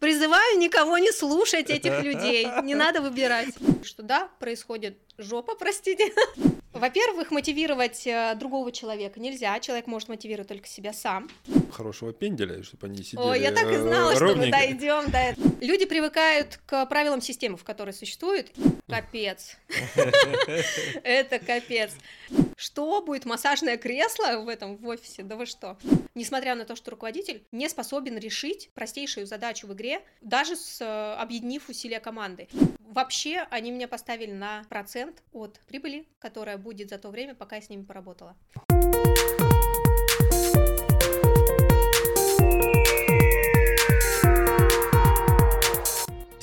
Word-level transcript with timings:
Призываю 0.00 0.58
никого 0.58 0.98
не 0.98 1.12
слушать 1.12 1.70
этих 1.70 2.02
людей, 2.02 2.46
не 2.62 2.74
надо 2.74 3.00
выбирать. 3.00 3.48
Что 3.82 4.02
да, 4.02 4.28
происходит 4.38 4.98
жопа, 5.18 5.54
простите. 5.54 6.12
Во-первых, 6.72 7.30
мотивировать 7.30 8.06
э, 8.06 8.34
другого 8.34 8.70
человека 8.70 9.18
нельзя. 9.18 9.58
Человек 9.60 9.86
может 9.86 10.08
мотивировать 10.08 10.48
только 10.48 10.68
себя 10.68 10.92
сам. 10.92 11.28
Хорошего 11.70 12.12
пенделя, 12.12 12.62
чтобы 12.62 12.86
они 12.86 13.02
сидели 13.02 13.20
О, 13.20 13.34
я 13.34 13.52
так 13.52 13.70
и 13.70 13.76
знала, 13.76 14.14
что 14.14 14.24
мы 14.24 14.30
ровненько. 14.30 14.58
дойдем 14.58 15.10
до 15.10 15.18
этого. 15.18 15.52
Люди 15.60 15.84
привыкают 15.86 16.58
к 16.66 16.86
правилам 16.86 17.20
системы, 17.20 17.56
в 17.56 17.64
которой 17.64 17.92
существуют. 17.92 18.50
Капец. 18.88 19.56
Это 21.02 21.38
капец. 21.38 21.92
Что 22.56 23.02
будет 23.02 23.24
массажное 23.24 23.76
кресло 23.76 24.40
в 24.40 24.48
этом 24.48 24.76
в 24.76 24.86
офисе? 24.86 25.22
Да 25.22 25.36
вы 25.36 25.46
что? 25.46 25.76
Несмотря 26.14 26.54
на 26.54 26.64
то, 26.64 26.76
что 26.76 26.90
руководитель 26.90 27.44
не 27.52 27.68
способен 27.68 28.16
решить 28.18 28.70
простейшую 28.74 29.26
задачу 29.26 29.66
в 29.66 29.74
игре, 29.74 30.00
даже 30.22 30.56
с, 30.56 30.80
э, 30.80 31.14
объединив 31.20 31.68
усилия 31.68 32.00
команды. 32.00 32.48
Вообще, 32.80 33.46
они 33.50 33.72
меня 33.72 33.88
поставили 33.88 34.32
на 34.32 34.64
процент 34.68 35.22
от 35.32 35.60
прибыли, 35.68 36.06
которая 36.18 36.56
будет 36.56 36.88
за 36.88 36.98
то 36.98 37.10
время, 37.10 37.34
пока 37.34 37.56
я 37.56 37.62
с 37.62 37.68
ними 37.68 37.82
поработала. 37.82 38.36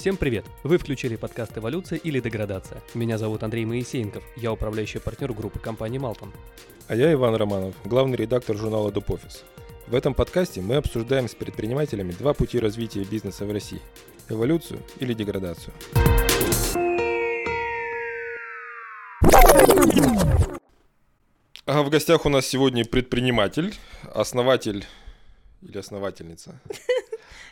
Всем 0.03 0.17
привет! 0.17 0.43
Вы 0.63 0.79
включили 0.79 1.15
подкаст 1.15 1.57
«Эволюция 1.57 1.97
или 1.97 2.19
деградация». 2.19 2.83
Меня 2.93 3.17
зовут 3.17 3.41
Андрей 3.41 3.63
Моисеенков, 3.63 4.21
я 4.35 4.51
управляющий 4.51 4.99
партнер 4.99 5.31
группы 5.31 5.59
компании 5.59 5.97
«Малтон». 5.97 6.33
А 6.89 6.95
я 6.97 7.13
Иван 7.13 7.35
Романов, 7.35 7.73
главный 7.85 8.17
редактор 8.17 8.57
журнала 8.57 8.91
Дупофис. 8.91 9.45
В 9.87 9.95
этом 9.95 10.13
подкасте 10.13 10.59
мы 10.59 10.75
обсуждаем 10.75 11.29
с 11.29 11.35
предпринимателями 11.35 12.11
два 12.11 12.33
пути 12.33 12.59
развития 12.59 13.05
бизнеса 13.05 13.45
в 13.45 13.53
России– 13.53 13.79
эволюцию 14.27 14.81
или 14.99 15.13
деградацию. 15.13 15.73
А 21.65 21.81
в 21.81 21.89
гостях 21.89 22.25
у 22.25 22.29
нас 22.29 22.45
сегодня 22.45 22.83
предприниматель, 22.83 23.73
основатель 24.13 24.85
или 25.61 25.77
основательница. 25.77 26.59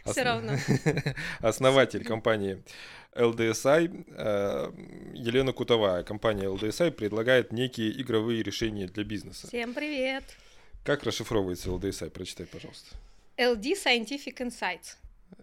Всё 0.06 0.24
равно. 0.24 0.54
Основатель 1.40 2.04
компании 2.04 2.64
LDSI 3.14 4.06
э, 4.08 4.72
Елена 5.14 5.54
Кутовая. 5.54 6.04
Компания 6.04 6.46
LDSI 6.46 6.92
предлагает 6.92 7.52
некие 7.52 7.92
игровые 8.02 8.44
решения 8.44 8.88
для 8.88 9.04
бизнеса. 9.04 9.48
Всем 9.48 9.74
привет! 9.74 10.24
Как 10.84 11.04
расшифровывается 11.04 11.70
LDSI? 11.70 12.10
Прочитай, 12.10 12.46
пожалуйста. 12.46 12.96
LD 13.38 13.74
Scientific 13.74 14.38
Insights. 14.38 14.96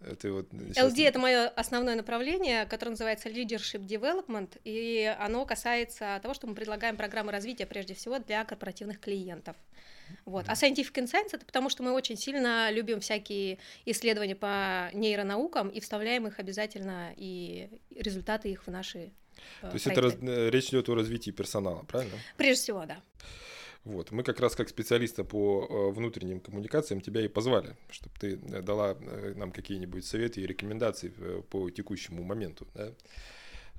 Это 0.05 0.33
вот 0.33 0.49
сейчас- 0.53 0.93
LD 0.93 1.03
это 1.05 1.19
мое 1.19 1.49
основное 1.49 1.95
направление, 1.97 2.67
которое 2.67 2.91
называется 2.93 3.29
Leadership 3.29 3.87
Development, 3.87 4.49
и 4.65 5.15
оно 5.19 5.45
касается 5.47 6.19
того, 6.23 6.35
что 6.35 6.47
мы 6.47 6.55
предлагаем 6.55 6.97
программы 6.97 7.33
развития 7.33 7.67
прежде 7.67 7.95
всего 7.95 8.19
для 8.19 8.45
корпоративных 8.45 9.01
клиентов. 9.01 9.57
Вот. 10.25 10.47
А 10.49 10.53
Scientific 10.55 10.93
Insights 10.95 11.31
это 11.33 11.45
потому, 11.45 11.69
что 11.69 11.83
мы 11.83 11.93
очень 11.93 12.17
сильно 12.17 12.71
любим 12.71 13.01
всякие 13.01 13.59
исследования 13.85 14.37
по 14.37 14.91
нейронаукам 14.95 15.69
и 15.69 15.81
вставляем 15.81 16.27
их 16.27 16.39
обязательно 16.39 17.13
и 17.17 17.69
результаты 17.95 18.51
их 18.51 18.67
в 18.67 18.71
наши 18.71 19.11
э, 19.61 19.69
То 19.69 19.75
есть 19.75 19.87
это 19.87 20.01
проекты. 20.01 20.27
э, 20.27 20.51
речь 20.51 20.69
идет 20.71 20.89
о 20.89 20.95
развитии 20.95 21.31
персонала, 21.31 21.83
правильно? 21.85 22.15
Прежде 22.39 22.63
всего, 22.63 22.87
да. 22.87 23.03
Вот. 23.85 24.11
Мы 24.11 24.23
как 24.23 24.41
раз 24.41 24.55
как 24.55 24.69
специалиста 24.69 25.25
по 25.25 25.67
э, 25.69 25.95
внутренним 25.95 26.41
коммуникациям 26.41 27.01
тебя 27.01 27.23
и 27.23 27.29
позвали, 27.29 27.77
чтобы 27.91 28.15
ты 28.21 28.35
э, 28.35 28.61
дала 28.63 28.97
э, 29.01 29.33
нам 29.37 29.51
какие-нибудь 29.51 30.05
советы 30.05 30.41
и 30.41 30.47
рекомендации 30.47 31.13
по 31.51 31.71
текущему 31.71 32.23
моменту. 32.23 32.67
да. 32.75 32.93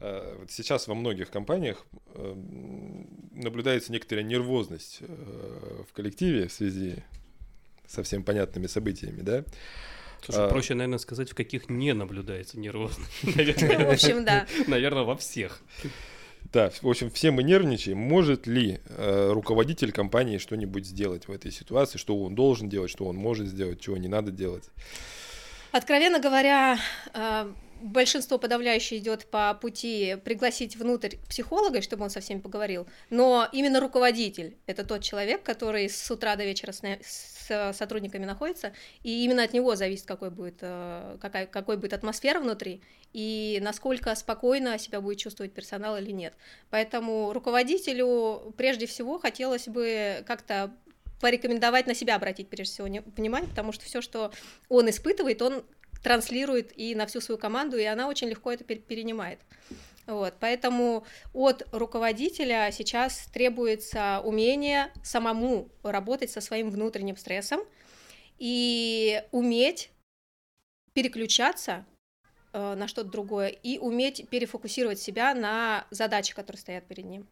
Вот 0.01 0.49
сейчас 0.49 0.87
во 0.87 0.95
многих 0.95 1.29
компаниях 1.29 1.85
э, 2.15 2.31
м, 2.31 3.05
наблюдается 3.33 3.91
некоторая 3.91 4.23
нервозность 4.23 5.01
в 5.01 5.91
коллективе 5.93 6.47
в 6.47 6.53
связи 6.53 7.03
со 7.85 8.01
всем 8.03 8.23
понятными 8.23 8.67
событиями, 8.67 9.21
да? 9.21 9.43
Слушай, 10.23 10.45
А. 10.45 10.49
проще, 10.49 10.73
наверное, 10.73 10.99
сказать, 10.99 11.29
в 11.29 11.35
каких 11.35 11.69
не 11.69 11.93
наблюдается 11.93 12.57
нервозность. 12.59 13.11
В 13.23 13.91
общем, 13.91 14.23
да. 14.25 14.47
Наверное, 14.67 15.03
во 15.03 15.15
всех. 15.17 15.61
Да, 16.51 16.71
в 16.81 16.87
общем, 16.87 17.11
все 17.11 17.29
мы 17.29 17.43
нервничаем. 17.43 17.97
Может 17.97 18.47
ли 18.47 18.79
э, 18.85 19.31
руководитель 19.31 19.91
компании 19.91 20.39
что-нибудь 20.39 20.85
сделать 20.85 21.27
в 21.27 21.31
этой 21.31 21.51
ситуации, 21.51 21.99
что 21.99 22.17
он 22.17 22.33
должен 22.33 22.69
делать, 22.69 22.89
что 22.89 23.05
он 23.05 23.15
может 23.15 23.47
сделать, 23.47 23.79
чего 23.79 23.97
не 23.97 24.07
надо 24.07 24.31
делать? 24.31 24.63
Откровенно 25.71 26.19
говоря, 26.19 26.79
э, 27.13 27.51
большинство 27.81 28.39
подавляющее 28.39 28.99
идет 28.99 29.25
по 29.27 29.53
пути 29.53 30.17
пригласить 30.23 30.75
внутрь 30.75 31.17
психолога, 31.27 31.81
чтобы 31.83 32.03
он 32.03 32.09
со 32.09 32.19
всеми 32.19 32.39
поговорил. 32.39 32.87
Но 33.11 33.47
именно 33.51 33.79
руководитель 33.79 34.57
это 34.65 34.83
тот 34.83 35.03
человек, 35.03 35.43
который 35.43 35.87
с 35.87 36.09
утра 36.09 36.35
до 36.35 36.45
вечера 36.45 36.71
с, 36.71 36.81
с 37.49 37.73
сотрудниками 37.73 38.25
находится, 38.25 38.73
и 39.03 39.25
именно 39.25 39.43
от 39.43 39.53
него 39.53 39.75
зависит, 39.75 40.05
какой 40.05 40.29
будет, 40.29 40.59
э, 40.61 41.17
какая, 41.19 41.45
какой 41.47 41.77
будет 41.77 41.93
атмосфера 41.93 42.39
внутри 42.39 42.81
и 43.13 43.59
насколько 43.61 44.13
спокойно 44.15 44.77
себя 44.77 45.01
будет 45.01 45.17
чувствовать 45.17 45.51
персонал 45.53 45.97
или 45.97 46.11
нет. 46.11 46.33
Поэтому 46.69 47.33
руководителю 47.33 48.53
прежде 48.57 48.85
всего 48.85 49.19
хотелось 49.19 49.67
бы 49.67 50.23
как-то 50.27 50.71
порекомендовать 51.19 51.87
на 51.87 51.93
себя 51.93 52.15
обратить 52.15 52.49
прежде 52.49 52.73
всего 52.73 52.87
внимание, 53.15 53.49
потому 53.49 53.71
что 53.71 53.85
все, 53.85 54.01
что 54.01 54.31
он 54.69 54.89
испытывает, 54.89 55.41
он 55.41 55.63
транслирует 56.03 56.71
и 56.77 56.95
на 56.95 57.05
всю 57.07 57.19
свою 57.19 57.37
команду, 57.37 57.77
и 57.77 57.83
она 57.83 58.07
очень 58.07 58.29
легко 58.29 58.51
это 58.51 58.63
пер- 58.63 58.81
перенимает. 58.81 59.39
Вот, 60.09 60.33
поэтому 60.39 61.05
от 61.33 61.67
руководителя 61.71 62.71
сейчас 62.71 63.27
требуется 63.31 64.21
умение 64.25 64.91
самому 65.03 65.69
работать 65.83 66.31
со 66.31 66.41
своим 66.41 66.71
внутренним 66.71 67.15
стрессом 67.15 67.59
и 68.39 69.21
уметь 69.31 69.91
переключаться 70.93 71.85
э, 72.53 72.73
на 72.73 72.87
что-то 72.87 73.11
другое 73.11 73.49
и 73.49 73.77
уметь 73.77 74.27
перефокусировать 74.29 74.99
себя 74.99 75.35
на 75.35 75.85
задачи, 75.91 76.33
которые 76.33 76.59
стоят 76.59 76.87
перед 76.87 77.05
ним. 77.05 77.27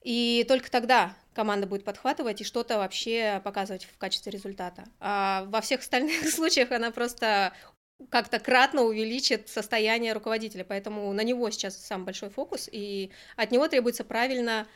И 0.00 0.46
только 0.48 0.70
тогда 0.70 1.14
команда 1.34 1.66
будет 1.66 1.84
подхватывать 1.84 2.40
и 2.40 2.44
что-то 2.44 2.78
вообще 2.78 3.42
показывать 3.44 3.84
в 3.84 3.98
качестве 3.98 4.32
результата. 4.32 4.84
А 5.00 5.44
во 5.48 5.60
всех 5.60 5.80
остальных 5.80 6.30
случаях 6.30 6.70
она 6.70 6.92
просто 6.92 7.52
как-то 8.08 8.38
кратно 8.38 8.82
увеличит 8.82 9.48
состояние 9.48 10.12
руководителя, 10.12 10.64
поэтому 10.64 11.12
на 11.12 11.22
него 11.22 11.50
сейчас 11.50 11.76
самый 11.76 12.04
большой 12.04 12.30
фокус, 12.30 12.68
и 12.70 13.10
от 13.36 13.50
него 13.50 13.68
требуется 13.68 14.04
правильно 14.04 14.66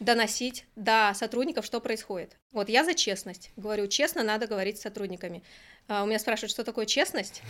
доносить 0.00 0.64
до 0.74 1.12
сотрудников, 1.14 1.64
что 1.64 1.80
происходит. 1.80 2.36
Вот 2.50 2.68
я 2.68 2.84
за 2.84 2.94
честность. 2.94 3.50
Говорю, 3.56 3.86
честно 3.86 4.22
надо 4.22 4.46
говорить 4.46 4.78
с 4.78 4.82
сотрудниками. 4.82 5.42
А, 5.88 6.02
У 6.02 6.06
меня 6.06 6.18
спрашивают, 6.18 6.50
что 6.50 6.64
такое 6.64 6.86
честность. 6.86 7.42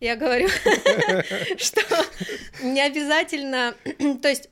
Я 0.00 0.16
говорю, 0.16 0.48
что 1.56 1.82
не 2.62 2.80
обязательно... 2.80 3.74
То 4.22 4.28
есть 4.28 4.48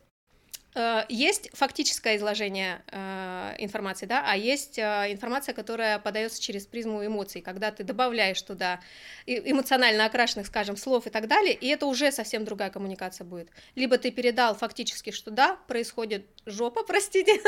э, 0.78 1.04
есть 1.08 1.50
фактическое 1.52 2.16
изложение 2.16 2.82
э, 2.90 3.56
информации, 3.58 4.06
да, 4.06 4.24
а 4.26 4.36
есть 4.36 4.78
э, 4.78 5.12
информация, 5.12 5.54
которая 5.54 5.98
подается 5.98 6.40
через 6.40 6.66
призму 6.66 7.04
эмоций, 7.04 7.40
когда 7.42 7.70
ты 7.70 7.84
добавляешь 7.84 8.40
туда 8.40 8.80
эмоционально 9.26 10.06
окрашенных, 10.06 10.46
скажем, 10.46 10.76
слов 10.76 11.06
и 11.06 11.10
так 11.10 11.28
далее, 11.28 11.54
и 11.54 11.66
это 11.68 11.86
уже 11.86 12.12
совсем 12.12 12.44
другая 12.44 12.70
коммуникация 12.70 13.24
будет. 13.24 13.48
Либо 13.74 13.98
ты 13.98 14.10
передал 14.10 14.54
фактически, 14.54 15.10
что 15.10 15.30
да, 15.30 15.56
происходит 15.66 16.26
жопа, 16.46 16.82
простите, 16.86 17.40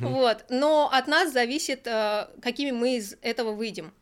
вот, 0.00 0.44
но 0.48 0.90
от 0.92 1.06
нас 1.06 1.32
зависит, 1.32 1.86
э, 1.86 2.28
какими 2.42 2.72
мы 2.72 2.96
из 2.96 3.16
этого 3.22 3.52
выйдем. 3.52 3.94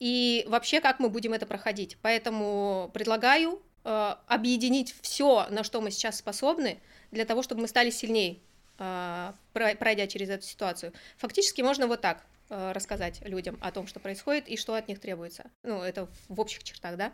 И 0.00 0.44
вообще, 0.48 0.80
как 0.80 1.00
мы 1.00 1.08
будем 1.08 1.32
это 1.32 1.46
проходить. 1.46 1.96
Поэтому 2.02 2.90
предлагаю 2.94 3.60
э, 3.84 4.14
объединить 4.26 4.94
все, 5.02 5.46
на 5.50 5.64
что 5.64 5.80
мы 5.80 5.90
сейчас 5.90 6.18
способны, 6.18 6.80
для 7.10 7.24
того, 7.24 7.42
чтобы 7.42 7.62
мы 7.62 7.68
стали 7.68 7.90
сильнее, 7.90 8.38
про- 8.78 9.74
пройдя 9.78 10.06
через 10.06 10.30
эту 10.30 10.44
ситуацию. 10.44 10.92
Фактически 11.16 11.62
можно 11.62 11.86
вот 11.86 12.00
так 12.00 12.24
э, 12.50 12.72
рассказать 12.72 13.20
людям 13.26 13.58
о 13.60 13.72
том, 13.72 13.86
что 13.86 14.00
происходит 14.00 14.48
и 14.48 14.56
что 14.56 14.74
от 14.74 14.88
них 14.88 15.00
требуется. 15.00 15.50
Ну, 15.64 15.82
это 15.82 16.06
в- 16.28 16.40
общих 16.40 16.62
чертах, 16.64 16.96
да. 16.96 17.12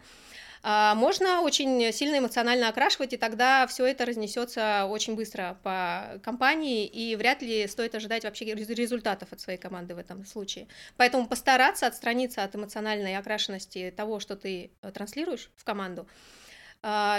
А 0.62 0.94
можно 0.94 1.42
очень 1.42 1.92
сильно 1.92 2.18
эмоционально 2.18 2.68
окрашивать, 2.68 3.12
и 3.12 3.16
тогда 3.16 3.66
все 3.66 3.84
это 3.84 4.06
разнесется 4.06 4.86
очень 4.86 5.14
быстро 5.14 5.58
по 5.62 6.20
компании, 6.22 6.86
и 6.86 7.16
вряд 7.16 7.42
ли 7.42 7.66
стоит 7.66 7.94
ожидать 7.94 8.24
вообще 8.24 8.44
рез- 8.46 8.68
результатов 8.68 9.32
от 9.32 9.40
своей 9.40 9.58
команды 9.58 9.94
в 9.94 9.98
этом 9.98 10.24
случае. 10.24 10.68
Поэтому 10.96 11.26
постараться 11.26 11.86
отстраниться 11.86 12.44
от 12.44 12.54
эмоциональной 12.54 13.16
окрашенности 13.16 13.92
того, 13.96 14.20
что 14.20 14.36
ты 14.36 14.70
э, 14.82 14.90
транслируешь 14.92 15.50
в 15.56 15.64
команду, 15.64 16.06
а, 16.06 16.12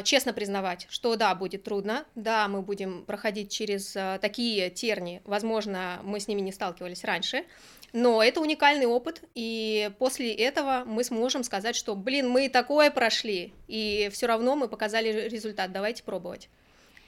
честно 0.04 0.32
признавать, 0.32 0.86
что 0.90 1.16
да, 1.16 1.34
будет 1.34 1.64
трудно, 1.64 2.06
да, 2.14 2.48
мы 2.48 2.62
будем 2.62 3.04
проходить 3.06 3.52
через 3.52 3.96
а, 3.96 4.20
такие 4.20 4.70
терни, 4.70 5.22
возможно, 5.26 6.00
мы 6.04 6.20
с 6.20 6.28
ними 6.28 6.42
не 6.42 6.52
сталкивались 6.52 7.04
раньше, 7.04 7.46
Но 7.92 8.22
это 8.22 8.42
уникальный 8.42 8.86
опыт, 8.86 9.24
и 9.34 9.90
после 9.98 10.34
этого 10.34 10.84
мы 10.86 11.04
сможем 11.04 11.44
сказать, 11.44 11.76
что, 11.76 11.96
блин, 11.96 12.30
мы 12.30 12.50
такое 12.50 12.92
прошли, 12.92 13.54
и 13.68 14.10
все 14.12 14.28
равно 14.28 14.56
мы 14.56 14.68
показали 14.68 15.30
результат, 15.30 15.72
давайте 15.72 16.04
пробовать. 16.04 16.50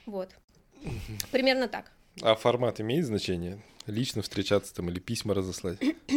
Вот. 0.06 0.30
Примерно 1.31 1.68
так. 1.68 1.92
А 2.21 2.36
формат 2.36 2.80
имеет 2.80 3.06
значение? 3.06 3.62
Лично 3.86 4.21
встречаться 4.21 4.74
там 4.74 4.89
или 4.89 5.00
письма 5.00 5.33
разослать? 5.33 5.77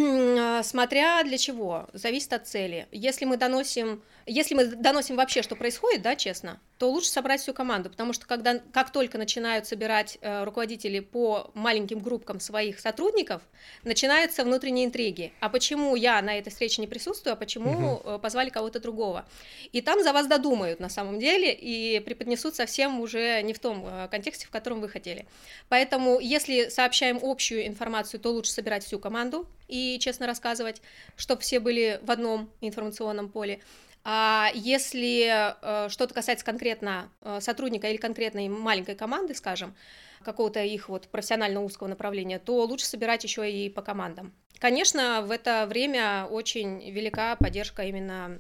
А, 0.60 0.62
смотря 0.62 1.24
для 1.24 1.38
чего, 1.38 1.88
зависит 1.94 2.34
от 2.34 2.46
цели. 2.46 2.86
Если 2.92 3.24
мы 3.24 3.38
доносим, 3.38 4.02
если 4.26 4.54
мы 4.54 4.66
доносим 4.66 5.16
вообще, 5.16 5.40
что 5.40 5.56
происходит, 5.56 6.02
да, 6.02 6.16
честно, 6.16 6.60
то 6.80 6.90
лучше 6.90 7.10
собрать 7.10 7.42
всю 7.42 7.52
команду, 7.52 7.90
потому 7.90 8.14
что 8.14 8.26
когда, 8.26 8.58
как 8.72 8.90
только 8.90 9.18
начинают 9.18 9.66
собирать 9.66 10.16
э, 10.22 10.44
руководители 10.44 11.00
по 11.00 11.50
маленьким 11.52 11.98
группкам 11.98 12.40
своих 12.40 12.80
сотрудников, 12.80 13.42
начинаются 13.84 14.44
внутренние 14.44 14.86
интриги. 14.86 15.34
А 15.40 15.50
почему 15.50 15.94
я 15.94 16.22
на 16.22 16.38
этой 16.38 16.48
встрече 16.48 16.80
не 16.80 16.86
присутствую, 16.86 17.34
а 17.34 17.36
почему 17.36 17.96
угу. 17.96 18.18
позвали 18.18 18.48
кого-то 18.48 18.80
другого? 18.80 19.26
И 19.72 19.82
там 19.82 20.02
за 20.02 20.14
вас 20.14 20.26
додумают 20.26 20.80
на 20.80 20.88
самом 20.88 21.18
деле 21.18 21.52
и 21.52 22.00
преподнесут 22.00 22.54
совсем 22.54 22.98
уже 23.00 23.42
не 23.42 23.52
в 23.52 23.58
том 23.58 23.84
э, 23.86 24.08
контексте, 24.10 24.46
в 24.46 24.50
котором 24.50 24.80
вы 24.80 24.88
хотели. 24.88 25.26
Поэтому, 25.68 26.18
если 26.18 26.70
сообщаем 26.70 27.20
общую 27.22 27.66
информацию, 27.66 28.20
то 28.20 28.30
лучше 28.30 28.52
собирать 28.52 28.86
всю 28.86 28.98
команду 28.98 29.46
и 29.68 29.98
честно 30.00 30.26
рассказывать, 30.26 30.80
чтобы 31.16 31.42
все 31.42 31.60
были 31.60 32.00
в 32.02 32.10
одном 32.10 32.48
информационном 32.62 33.28
поле. 33.28 33.60
А 34.02 34.50
если 34.55 35.29
э, 35.29 35.88
что-то 35.91 36.14
касается 36.14 36.44
конкретно 36.44 37.11
э, 37.20 37.41
сотрудника 37.41 37.88
или 37.88 37.99
конкретной 37.99 38.49
маленькой 38.49 38.94
команды, 38.94 39.35
скажем, 39.35 39.75
какого-то 40.23 40.62
их 40.62 40.88
вот 40.88 41.08
профессионально 41.08 41.62
узкого 41.62 41.88
направления, 41.88 42.38
то 42.38 42.64
лучше 42.64 42.87
собирать 42.87 43.25
еще 43.25 43.50
и 43.50 43.69
по 43.69 43.82
командам. 43.82 44.32
Конечно, 44.58 45.23
в 45.23 45.31
это 45.31 45.67
время 45.67 46.26
очень 46.31 46.91
велика 46.91 47.37
поддержка 47.37 47.82
именно 47.85 48.38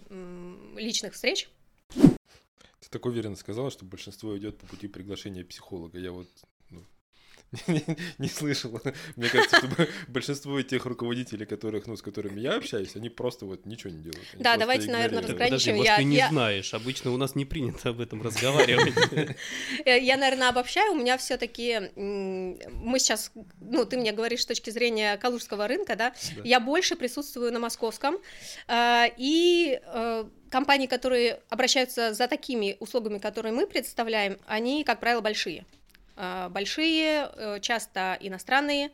личных 0.76 1.14
встреч. 1.14 1.48
Ты 1.94 2.88
так 2.90 3.06
уверенно 3.06 3.36
сказала, 3.36 3.70
что 3.70 3.84
большинство 3.84 4.36
идет 4.36 4.58
по 4.58 4.66
пути 4.66 4.88
приглашения 4.88 5.44
психолога. 5.44 5.98
Я 5.98 6.12
вот 6.12 6.28
не 8.18 8.28
слышал. 8.28 8.80
Мне 9.16 9.28
кажется, 9.28 9.56
что 9.56 9.68
большинство 10.08 10.60
тех 10.62 10.86
руководителей, 10.86 11.46
которых, 11.46 11.86
ну, 11.86 11.96
с 11.96 12.02
которыми 12.02 12.40
я 12.40 12.54
общаюсь, 12.54 12.94
они 12.94 13.08
просто 13.08 13.46
вот 13.46 13.66
ничего 13.66 13.92
не 13.92 14.02
делают. 14.02 14.26
да, 14.38 14.56
давайте, 14.56 14.90
наверное, 14.90 15.22
разграничим. 15.22 15.72
Подожди, 15.72 15.84
я, 15.84 15.96
ты 15.96 16.04
не 16.04 16.26
знаешь, 16.28 16.72
обычно 16.74 17.10
у 17.10 17.16
нас 17.16 17.34
не 17.34 17.44
принято 17.44 17.90
об 17.90 18.00
этом 18.00 18.22
разговаривать. 18.22 18.94
Я, 19.84 20.16
наверное, 20.16 20.48
обобщаю, 20.48 20.92
у 20.92 20.96
меня 20.96 21.18
все 21.18 21.36
таки 21.36 21.90
мы 21.96 22.98
сейчас, 22.98 23.32
ну, 23.60 23.84
ты 23.84 23.96
мне 23.96 24.12
говоришь 24.12 24.42
с 24.42 24.46
точки 24.46 24.70
зрения 24.70 25.16
калужского 25.16 25.66
рынка, 25.66 25.96
да, 25.96 26.14
я 26.44 26.60
больше 26.60 26.96
присутствую 26.96 27.52
на 27.52 27.58
московском, 27.58 28.18
а, 28.66 29.06
и 29.16 29.80
э, 29.82 30.24
компании, 30.50 30.86
которые 30.86 31.40
обращаются 31.48 32.12
за 32.14 32.28
такими 32.28 32.76
услугами, 32.80 33.18
которые 33.18 33.52
мы 33.52 33.66
представляем, 33.66 34.38
они, 34.46 34.84
как 34.84 35.00
правило, 35.00 35.20
большие. 35.20 35.64
А, 36.22 36.50
большие, 36.50 37.30
э, 37.34 37.60
часто 37.60 38.18
иностранные, 38.20 38.90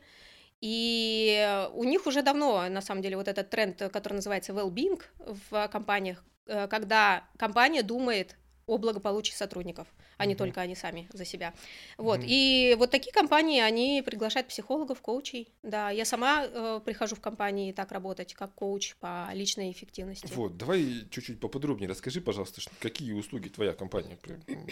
и 0.61 1.67
у 1.73 1.83
них 1.83 2.07
уже 2.07 2.21
давно, 2.21 2.69
на 2.69 2.79
самом 2.79 3.01
деле, 3.01 3.17
вот 3.17 3.27
этот 3.27 3.49
тренд, 3.49 3.77
который 3.91 4.13
называется 4.13 4.53
well-being 4.53 5.01
в 5.49 5.67
компаниях, 5.67 6.23
э, 6.45 6.69
когда 6.69 7.25
компания 7.37 7.83
думает 7.83 8.37
о 8.65 8.77
благополучии 8.77 9.33
сотрудников 9.33 9.89
а 10.17 10.25
не 10.25 10.35
только 10.35 10.61
они 10.61 10.75
сами 10.75 11.07
за 11.13 11.25
себя. 11.25 11.53
Вот. 11.97 12.21
И 12.23 12.75
вот 12.77 12.91
такие 12.91 13.11
компании, 13.11 13.61
они 13.61 14.03
приглашают 14.05 14.47
психологов, 14.47 15.01
коучей. 15.01 15.49
Да, 15.63 15.89
я 15.89 16.05
сама 16.05 16.45
э, 16.45 16.81
прихожу 16.83 17.15
в 17.15 17.21
компании 17.21 17.71
так 17.71 17.91
работать, 17.91 18.33
как 18.33 18.53
коуч 18.53 18.95
по 18.95 19.29
личной 19.33 19.71
эффективности. 19.71 20.31
Вот, 20.33 20.57
давай 20.57 21.07
чуть-чуть 21.09 21.39
поподробнее 21.39 21.89
расскажи, 21.89 22.21
пожалуйста, 22.21 22.61
какие 22.79 23.13
услуги 23.13 23.49
твоя 23.49 23.73
компания 23.73 24.17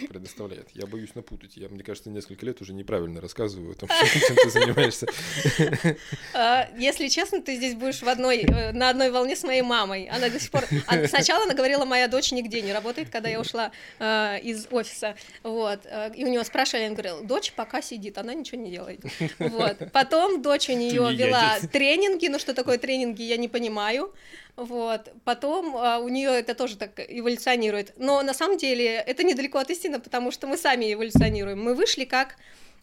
предоставляет. 0.08 0.70
Я 0.72 0.86
боюсь 0.86 1.14
напутать. 1.14 1.56
Я, 1.56 1.68
мне 1.68 1.82
кажется, 1.82 2.10
несколько 2.10 2.44
лет 2.44 2.60
уже 2.60 2.72
неправильно 2.72 3.20
рассказываю 3.20 3.72
о 3.72 3.74
том, 3.74 3.88
чем 3.88 4.36
ты 4.36 4.50
занимаешься. 4.50 5.06
А, 6.34 6.68
если 6.76 7.08
честно, 7.08 7.40
ты 7.40 7.56
здесь 7.56 7.74
будешь 7.74 8.02
в 8.02 8.08
одной, 8.08 8.38
э, 8.40 8.72
на 8.72 8.90
одной 8.90 9.10
волне 9.10 9.36
с 9.36 9.42
моей 9.42 9.62
мамой. 9.62 10.06
Она 10.06 10.28
до 10.28 10.38
сих 10.38 10.50
пор... 10.50 10.64
А 10.86 11.06
сначала 11.06 11.44
она 11.44 11.54
говорила, 11.54 11.84
моя 11.84 12.08
дочь 12.08 12.32
нигде 12.32 12.60
не 12.62 12.72
работает, 12.72 13.10
когда 13.10 13.28
я 13.28 13.40
ушла 13.40 13.72
э, 13.98 14.40
из 14.40 14.66
офиса. 14.70 15.16
Вот. 15.42 15.80
Э, 15.84 16.12
и 16.14 16.24
у 16.24 16.28
него 16.28 16.44
спрашивали, 16.44 16.86
он 16.86 16.94
говорил, 16.94 17.22
дочь 17.22 17.52
пока 17.52 17.82
сидит, 17.82 18.18
она 18.18 18.34
ничего 18.34 18.60
не 18.60 18.70
делает. 18.70 19.00
Вот. 19.38 19.76
Потом 19.92 20.42
дочь 20.42 20.68
у 20.68 20.72
нее 20.72 21.14
вела 21.14 21.58
тренинги, 21.72 22.28
ну 22.28 22.38
что 22.38 22.54
такое 22.54 22.78
тренинги, 22.78 23.22
я 23.22 23.36
не 23.36 23.48
понимаю. 23.48 24.14
Вот. 24.56 25.12
Потом 25.24 25.76
а, 25.76 25.98
у 25.98 26.08
нее 26.08 26.30
это 26.30 26.54
тоже 26.54 26.76
так 26.76 26.98
эволюционирует. 26.98 27.92
Но 27.96 28.22
на 28.22 28.34
самом 28.34 28.56
деле 28.56 28.94
это 28.94 29.22
недалеко 29.22 29.58
от 29.58 29.70
истины, 29.70 30.00
потому 30.00 30.30
что 30.30 30.46
мы 30.46 30.56
сами 30.56 30.92
эволюционируем. 30.92 31.62
Мы 31.62 31.74
вышли 31.74 32.04
как 32.04 32.36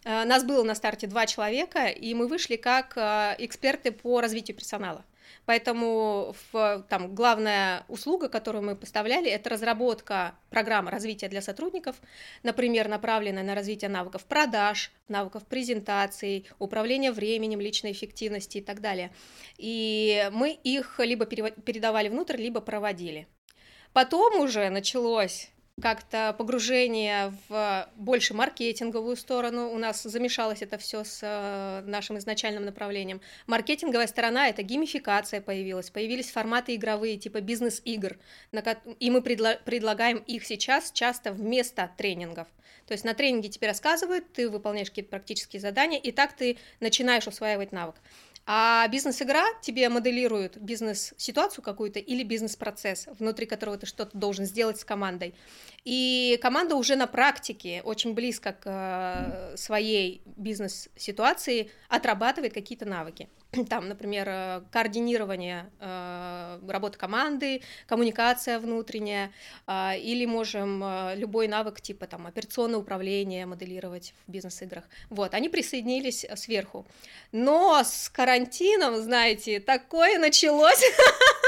а, 0.04 0.24
нас 0.24 0.44
было 0.44 0.62
на 0.62 0.74
старте 0.74 1.06
два 1.06 1.26
человека, 1.26 1.86
и 1.86 2.14
мы 2.14 2.28
вышли 2.28 2.56
как 2.56 2.94
а, 2.96 3.34
эксперты 3.38 3.90
по 3.90 4.20
развитию 4.20 4.56
персонала. 4.56 5.04
Поэтому 5.46 6.34
в, 6.52 6.86
там, 6.88 7.14
главная 7.14 7.84
услуга, 7.88 8.28
которую 8.28 8.64
мы 8.64 8.76
поставляли, 8.76 9.30
это 9.30 9.50
разработка 9.50 10.34
программы 10.50 10.90
развития 10.90 11.28
для 11.28 11.42
сотрудников, 11.42 11.96
например, 12.42 12.88
направленная 12.88 13.42
на 13.42 13.54
развитие 13.54 13.90
навыков 13.90 14.24
продаж, 14.24 14.90
навыков 15.08 15.44
презентации, 15.46 16.44
управления 16.58 17.12
временем, 17.12 17.60
личной 17.60 17.92
эффективности 17.92 18.58
и 18.58 18.62
так 18.62 18.80
далее. 18.80 19.12
И 19.58 20.28
мы 20.32 20.52
их 20.52 20.98
либо 20.98 21.26
передавали 21.26 22.08
внутрь, 22.08 22.36
либо 22.36 22.60
проводили. 22.60 23.28
Потом 23.92 24.40
уже 24.40 24.70
началось 24.70 25.50
как-то 25.80 26.34
погружение 26.38 27.34
в 27.48 27.88
больше 27.96 28.32
маркетинговую 28.32 29.16
сторону. 29.16 29.70
У 29.70 29.78
нас 29.78 30.02
замешалось 30.02 30.62
это 30.62 30.78
все 30.78 31.02
с 31.02 31.20
э, 31.22 31.82
нашим 31.86 32.16
изначальным 32.18 32.64
направлением. 32.64 33.20
Маркетинговая 33.46 34.06
сторона— 34.06 34.48
это 34.50 34.62
геймификация 34.62 35.40
появилась, 35.40 35.90
появились 35.90 36.30
форматы 36.30 36.76
игровые, 36.76 37.16
типа 37.18 37.40
бизнес-игр, 37.40 38.16
и 39.00 39.10
мы 39.10 39.20
предлагаем 39.20 40.18
их 40.18 40.46
сейчас 40.46 40.92
часто 40.92 41.32
вместо 41.32 41.90
тренингов. 41.96 42.46
То 42.86 42.92
есть 42.92 43.04
на 43.04 43.14
тренинге 43.14 43.48
тебе 43.48 43.68
рассказывают, 43.68 44.32
ты 44.32 44.48
выполняешь 44.48 44.90
какие-то 44.90 45.10
практические 45.10 45.60
задания, 45.60 45.98
и 45.98 46.12
так 46.12 46.34
ты 46.34 46.58
начинаешь 46.80 47.26
усваивать 47.26 47.72
навык. 47.72 47.96
А 48.46 48.86
бизнес-игра 48.88 49.42
тебе 49.62 49.88
моделирует 49.88 50.60
бизнес-ситуацию 50.60 51.64
какую-то 51.64 51.98
или 51.98 52.22
бизнес-процесс, 52.22 53.08
внутри 53.18 53.46
которого 53.46 53.78
ты 53.78 53.86
что-то 53.86 54.16
должен 54.16 54.44
сделать 54.44 54.78
с 54.78 54.84
командой. 54.84 55.34
И 55.84 56.38
команда 56.42 56.76
уже 56.76 56.96
на 56.96 57.06
практике, 57.06 57.80
очень 57.82 58.12
близко 58.12 58.52
к 58.52 58.62
э, 58.66 59.56
своей 59.56 60.20
бизнес-ситуации, 60.26 61.70
отрабатывает 61.88 62.52
какие-то 62.52 62.84
навыки. 62.84 63.28
Там, 63.68 63.88
например, 63.88 64.28
э, 64.28 64.62
координирование 64.70 65.70
э, 65.80 66.60
работы 66.68 66.98
команды, 66.98 67.62
коммуникация 67.86 68.58
внутренняя, 68.58 69.32
э, 69.66 69.98
или 69.98 70.26
можем 70.26 70.82
э, 70.82 71.14
любой 71.16 71.48
навык 71.48 71.80
типа 71.80 72.06
там 72.06 72.26
операционное 72.26 72.78
управление 72.78 73.46
моделировать 73.46 74.14
в 74.26 74.30
бизнес-играх. 74.30 74.84
Вот, 75.10 75.34
они 75.34 75.48
присоединились 75.48 76.26
сверху. 76.36 76.86
Но 77.32 77.82
с 77.84 78.08
карантином, 78.08 78.96
знаете, 78.96 79.60
такое 79.60 80.18
началось, 80.18 80.82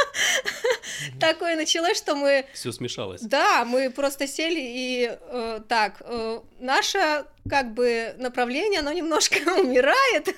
такое 1.21 1.57
началось, 1.57 1.97
что 1.97 2.15
мы... 2.15 2.47
Все 2.53 2.73
смешалось. 2.73 3.23
Да, 3.23 3.65
мы 3.65 3.91
просто 3.91 4.27
сели 4.27 4.61
и 4.61 5.11
э, 5.19 5.61
так, 5.69 6.03
э, 6.05 6.41
наша 6.59 7.27
как 7.49 7.75
бы 7.75 8.15
направление, 8.19 8.81
оно 8.81 8.93
немножко 8.93 9.37
умирает. 9.61 10.35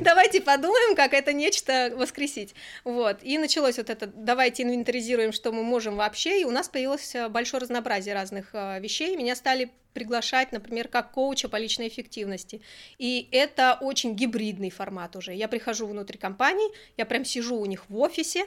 Давайте 0.00 0.40
подумаем, 0.40 0.94
как 0.94 1.14
это 1.14 1.32
нечто 1.32 1.92
воскресить. 1.96 2.54
Вот. 2.84 3.18
И 3.22 3.38
началось 3.38 3.78
вот 3.78 3.90
это, 3.90 4.06
давайте 4.06 4.62
инвентаризируем, 4.62 5.32
что 5.32 5.52
мы 5.52 5.62
можем 5.62 5.96
вообще, 5.96 6.40
и 6.40 6.44
у 6.44 6.50
нас 6.50 6.68
появилось 6.68 7.14
э, 7.14 7.28
большое 7.28 7.62
разнообразие 7.62 8.14
разных 8.14 8.50
э, 8.52 8.80
вещей. 8.80 9.16
Меня 9.16 9.36
стали 9.36 9.70
приглашать, 9.92 10.52
например, 10.52 10.88
как 10.88 11.12
коуча 11.12 11.48
по 11.48 11.56
личной 11.56 11.88
эффективности. 11.88 12.60
И 12.98 13.28
это 13.32 13.78
очень 13.80 14.14
гибридный 14.14 14.70
формат 14.70 15.16
уже. 15.16 15.32
Я 15.32 15.48
прихожу 15.48 15.86
внутрь 15.86 16.18
компании, 16.18 16.68
я 16.98 17.06
прям 17.06 17.24
сижу 17.24 17.56
у 17.56 17.64
них 17.64 17.88
в 17.88 17.98
офисе, 17.98 18.44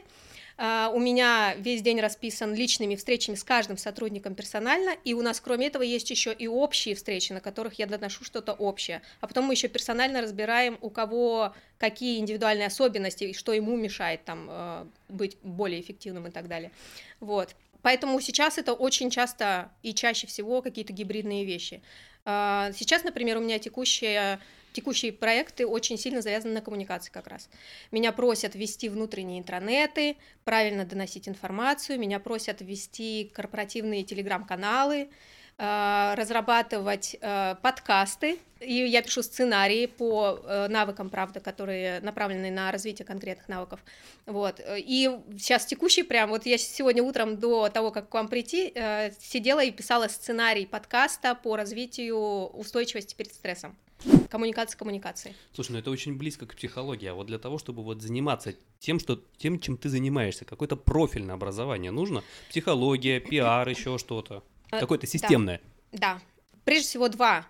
у 0.60 1.00
меня 1.00 1.56
весь 1.56 1.82
день 1.82 2.02
расписан 2.02 2.54
личными 2.54 2.96
встречами 2.96 3.36
с 3.36 3.46
каждым 3.46 3.78
сотрудником 3.78 4.36
персонально, 4.36 4.92
и 5.06 5.14
у 5.14 5.22
нас, 5.22 5.40
кроме 5.40 5.68
этого, 5.68 5.84
есть 5.84 6.10
еще 6.10 6.34
и 6.34 6.48
общие 6.48 6.96
встречи, 6.96 7.32
на 7.32 7.40
которых 7.40 7.76
я 7.76 7.86
доношу 7.86 8.26
что-то 8.26 8.52
общее. 8.52 9.02
А 9.22 9.28
потом 9.28 9.46
мы 9.46 9.54
еще 9.54 9.70
персонально 9.70 10.22
разбираем, 10.22 10.78
у 10.82 10.90
кого 10.90 11.54
какие 11.78 12.20
индивидуальные 12.20 12.68
особенности, 12.68 13.24
и 13.24 13.34
что 13.34 13.54
ему 13.54 13.78
мешает 13.78 14.26
там 14.26 14.48
э, 14.50 14.86
быть 15.08 15.38
более 15.44 15.80
эффективным 15.80 16.28
и 16.28 16.32
так 16.32 16.50
далее. 16.50 16.72
Вот. 17.22 17.56
Поэтому 17.82 18.20
сейчас 18.20 18.58
это 18.58 18.74
очень 18.74 19.10
часто 19.10 19.72
и 19.82 19.94
чаще 19.94 20.28
всего 20.28 20.62
какие-то 20.62 20.92
гибридные 20.92 21.46
вещи. 21.46 21.82
А, 22.26 22.72
сейчас, 22.74 23.04
например, 23.04 23.38
у 23.38 23.42
меня 23.42 23.60
текущие, 23.60 24.40
текущие 24.80 25.14
проекты 25.14 25.66
очень 25.66 25.98
сильно 25.98 26.22
завязаны 26.22 26.54
на 26.54 26.62
коммуникации 26.62 27.12
как 27.12 27.28
раз. 27.28 27.50
Меня 27.92 28.12
просят 28.12 28.56
ввести 28.56 28.90
внутренние 28.90 29.40
интранеты, 29.40 30.18
правильно 30.44 30.86
доносить 30.86 31.28
информацию, 31.28 32.00
меня 32.00 32.20
просят 32.20 32.62
ввести 32.62 33.32
корпоративные 33.34 34.04
телеграм-каналы, 34.04 35.10
Э, 35.62 36.14
разрабатывать 36.16 37.18
э, 37.20 37.56
подкасты, 37.62 38.40
и 38.62 38.76
я 38.76 39.02
пишу 39.02 39.22
сценарии 39.22 39.88
по 39.88 40.40
э, 40.42 40.70
навыкам, 40.70 41.10
правда, 41.10 41.42
которые 41.42 42.00
направлены 42.00 42.50
на 42.50 42.72
развитие 42.72 43.06
конкретных 43.06 43.50
навыков. 43.50 43.82
Вот. 44.26 44.62
И 44.66 45.20
сейчас 45.38 45.66
текущий 45.66 46.04
прям, 46.04 46.30
вот 46.30 46.46
я 46.46 46.58
сегодня 46.58 47.04
утром 47.04 47.36
до 47.36 47.68
того, 47.68 47.92
как 47.92 48.08
к 48.08 48.14
вам 48.14 48.30
прийти, 48.30 48.74
сидела 49.20 49.62
и 49.62 49.72
писала 49.72 50.08
сценарий 50.08 50.66
подкаста 50.66 51.36
по 51.36 51.58
развитию 51.58 52.18
устойчивости 52.18 53.14
перед 53.16 53.34
стрессом. 53.34 53.76
Коммуникация, 54.30 54.78
коммуникации. 54.78 55.36
Слушай, 55.54 55.72
ну 55.74 55.80
это 55.80 55.90
очень 55.92 56.18
близко 56.18 56.46
к 56.46 56.56
психологии. 56.56 57.08
А 57.08 57.14
вот 57.14 57.28
для 57.28 57.40
того, 57.40 57.58
чтобы 57.58 57.84
вот 57.84 58.02
заниматься 58.02 58.54
тем, 58.80 59.00
что, 59.00 59.22
тем, 59.38 59.60
чем 59.60 59.78
ты 59.78 59.90
занимаешься, 59.90 60.46
какое-то 60.46 60.76
профильное 60.76 61.36
образование 61.36 61.92
нужно? 61.92 62.24
Психология, 62.50 63.20
пиар, 63.20 63.68
еще 63.68 63.98
что-то? 63.98 64.44
Э, 64.72 64.80
Какое-то 64.80 65.08
системное. 65.08 65.62
Да. 65.92 65.98
да. 66.00 66.22
Прежде 66.64 66.88
всего 66.88 67.10
два 67.10 67.48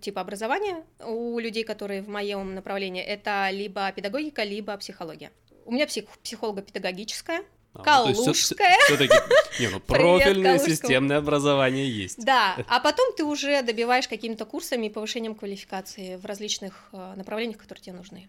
типа 0.00 0.20
образования 0.20 0.84
у 1.04 1.38
людей, 1.38 1.64
которые 1.64 2.02
в 2.02 2.08
моем 2.08 2.54
направлении. 2.54 3.02
Это 3.02 3.48
либо 3.50 3.90
педагогика, 3.92 4.44
либо 4.44 4.76
психология. 4.76 5.32
У 5.64 5.72
меня 5.72 5.86
псих, 5.86 6.04
психолого-педагогическая, 6.22 7.42
а, 7.74 7.82
Калужская. 7.82 8.76
Ну, 8.88 8.96
все, 8.96 9.08
не, 9.60 9.68
ну 9.68 9.80
профильное 9.86 10.58
системное 10.58 11.18
образование 11.18 11.88
есть. 11.88 12.24
Да, 12.24 12.56
а 12.68 12.80
потом 12.80 13.12
ты 13.16 13.24
уже 13.24 13.62
добиваешь 13.62 14.08
какими-то 14.08 14.44
курсами 14.44 14.86
и 14.86 14.90
повышением 14.90 15.34
квалификации 15.34 16.16
в 16.16 16.24
различных 16.24 16.88
э, 16.92 17.14
направлениях, 17.16 17.58
которые 17.58 17.82
тебе 17.82 17.96
нужны. 17.96 18.28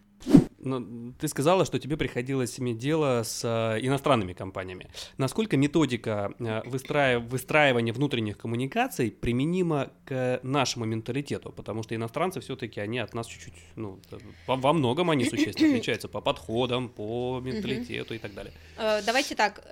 Ну, 0.64 1.14
ты 1.20 1.28
сказала, 1.28 1.66
что 1.66 1.80
тебе 1.80 1.98
приходилось 1.98 2.60
иметь 2.60 2.78
дело 2.78 3.24
с 3.24 3.44
э, 3.44 3.80
иностранными 3.86 4.34
компаниями. 4.34 4.88
Насколько 5.18 5.58
методика 5.58 6.34
э, 6.40 6.62
выстраив... 6.66 7.24
выстраивания 7.24 7.94
внутренних 7.94 8.38
коммуникаций 8.38 9.12
применима 9.12 9.92
к 10.06 10.40
нашему 10.44 10.86
менталитету? 10.86 11.52
Потому 11.52 11.84
что 11.84 11.96
иностранцы 11.96 12.40
все-таки 12.42 12.80
они 12.80 13.00
от 13.00 13.14
нас 13.14 13.28
чуть-чуть, 13.28 13.54
ну, 13.76 14.00
во, 14.48 14.56
во 14.56 14.74
многом 14.74 15.10
они 15.10 15.26
существенно 15.26 15.70
отличаются 15.70 16.08
по 16.08 16.22
подходам, 16.22 16.90
по 16.90 17.40
менталитету 17.44 18.14
и 18.14 18.18
так 18.20 18.34
далее. 18.34 18.54
Э, 18.78 19.02
давайте 19.04 19.36
так, 19.36 19.64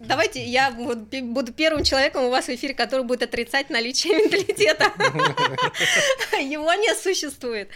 Давайте 0.00 0.42
я 0.42 0.70
буду 0.70 1.52
первым 1.52 1.84
человеком 1.84 2.24
у 2.24 2.30
вас 2.30 2.46
в 2.46 2.48
эфире, 2.48 2.72
который 2.72 3.04
будет 3.04 3.22
отрицать 3.22 3.68
наличие 3.68 4.14
менталитета. 4.24 4.84
Его 6.40 6.72
не 6.72 6.94
существует. 6.94 7.68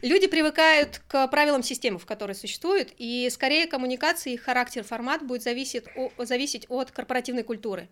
Люди 0.00 0.26
привыкают 0.26 1.02
к 1.06 1.28
правилам 1.28 1.62
системы, 1.62 1.98
в 1.98 2.06
которой 2.06 2.34
существуют, 2.34 2.94
и 2.96 3.28
скорее 3.30 3.66
коммуникации 3.66 4.36
характер, 4.36 4.84
формат 4.84 5.22
будет 5.22 5.42
зависеть 5.42 6.66
от 6.68 6.90
корпоративной 6.92 7.42
культуры 7.42 7.88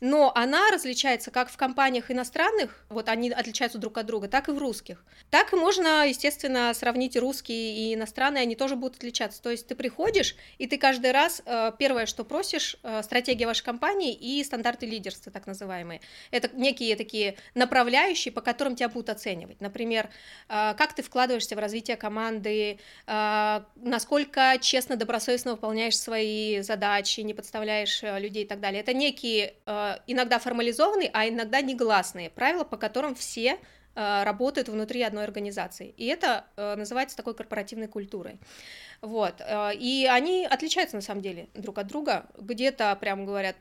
но 0.00 0.32
она 0.34 0.70
различается 0.70 1.30
как 1.30 1.50
в 1.50 1.56
компаниях 1.56 2.10
иностранных, 2.10 2.84
вот 2.88 3.08
они 3.08 3.30
отличаются 3.30 3.78
друг 3.78 3.98
от 3.98 4.06
друга, 4.06 4.28
так 4.28 4.48
и 4.48 4.52
в 4.52 4.58
русских. 4.58 5.04
Так 5.30 5.52
можно, 5.52 6.06
естественно, 6.08 6.72
сравнить 6.74 7.16
русские 7.16 7.76
и 7.76 7.94
иностранные, 7.94 8.42
они 8.42 8.56
тоже 8.56 8.76
будут 8.76 8.96
отличаться. 8.96 9.42
То 9.42 9.50
есть 9.50 9.66
ты 9.66 9.74
приходишь, 9.74 10.36
и 10.58 10.66
ты 10.66 10.78
каждый 10.78 11.12
раз 11.12 11.42
э, 11.44 11.72
первое, 11.78 12.06
что 12.06 12.24
просишь, 12.24 12.76
э, 12.82 13.02
стратегия 13.02 13.46
вашей 13.46 13.64
компании 13.64 14.14
и 14.14 14.42
стандарты 14.44 14.86
лидерства, 14.86 15.30
так 15.32 15.46
называемые. 15.46 16.00
Это 16.30 16.48
некие 16.56 16.96
такие 16.96 17.36
направляющие, 17.54 18.32
по 18.32 18.40
которым 18.40 18.76
тебя 18.76 18.88
будут 18.88 19.10
оценивать. 19.10 19.60
Например, 19.60 20.10
э, 20.48 20.74
как 20.76 20.94
ты 20.94 21.02
вкладываешься 21.02 21.56
в 21.56 21.58
развитие 21.58 21.96
команды, 21.96 22.78
насколько 23.06 24.58
честно, 24.60 24.96
добросовестно 24.96 25.52
выполняешь 25.52 25.98
свои 25.98 26.60
задачи, 26.60 27.20
не 27.20 27.34
подставляешь 27.34 28.02
людей 28.02 28.44
и 28.44 28.46
так 28.46 28.60
далее. 28.60 28.80
Это 28.80 28.92
некие 28.92 29.54
иногда 30.06 30.38
формализованные, 30.38 31.10
а 31.12 31.28
иногда 31.28 31.60
негласные 31.60 32.30
правила, 32.30 32.64
по 32.64 32.76
которым 32.76 33.14
все 33.14 33.58
э, 33.94 34.22
работают 34.24 34.68
внутри 34.68 35.02
одной 35.02 35.24
организации. 35.24 35.94
И 35.96 36.06
это 36.06 36.46
э, 36.56 36.74
называется 36.76 37.16
такой 37.16 37.34
корпоративной 37.34 37.88
культурой. 37.88 38.38
Вот. 39.00 39.40
И 39.74 40.08
они 40.10 40.44
отличаются 40.44 40.96
на 40.96 41.02
самом 41.02 41.22
деле 41.22 41.48
друг 41.54 41.78
от 41.78 41.86
друга. 41.86 42.26
Где-то 42.38 42.96
прям 42.96 43.26
говорят, 43.26 43.56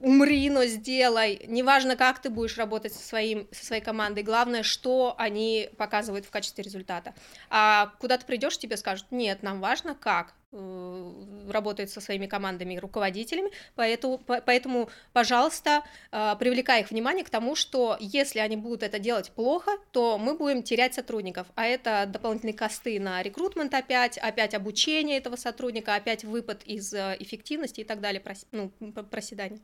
умри, 0.00 0.50
но 0.50 0.64
сделай. 0.64 1.44
Неважно, 1.46 1.96
как 1.96 2.20
ты 2.20 2.30
будешь 2.30 2.58
работать 2.58 2.92
со, 2.92 3.02
своим, 3.06 3.46
со 3.52 3.64
своей 3.64 3.82
командой, 3.82 4.22
главное, 4.22 4.62
что 4.62 5.14
они 5.18 5.70
показывают 5.76 6.26
в 6.26 6.30
качестве 6.30 6.64
результата. 6.64 7.14
А 7.48 7.92
куда 8.00 8.18
ты 8.18 8.26
придешь, 8.26 8.58
тебе 8.58 8.76
скажут, 8.76 9.06
нет, 9.10 9.42
нам 9.42 9.60
важно 9.60 9.94
как. 9.94 10.34
Э, 10.52 11.12
работает 11.48 11.90
со 11.90 12.00
своими 12.00 12.26
командами 12.26 12.74
и 12.74 12.78
руководителями, 12.80 13.52
поэтому, 13.76 14.18
поэтому, 14.18 14.90
пожалуйста, 15.12 15.84
э, 16.10 16.34
привлекай 16.40 16.80
их 16.80 16.90
внимание 16.90 17.24
к 17.24 17.30
тому, 17.30 17.54
что 17.54 17.96
если 18.00 18.40
они 18.40 18.56
будут 18.56 18.82
это 18.82 18.98
делать 18.98 19.30
плохо, 19.30 19.70
то 19.92 20.18
мы 20.18 20.34
будем 20.34 20.64
терять 20.64 20.94
сотрудников, 20.94 21.46
а 21.54 21.66
это 21.66 22.04
дополнительные 22.08 22.54
косты 22.54 22.98
на 22.98 23.22
рекрутмент 23.22 23.72
опять, 23.74 24.18
опять 24.18 24.39
обучение 24.54 25.18
этого 25.18 25.36
сотрудника, 25.36 25.94
опять 25.94 26.24
выпад 26.24 26.62
из 26.64 26.92
э, 26.92 27.16
эффективности 27.18 27.80
и 27.80 27.84
так 27.84 28.00
далее, 28.00 28.22
ну, 28.52 28.72
проседание. 29.10 29.60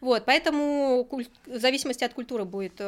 Вот, 0.00 0.24
поэтому 0.24 1.08
в 1.46 1.58
зависимости 1.58 2.04
от 2.04 2.14
культуры 2.14 2.44
будет 2.44 2.80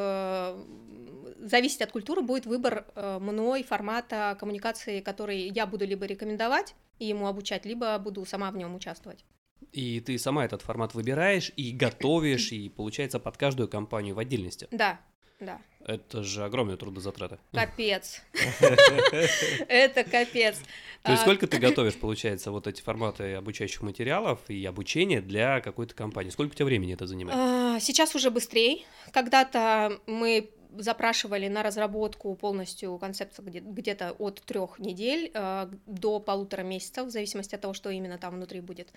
зависеть 1.40 1.80
от 1.80 1.90
культуры 1.90 2.20
будет 2.20 2.44
выбор 2.44 2.84
мной 2.94 3.62
формата 3.62 4.36
коммуникации, 4.38 5.00
который 5.00 5.48
я 5.48 5.66
буду 5.66 5.86
либо 5.86 6.04
рекомендовать, 6.04 6.74
и 6.98 7.06
ему 7.06 7.26
обучать, 7.26 7.64
либо 7.64 7.98
буду 7.98 8.24
сама 8.26 8.50
в 8.50 8.56
нем 8.56 8.74
участвовать. 8.74 9.24
И 9.72 10.00
ты 10.00 10.18
сама 10.18 10.44
этот 10.44 10.62
формат 10.62 10.94
выбираешь 10.94 11.52
и 11.56 11.72
готовишь, 11.72 12.52
и 12.52 12.68
получается 12.68 13.20
под 13.20 13.36
каждую 13.36 13.68
компанию 13.68 14.14
в 14.14 14.18
отдельности. 14.18 14.68
Да, 14.70 15.00
да. 15.40 15.60
Это 15.84 16.22
же 16.22 16.44
огромные 16.44 16.76
трудозатраты. 16.76 17.38
Капец. 17.52 18.22
Это 19.68 20.04
капец. 20.04 20.60
То 21.02 21.12
есть 21.12 21.22
а, 21.22 21.24
сколько 21.24 21.46
ты 21.46 21.58
готовишь, 21.68 21.96
получается, 21.96 22.50
вот 22.50 22.66
эти 22.66 22.82
форматы 22.82 23.34
обучающих 23.34 23.80
материалов 23.80 24.38
и 24.48 24.64
обучения 24.66 25.22
для 25.22 25.60
какой-то 25.60 25.94
компании? 25.94 26.30
Сколько 26.30 26.52
у 26.52 26.54
тебя 26.54 26.66
времени 26.66 26.92
это 26.92 27.06
занимает? 27.06 27.38
А, 27.38 27.80
сейчас 27.80 28.14
уже 28.14 28.30
быстрее. 28.30 28.84
Когда-то 29.12 29.98
мы 30.06 30.50
запрашивали 30.76 31.48
на 31.48 31.62
разработку 31.62 32.34
полностью 32.34 32.96
концепцию 32.98 33.48
где-то 33.48 34.12
от 34.18 34.40
трех 34.42 34.78
недель 34.78 35.30
э, 35.34 35.68
до 35.86 36.20
полутора 36.20 36.62
месяцев, 36.62 37.06
в 37.06 37.10
зависимости 37.10 37.54
от 37.54 37.60
того, 37.60 37.74
что 37.74 37.90
именно 37.90 38.18
там 38.18 38.34
внутри 38.34 38.60
будет. 38.60 38.92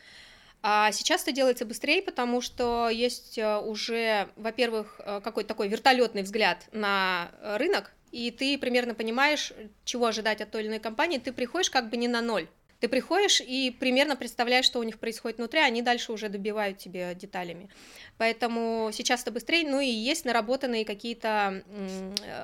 А 0.66 0.94
сейчас 0.94 1.24
это 1.24 1.34
делается 1.34 1.66
быстрее, 1.66 2.02
потому 2.02 2.40
что 2.40 2.90
есть 2.90 3.38
э, 3.38 3.60
уже, 3.60 4.30
во-первых, 4.38 5.02
э, 5.04 5.20
какой-то 5.22 5.50
такой 5.50 5.68
вертолетный 5.68 6.22
взгляд 6.22 6.66
на 6.72 7.32
рынок, 7.42 7.92
и 8.12 8.32
ты 8.32 8.58
примерно 8.58 8.96
понимаешь, 8.96 9.52
чего 9.84 10.06
ожидать 10.06 10.40
от 10.40 10.52
той 10.52 10.62
или 10.62 10.70
иной 10.70 10.80
компании, 10.80 11.18
ты 11.18 11.34
приходишь 11.34 11.70
как 11.70 11.90
бы 11.90 11.98
не 11.98 12.08
на 12.08 12.22
ноль, 12.22 12.48
ты 12.84 12.90
приходишь 12.90 13.40
и 13.40 13.72
примерно 13.72 14.18
представляешь, 14.18 14.66
что 14.66 14.80
у 14.80 14.84
них 14.84 15.00
происходит 15.00 15.38
внутри, 15.38 15.62
а 15.62 15.68
они 15.68 15.82
дальше 15.82 16.12
уже 16.12 16.28
добивают 16.28 16.80
тебе 16.80 17.16
деталями. 17.16 17.70
Поэтому 18.18 18.90
сейчас 18.92 19.22
это 19.22 19.32
быстрее, 19.32 19.66
ну 19.66 19.80
и 19.80 19.88
есть 19.88 20.26
наработанные 20.26 20.84
какие-то 20.84 21.64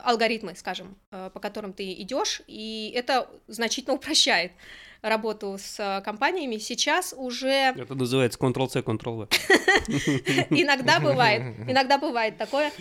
алгоритмы, 0.06 0.56
скажем, 0.56 0.98
э, 1.12 1.30
по 1.34 1.42
которым 1.42 1.74
ты 1.74 1.92
идешь, 1.92 2.42
и 2.48 2.90
это 2.96 3.30
значительно 3.48 3.96
упрощает 3.96 4.54
работу 5.01 5.58
с 5.60 6.01
компаниями. 6.03 6.58
Сейчас 6.58 7.13
уже... 7.15 7.48
Это 7.48 7.96
называется 7.96 8.39
Ctrl-C, 8.39 8.79
Ctrl-V. 8.79 9.27
Иногда 10.50 11.00
бывает, 11.00 11.56
иногда 11.68 11.98
бывает 11.98 12.38
такое, 12.38 12.72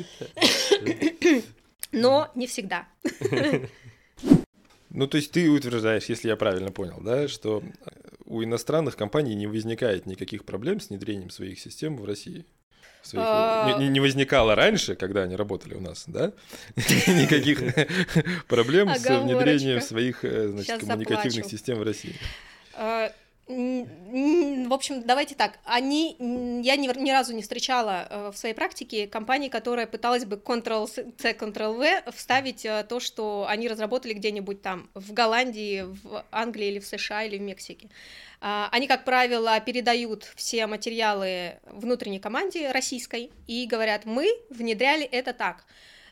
но 1.93 2.31
не 2.35 2.47
всегда. 2.47 2.89
Ну, 4.91 5.07
то 5.07 5.17
есть 5.17 5.33
ты 5.33 5.49
утверждаешь, 5.51 6.07
если 6.07 6.29
я 6.29 6.37
правильно 6.37 6.71
понял, 6.73 6.99
да, 7.01 7.29
что 7.29 7.63
у 8.25 8.43
иностранных 8.43 8.97
компаний 8.97 9.35
не 9.35 9.47
возникает 9.47 10.07
никаких 10.07 10.45
проблем 10.45 10.81
с 10.81 10.89
внедрением 10.89 11.31
своих 11.31 11.61
систем 11.61 11.97
в 11.97 12.05
России? 12.05 12.47
Своих... 13.03 13.25
А... 13.27 13.79
Не, 13.79 13.89
не 13.89 14.01
возникало 14.01 14.55
раньше, 14.55 14.95
когда 14.95 15.23
они 15.23 15.37
работали 15.37 15.75
у 15.75 15.81
нас, 15.81 16.05
да? 16.07 16.33
Никаких 16.77 17.61
проблем 18.49 18.95
с 18.95 19.05
внедрением 19.05 19.81
своих 19.81 20.25
э, 20.25 20.49
значит, 20.49 20.81
коммуникативных 20.81 21.47
систем 21.47 21.79
в 21.79 21.83
России. 21.83 22.17
В 23.49 23.87
в 24.69 24.73
общем, 24.75 25.03
давайте 25.03 25.35
так, 25.35 25.59
они, 25.65 26.15
я 26.63 26.77
ни, 26.77 26.87
ни 27.01 27.11
разу 27.11 27.35
не 27.35 27.41
встречала 27.41 28.07
э, 28.09 28.31
в 28.33 28.37
своей 28.37 28.55
практике 28.55 29.07
компании, 29.07 29.49
которая 29.49 29.87
пыталась 29.87 30.27
бы 30.27 30.37
Ctrl-C, 30.37 31.07
Ctrl-V 31.17 32.13
вставить 32.13 32.67
э, 32.67 32.85
то, 32.87 33.01
что 33.01 33.47
они 33.49 33.69
разработали 33.69 34.13
где-нибудь 34.13 34.61
там, 34.61 34.91
в 34.95 35.15
Голландии, 35.15 35.87
в 36.03 36.25
Англии 36.31 36.69
или 36.69 36.79
в 36.81 36.87
США 36.87 37.25
или 37.25 37.39
в 37.39 37.41
Мексике. 37.41 37.89
А, 38.41 38.69
они, 38.71 38.87
как 38.87 39.05
правило, 39.05 39.59
передают 39.61 40.31
все 40.37 40.67
материалы 40.67 41.59
внутренней 41.65 42.21
команде 42.21 42.71
российской 42.71 43.31
и 43.47 43.67
говорят, 43.67 44.05
мы 44.05 44.29
внедряли 44.51 45.05
это 45.05 45.33
так. 45.33 45.65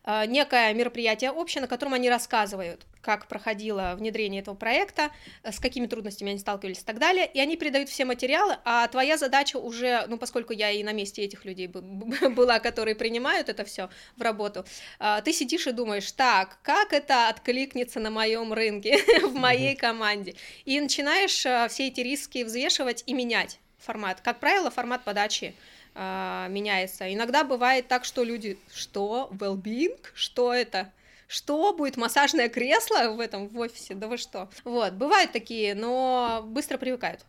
А, 0.08 0.24
некое 0.24 0.72
мероприятие 0.72 1.32
общее, 1.32 1.60
на 1.60 1.66
котором 1.66 1.92
они 1.92 2.08
рассказывают, 2.08 2.86
как 3.00 3.26
проходило 3.26 3.96
внедрение 3.98 4.40
этого 4.40 4.54
проекта, 4.54 5.10
э, 5.42 5.50
с 5.50 5.58
какими 5.58 5.86
трудностями 5.86 6.30
они 6.30 6.38
сталкивались 6.38 6.78
и 6.78 6.84
так 6.84 7.00
далее, 7.00 7.28
и 7.34 7.40
они 7.40 7.56
передают 7.56 7.88
все 7.88 8.04
материалы, 8.04 8.56
а 8.64 8.86
твоя 8.86 9.18
задача 9.18 9.56
уже, 9.56 10.04
ну, 10.06 10.16
поскольку 10.16 10.52
я 10.52 10.70
и 10.70 10.84
на 10.84 10.92
месте 10.92 11.22
этих 11.22 11.44
людей 11.44 11.66
была, 12.36 12.60
которые 12.60 12.94
принимают 12.94 13.48
это 13.48 13.64
все 13.64 13.90
в 14.16 14.22
работу, 14.22 14.64
а, 15.00 15.20
ты 15.22 15.32
сидишь 15.32 15.66
и 15.66 15.72
думаешь, 15.72 16.12
так, 16.12 16.58
как 16.62 16.92
это 16.92 17.28
откликнется 17.28 17.98
на 17.98 18.10
моем 18.10 18.52
рынке, 18.52 18.98
в 19.24 19.34
моей 19.34 19.74
команде, 19.74 20.36
и 20.64 20.80
начинаешь 20.80 21.44
э, 21.44 21.66
все 21.68 21.88
эти 21.88 22.00
риски 22.00 22.44
взвешивать 22.44 23.02
и 23.06 23.12
менять 23.12 23.58
формат. 23.78 24.20
Как 24.20 24.38
правило, 24.38 24.70
формат 24.70 25.02
подачи 25.02 25.56
а, 25.98 26.48
меняется. 26.48 27.12
Иногда 27.12 27.42
бывает 27.42 27.88
так, 27.88 28.04
что 28.04 28.22
люди, 28.22 28.58
что, 28.74 29.30
well-being, 29.32 29.98
что 30.14 30.52
это? 30.52 30.92
Что 31.26 31.72
будет 31.72 31.96
массажное 31.96 32.48
кресло 32.48 33.12
в 33.12 33.20
этом 33.20 33.48
в 33.48 33.58
офисе? 33.58 33.94
Да 33.94 34.06
вы 34.06 34.18
что? 34.18 34.48
Вот, 34.64 34.92
бывают 34.92 35.32
такие, 35.32 35.74
но 35.74 36.44
быстро 36.46 36.76
привыкают 36.78 37.24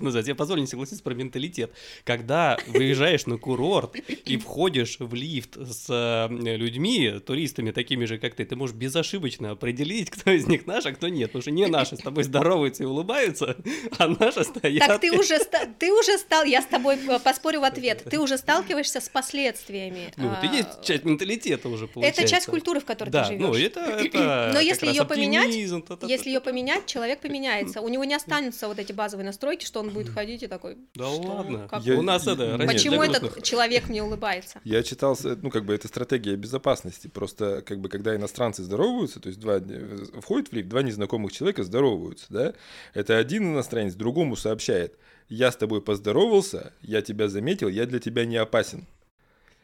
назад. 0.00 0.26
Я 0.26 0.34
позволю 0.34 0.60
не 0.60 0.66
согласиться 0.66 1.02
про 1.02 1.14
менталитет. 1.14 1.72
Когда 2.04 2.56
выезжаешь 2.66 3.26
на 3.26 3.38
курорт 3.38 3.96
и 4.24 4.36
входишь 4.36 4.96
в 4.98 5.14
лифт 5.14 5.56
с 5.56 5.86
э, 5.88 6.28
людьми, 6.56 7.20
туристами 7.24 7.70
такими 7.70 8.04
же, 8.04 8.18
как 8.18 8.34
ты, 8.34 8.44
ты 8.44 8.56
можешь 8.56 8.76
безошибочно 8.76 9.50
определить, 9.50 10.10
кто 10.10 10.30
из 10.30 10.46
них 10.46 10.66
наш, 10.66 10.86
а 10.86 10.92
кто 10.92 11.08
нет. 11.08 11.30
Потому 11.30 11.42
что 11.42 11.50
не 11.50 11.66
наши 11.66 11.96
с 11.96 12.00
тобой 12.00 12.24
здороваются 12.24 12.84
и 12.84 12.86
улыбаются, 12.86 13.56
а 13.98 14.08
наши 14.08 14.44
стоят. 14.44 14.86
Так 14.86 15.00
ты 15.00 15.12
уже, 15.12 15.38
ты 15.78 15.92
уже 15.92 16.18
стал, 16.18 16.44
я 16.44 16.62
с 16.62 16.66
тобой 16.66 16.98
поспорю 17.22 17.60
в 17.60 17.64
ответ, 17.64 18.04
ты 18.08 18.18
уже 18.18 18.38
сталкиваешься 18.38 19.00
с 19.00 19.08
последствиями. 19.08 20.12
Ну, 20.16 20.32
это 20.32 20.46
есть 20.46 20.68
а, 20.80 20.84
часть 20.84 21.04
менталитета 21.04 21.68
уже 21.68 21.86
получается. 21.86 22.22
Это 22.22 22.30
часть 22.30 22.46
культуры, 22.46 22.80
в 22.80 22.84
которой 22.84 23.10
да, 23.10 23.24
ты 23.24 23.32
живешь. 23.32 23.46
ну 23.46 23.54
это, 23.54 23.80
это 23.80 24.50
Но 24.54 24.60
если 24.60 24.86
ее 24.86 25.04
поменять, 25.04 25.54
если 26.02 26.30
ее 26.30 26.40
поменять, 26.40 26.86
человек 26.86 27.20
поменяется. 27.20 27.80
У 27.80 27.88
него 27.88 28.04
не 28.04 28.14
останутся 28.28 28.68
вот 28.68 28.78
эти 28.78 28.92
базовые 28.92 29.26
настройки, 29.26 29.64
что 29.64 29.80
он 29.80 29.87
он 29.88 29.94
будет 29.94 30.08
ходить 30.10 30.42
и 30.42 30.46
такой... 30.46 30.78
Да 30.94 31.08
ладно, 31.08 31.68
я, 31.82 31.98
у 31.98 32.02
нас 32.02 32.26
это... 32.26 32.58
Почему 32.66 33.02
этот 33.02 33.42
человек 33.42 33.88
мне 33.88 34.02
улыбается? 34.02 34.60
Я 34.64 34.82
читал, 34.82 35.18
ну, 35.22 35.50
как 35.50 35.64
бы, 35.64 35.74
это 35.74 35.88
стратегия 35.88 36.36
безопасности. 36.36 37.08
Просто, 37.08 37.62
как 37.62 37.80
бы, 37.80 37.88
когда 37.88 38.14
иностранцы 38.14 38.62
здороваются, 38.62 39.20
то 39.20 39.28
есть 39.28 39.40
два, 39.40 39.60
входят 40.20 40.48
в 40.48 40.52
лифт, 40.52 40.68
два 40.68 40.82
незнакомых 40.82 41.32
человека 41.32 41.64
здороваются, 41.64 42.26
да, 42.28 42.54
это 42.94 43.16
один 43.16 43.52
иностранец 43.52 43.94
другому 43.94 44.36
сообщает, 44.36 44.98
я 45.28 45.50
с 45.50 45.56
тобой 45.56 45.82
поздоровался, 45.82 46.72
я 46.82 47.02
тебя 47.02 47.28
заметил, 47.28 47.68
я 47.68 47.86
для 47.86 47.98
тебя 47.98 48.24
не 48.24 48.36
опасен. 48.36 48.86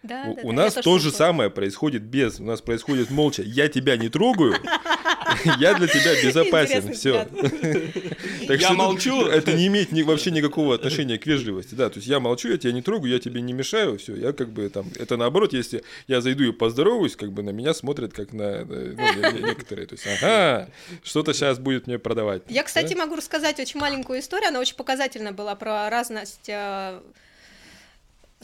Да, 0.04 0.24
у, 0.28 0.34
да, 0.34 0.42
у 0.42 0.48
да, 0.48 0.52
нас 0.52 0.74
то 0.74 0.98
же 0.98 1.10
самое 1.10 1.48
происходит 1.48 2.02
без, 2.02 2.38
у 2.38 2.44
нас 2.44 2.60
происходит 2.60 3.10
молча. 3.10 3.42
Я 3.42 3.68
тебя 3.68 3.96
не 3.96 4.10
трогаю, 4.10 4.54
я 5.58 5.74
для 5.74 5.86
тебя 5.86 6.22
безопасен, 6.22 6.92
все. 6.92 7.26
Я 8.48 8.72
молчу. 8.72 9.22
Это 9.26 9.54
не 9.54 9.68
имеет 9.68 9.90
вообще 10.06 10.30
никакого 10.30 10.74
отношения 10.74 11.16
к 11.16 11.24
вежливости, 11.24 11.74
да. 11.74 11.88
То 11.88 11.96
есть 11.96 12.06
я 12.06 12.20
молчу, 12.20 12.50
я 12.50 12.58
тебя 12.58 12.72
не 12.72 12.82
трогаю, 12.82 13.12
я 13.14 13.18
тебе 13.18 13.40
не 13.40 13.54
мешаю, 13.54 13.98
все. 13.98 14.14
Я 14.14 14.32
как 14.34 14.50
бы 14.50 14.68
там, 14.68 14.86
это 14.98 15.16
наоборот, 15.16 15.54
если 15.54 15.82
я 16.06 16.20
зайду 16.20 16.44
и 16.44 16.52
поздороваюсь, 16.52 17.16
как 17.16 17.32
бы 17.32 17.42
на 17.42 17.50
меня 17.50 17.72
смотрят 17.72 18.12
как 18.12 18.34
на 18.34 18.64
ну, 18.66 19.46
некоторые. 19.46 19.86
То 19.86 19.94
есть, 19.94 20.06
ага, 20.06 20.68
что-то 21.02 21.32
сейчас 21.32 21.58
будет 21.58 21.86
мне 21.86 21.98
продавать. 21.98 22.42
Я, 22.48 22.62
кстати, 22.62 22.92
могу 22.92 23.16
рассказать 23.16 23.58
очень 23.58 23.80
маленькую 23.80 24.20
историю, 24.20 24.48
она 24.48 24.60
очень 24.60 24.76
показательна 24.76 25.32
была 25.32 25.54
про 25.54 25.88
разность 25.88 26.48
э, 26.48 27.00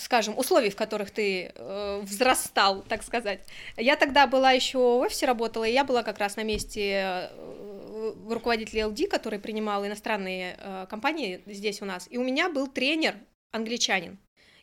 скажем, 0.01 0.39
условий, 0.39 0.71
в 0.71 0.77
которых 0.77 1.11
ты 1.11 1.53
э, 1.55 2.01
взрастал, 2.03 2.83
так 2.83 3.03
сказать. 3.03 3.41
Я 3.77 3.97
тогда 3.97 4.27
была 4.27 4.53
еще 4.53 4.79
в 4.79 5.01
офисе 5.01 5.27
работала, 5.27 5.65
и 5.65 5.73
я 5.73 5.85
была 5.85 6.03
как 6.03 6.19
раз 6.19 6.37
на 6.37 6.43
месте 6.43 7.31
э, 7.31 8.15
руководителя 8.29 8.85
LD, 8.85 9.09
который 9.09 9.39
принимал 9.39 9.87
иностранные 9.87 10.57
э, 10.59 10.87
компании 10.89 11.43
здесь 11.47 11.83
у 11.83 11.85
нас. 11.85 12.07
И 12.11 12.19
у 12.19 12.25
меня 12.25 12.49
был 12.49 12.67
тренер 12.67 13.17
англичанин. 13.53 14.19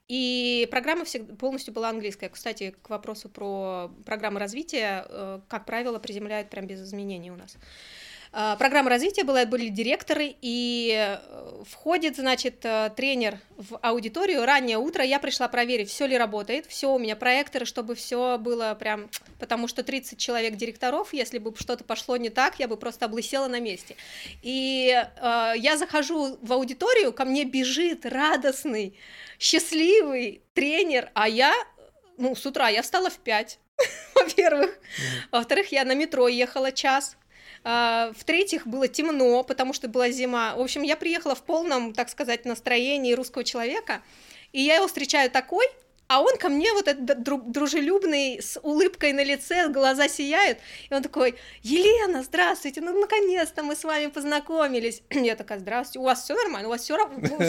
И 0.07 0.67
программа 0.71 1.03
всегда 1.03 1.35
полностью 1.35 1.73
была 1.73 1.89
английская. 1.89 2.29
Кстати, 2.29 2.73
к 2.81 2.89
вопросу 2.89 3.27
про 3.27 3.91
программы 4.05 4.39
развития, 4.39 5.05
э, 5.07 5.39
как 5.47 5.65
правило, 5.65 5.99
приземляют 5.99 6.49
прям 6.49 6.65
без 6.65 6.81
изменений 6.81 7.31
у 7.31 7.35
нас. 7.35 7.55
А, 7.55 7.59
программа 8.31 8.89
развития 8.89 9.23
была, 9.23 9.45
были 9.45 9.69
директоры, 9.69 10.35
и 10.41 10.93
э, 10.95 11.63
входит, 11.69 12.17
значит, 12.17 12.59
э, 12.63 12.91
тренер 12.95 13.39
в 13.55 13.77
аудиторию. 13.81 14.45
Раннее 14.45 14.77
утро 14.77 15.03
я 15.03 15.19
пришла 15.19 15.47
проверить, 15.47 15.89
все 15.89 16.05
ли 16.05 16.17
работает, 16.17 16.65
все 16.65 16.93
у 16.93 16.99
меня 16.99 17.15
проекторы, 17.15 17.65
чтобы 17.65 17.95
все 17.95 18.37
было 18.37 18.75
прям, 18.79 19.09
потому 19.39 19.67
что 19.67 19.83
30 19.83 20.19
человек 20.19 20.55
директоров, 20.55 21.13
если 21.13 21.37
бы 21.37 21.53
что-то 21.57 21.83
пошло 21.83 22.17
не 22.17 22.29
так, 22.29 22.59
я 22.59 22.67
бы 22.67 22.77
просто 22.77 23.05
облысела 23.05 23.47
на 23.47 23.59
месте. 23.59 23.95
И 24.41 24.89
э, 24.89 25.53
я 25.55 25.77
захожу 25.77 26.37
в 26.41 26.53
аудиторию, 26.53 27.13
ко 27.13 27.25
мне 27.25 27.45
бежит 27.45 28.05
радостный, 28.05 28.97
счастливый 29.39 30.41
тренер, 30.53 31.11
а 31.13 31.29
я, 31.29 31.53
ну, 32.17 32.35
с 32.35 32.45
утра 32.45 32.69
я 32.69 32.81
встала 32.81 33.09
в 33.09 33.17
5, 33.17 33.59
во-первых. 34.15 34.79
Во-вторых, 35.31 35.71
я 35.71 35.85
на 35.85 35.93
метро 35.93 36.27
ехала 36.27 36.71
час, 36.71 37.15
а, 37.15 37.26
в-третьих, 37.67 38.65
было 38.65 38.87
темно, 38.87 39.43
потому 39.43 39.73
что 39.73 39.89
была 39.89 40.09
зима. 40.09 40.55
В 40.55 40.61
общем, 40.61 40.83
я 40.83 40.95
приехала 40.95 41.35
в 41.35 41.43
полном, 41.43 41.93
так 41.93 42.09
сказать, 42.09 42.45
настроении 42.45 43.13
русского 43.13 43.43
человека, 43.43 44.01
и 44.53 44.61
я 44.61 44.75
его 44.75 44.87
встречаю 44.87 45.29
такой, 45.29 45.65
а 46.07 46.21
он 46.21 46.37
ко 46.37 46.49
мне 46.49 46.71
вот 46.73 46.87
этот 46.87 47.23
дружелюбный, 47.51 48.41
с 48.41 48.59
улыбкой 48.61 49.13
на 49.13 49.23
лице, 49.23 49.67
глаза 49.69 50.07
сияют, 50.07 50.59
и 50.89 50.93
он 50.93 51.03
такой, 51.03 51.35
Елена, 51.63 52.23
здравствуйте, 52.23 52.81
ну 52.81 52.97
наконец-то 52.99 53.63
мы 53.63 53.75
с 53.75 53.83
вами 53.83 54.07
познакомились. 54.07 55.01
Я 55.09 55.35
такая, 55.35 55.59
здравствуйте, 55.59 55.99
у 55.99 56.03
вас 56.03 56.23
все 56.23 56.35
нормально, 56.35 56.69
у 56.69 56.71
вас 56.71 56.81
все, 56.81 56.97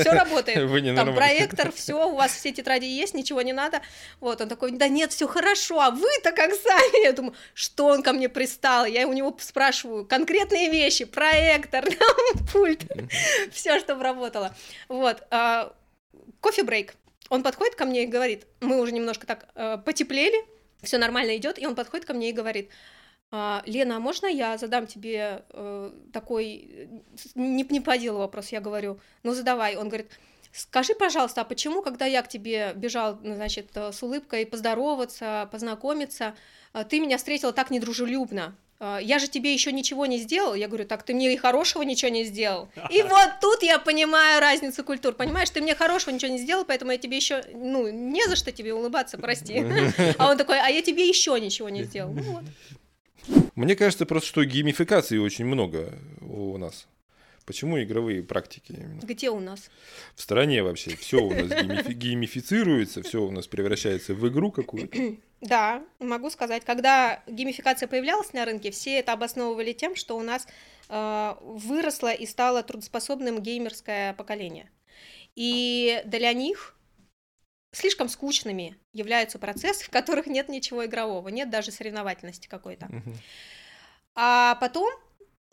все 0.01 0.11
работает, 0.13 0.69
Вы 0.69 0.81
не 0.81 0.95
там 0.95 1.15
проектор, 1.15 1.73
все, 1.73 2.09
у 2.09 2.17
вас 2.17 2.33
все 2.33 2.53
тетради 2.53 2.87
есть, 2.87 3.15
ничего 3.15 3.43
не 3.43 3.53
надо. 3.53 3.81
Вот 4.21 4.41
он 4.41 4.49
такой, 4.49 4.73
да 4.73 4.89
нет, 4.89 5.13
все 5.13 5.29
хорошо, 5.29 5.81
а 5.81 5.91
вы-то 5.91 6.33
как 6.33 6.53
сами? 6.55 7.03
Я 7.05 7.13
думаю, 7.13 7.35
что 7.55 7.87
он 7.87 8.03
ко 8.03 8.13
мне 8.13 8.29
пристал? 8.29 8.87
Я 8.87 9.07
у 9.07 9.13
него 9.13 9.37
спрашиваю 9.41 10.05
конкретные 10.05 10.71
вещи, 10.71 11.05
проектор, 11.05 11.85
пульт, 12.53 12.83
все, 13.53 13.79
чтобы 13.79 14.03
работало. 14.03 14.55
Вот, 14.89 15.23
а, 15.31 15.73
кофе-брейк. 16.41 16.95
Он 17.29 17.43
подходит 17.43 17.75
ко 17.75 17.85
мне 17.85 18.05
и 18.05 18.07
говорит, 18.07 18.47
мы 18.61 18.81
уже 18.81 18.93
немножко 18.93 19.27
так 19.27 19.49
э, 19.55 19.79
потеплели, 19.79 20.39
все 20.83 20.99
нормально 20.99 21.37
идет, 21.37 21.59
и 21.59 21.67
он 21.67 21.75
подходит 21.75 22.07
ко 22.07 22.15
мне 22.15 22.31
и 22.31 22.33
говорит, 22.33 22.71
«А, 23.31 23.63
Лена, 23.67 23.97
а 23.97 24.01
можно 24.01 24.27
я 24.27 24.57
задам 24.57 24.87
тебе 24.87 25.45
э, 25.51 25.93
такой, 26.13 26.89
не, 27.35 27.63
не 27.63 27.81
по 27.81 27.99
делу 27.99 28.21
вопрос, 28.21 28.49
я 28.49 28.61
говорю, 28.61 29.01
ну 29.23 29.35
задавай. 29.35 29.77
Он 29.77 29.89
говорит, 29.89 30.11
скажи, 30.53 30.95
пожалуйста, 30.95 31.43
а 31.43 31.45
почему, 31.45 31.83
когда 31.83 32.07
я 32.07 32.23
к 32.23 32.29
тебе 32.29 32.73
бежал, 32.75 33.19
значит, 33.23 33.77
э, 33.77 33.93
с 33.93 34.03
улыбкой 34.03 34.47
поздороваться, 34.47 35.49
познакомиться, 35.53 36.35
э, 36.73 36.85
ты 36.89 37.01
меня 37.01 37.19
встретила 37.19 37.53
так 37.53 37.71
недружелюбно? 37.71 38.57
А, 38.81 38.99
я 38.99 39.19
же 39.19 39.29
тебе 39.29 39.53
еще 39.53 39.73
ничего 39.73 40.07
не 40.07 40.19
сделал. 40.19 40.55
Я 40.55 40.69
говорю, 40.69 40.85
так 40.87 41.03
ты 41.03 41.13
мне 41.13 41.33
и 41.33 41.37
хорошего 41.37 41.83
ничего 41.83 42.11
не 42.11 42.25
сделал. 42.25 42.69
И 42.91 43.03
вот 43.03 43.41
тут 43.41 43.63
я 43.63 43.79
понимаю 43.79 44.41
разницу 44.41 44.85
культур. 44.85 45.15
Понимаешь, 45.15 45.51
ты 45.51 45.61
мне 45.61 45.75
хорошего 45.75 46.15
ничего 46.15 46.31
не 46.31 46.39
сделал, 46.39 46.65
поэтому 46.65 46.93
я 46.93 46.99
тебе 46.99 47.17
еще, 47.17 47.43
ну, 47.53 47.89
не 47.89 48.27
за 48.29 48.37
что 48.37 48.53
тебе 48.53 48.73
улыбаться, 48.73 49.19
прости. 49.19 49.65
А 50.19 50.31
он 50.31 50.37
такой, 50.37 50.61
а 50.61 50.69
я 50.69 50.83
тебе 50.83 51.09
еще 51.09 51.39
ничего 51.41 51.69
не 51.69 51.85
сделал. 51.85 52.13
Ну 52.13 52.23
вот. 52.23 52.45
Мне 53.57 53.77
кажется 53.77 54.07
просто, 54.07 54.29
что 54.29 54.45
геймификации 54.45 55.19
очень 55.19 55.45
много 55.45 55.93
у 56.21 56.57
нас. 56.57 56.87
Почему 57.49 57.83
игровые 57.83 58.23
практики? 58.23 58.73
Именно? 58.77 59.01
Где 59.01 59.31
у 59.31 59.41
нас? 59.41 59.71
В 60.15 60.21
стране 60.21 60.63
вообще. 60.63 60.95
Все 60.97 61.17
у 61.17 61.31
нас 61.31 61.49
геймифи- 61.49 61.95
геймифицируется, 61.95 63.03
все 63.03 63.23
у 63.23 63.31
нас 63.31 63.47
превращается 63.47 64.13
в 64.13 64.29
игру 64.29 64.53
какую-то. 64.53 65.17
Да, 65.41 65.85
могу 66.01 66.31
сказать, 66.31 66.65
когда 66.65 67.23
геймификация 67.29 67.87
появлялась 67.87 68.33
на 68.33 68.45
рынке, 68.45 68.73
все 68.73 68.99
это 68.99 69.13
обосновывали 69.13 69.73
тем, 69.73 69.95
что 69.95 70.19
у 70.19 70.23
нас 70.23 70.49
э, 70.89 71.35
выросло 71.41 72.13
и 72.13 72.27
стало 72.27 72.65
трудоспособным 72.65 73.41
геймерское 73.41 74.15
поколение. 74.15 74.69
И 75.37 76.03
для 76.07 76.33
них 76.33 76.77
слишком 77.71 78.09
скучными 78.09 78.77
являются 78.93 79.39
процессы, 79.39 79.85
в 79.85 79.91
которых 79.91 80.27
нет 80.27 80.49
ничего 80.49 80.85
игрового, 80.85 81.29
нет 81.29 81.51
даже 81.51 81.71
соревновательности 81.71 82.49
какой-то. 82.49 82.91
А 84.17 84.57
потом 84.57 84.93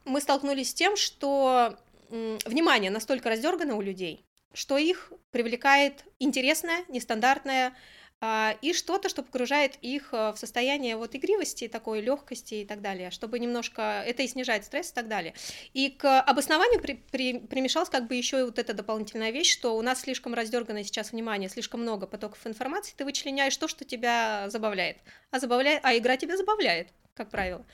мы 0.05 0.21
столкнулись 0.21 0.69
с 0.71 0.73
тем, 0.73 0.95
что 0.95 1.77
внимание 2.09 2.91
настолько 2.91 3.29
раздергано 3.29 3.75
у 3.75 3.81
людей, 3.81 4.25
что 4.53 4.77
их 4.77 5.11
привлекает 5.31 6.05
интересное, 6.19 6.85
нестандартное, 6.87 7.73
а, 8.21 8.55
и 8.61 8.73
что-то, 8.73 9.09
что 9.09 9.23
погружает 9.23 9.77
их 9.81 10.13
э, 10.13 10.31
в 10.31 10.37
состояние 10.37 10.95
вот 10.95 11.13
игривости, 11.15 11.67
такой 11.67 11.99
легкости 11.99 12.55
и 12.55 12.65
так 12.65 12.81
далее, 12.81 13.11
чтобы 13.11 13.39
немножко 13.39 14.03
это 14.05 14.23
и 14.23 14.27
снижает 14.27 14.63
стресс 14.63 14.91
и 14.91 14.93
так 14.93 15.09
далее. 15.09 15.33
И 15.73 15.89
к 15.89 16.21
обоснованию 16.21 16.81
при, 16.81 16.93
при, 17.11 17.39
примешалась 17.39 17.89
как 17.89 18.07
бы 18.07 18.15
еще 18.15 18.39
и 18.39 18.43
вот 18.43 18.57
эта 18.57 18.73
дополнительная 18.73 19.31
вещь, 19.31 19.51
что 19.51 19.75
у 19.75 19.81
нас 19.81 20.01
слишком 20.01 20.33
раздерганное 20.33 20.83
сейчас 20.83 21.11
внимание, 21.11 21.49
слишком 21.49 21.81
много 21.81 22.07
потоков 22.07 22.47
информации, 22.47 22.93
ты 22.95 23.03
вычленяешь 23.03 23.57
то, 23.57 23.67
что 23.67 23.83
тебя 23.83 24.49
забавляет, 24.49 24.97
а 25.31 25.39
забавляет, 25.39 25.81
а 25.83 25.97
игра 25.97 26.15
тебя 26.15 26.37
забавляет, 26.37 26.87
как 27.15 27.29
правило. 27.29 27.65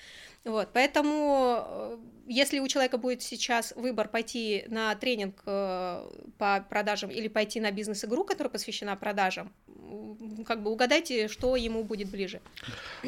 Вот, 0.44 0.70
поэтому, 0.74 1.64
э, 1.68 1.98
если 2.28 2.60
у 2.60 2.68
человека 2.68 2.98
будет 2.98 3.22
сейчас 3.22 3.74
выбор 3.76 4.08
пойти 4.08 4.66
на 4.68 4.96
тренинг 4.96 5.42
э, 5.46 6.10
по 6.38 6.66
продажам 6.70 7.12
или 7.12 7.28
пойти 7.28 7.60
на 7.60 7.72
бизнес-игру, 7.72 8.24
которая 8.24 8.50
посвящена 8.50 8.96
продажам, 8.96 9.52
как 10.46 10.64
бы 10.64 10.72
угадайте, 10.72 11.28
что 11.28 11.56
ему 11.56 11.84
будет 11.84 12.10
ближе. 12.10 12.42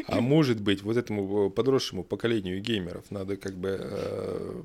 А 0.08 0.22
может 0.22 0.62
быть, 0.62 0.82
вот 0.84 0.98
этому 0.98 1.50
подросшему 1.50 2.04
поколению 2.04 2.62
геймеров 2.62 3.10
надо 3.10 3.38
как 3.38 3.56
бы 3.56 3.78
э, 3.80 4.62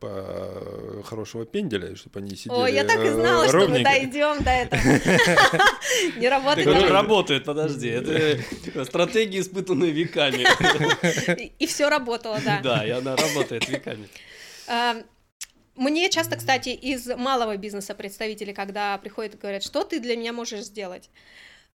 по 0.00 1.02
хорошего 1.04 1.44
пенделя, 1.44 1.96
чтобы 1.96 2.20
они 2.20 2.36
сидели 2.36 2.58
О, 2.58 2.66
я 2.66 2.84
так 2.84 3.04
и 3.04 3.10
знала, 3.10 3.48
что 3.48 3.68
мы 3.68 3.82
дойдем 3.82 4.42
до 4.42 4.50
этого. 4.50 4.80
Не 6.20 6.28
работает. 6.28 6.90
Работает, 6.90 7.44
подожди. 7.44 7.88
Это 7.88 8.84
стратегии, 8.84 9.40
испытанные 9.40 9.90
веками. 9.92 10.46
И 11.58 11.66
все 11.66 11.88
работало, 12.06 12.40
да. 12.44 12.60
Да, 12.62 12.86
и 12.86 12.90
она 12.90 13.16
работает 13.16 13.68
веками. 13.68 14.08
Мне 15.74 16.08
часто, 16.08 16.36
кстати, 16.36 16.70
из 16.70 17.06
малого 17.06 17.58
бизнеса 17.58 17.94
представители, 17.94 18.54
когда 18.54 18.96
приходят 18.96 19.34
и 19.34 19.36
говорят, 19.36 19.62
что 19.62 19.84
ты 19.84 20.00
для 20.00 20.16
меня 20.16 20.32
можешь 20.32 20.62
сделать, 20.62 21.10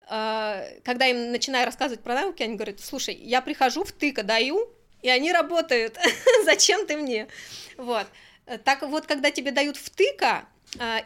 а, 0.06 0.62
когда 0.84 1.06
им 1.06 1.32
начинаю 1.32 1.64
рассказывать 1.64 2.02
про 2.02 2.14
навыки, 2.14 2.42
они 2.42 2.56
говорят, 2.56 2.80
слушай, 2.80 3.14
я 3.14 3.40
прихожу, 3.40 3.84
в 3.84 3.92
тыка 3.92 4.22
даю, 4.22 4.70
и 5.00 5.08
они 5.08 5.32
работают, 5.32 5.98
зачем 6.44 6.86
ты 6.86 6.98
мне? 6.98 7.26
Вот. 7.78 8.06
Так 8.64 8.82
вот, 8.82 9.06
когда 9.06 9.30
тебе 9.30 9.50
дают 9.50 9.78
втыка, 9.78 10.46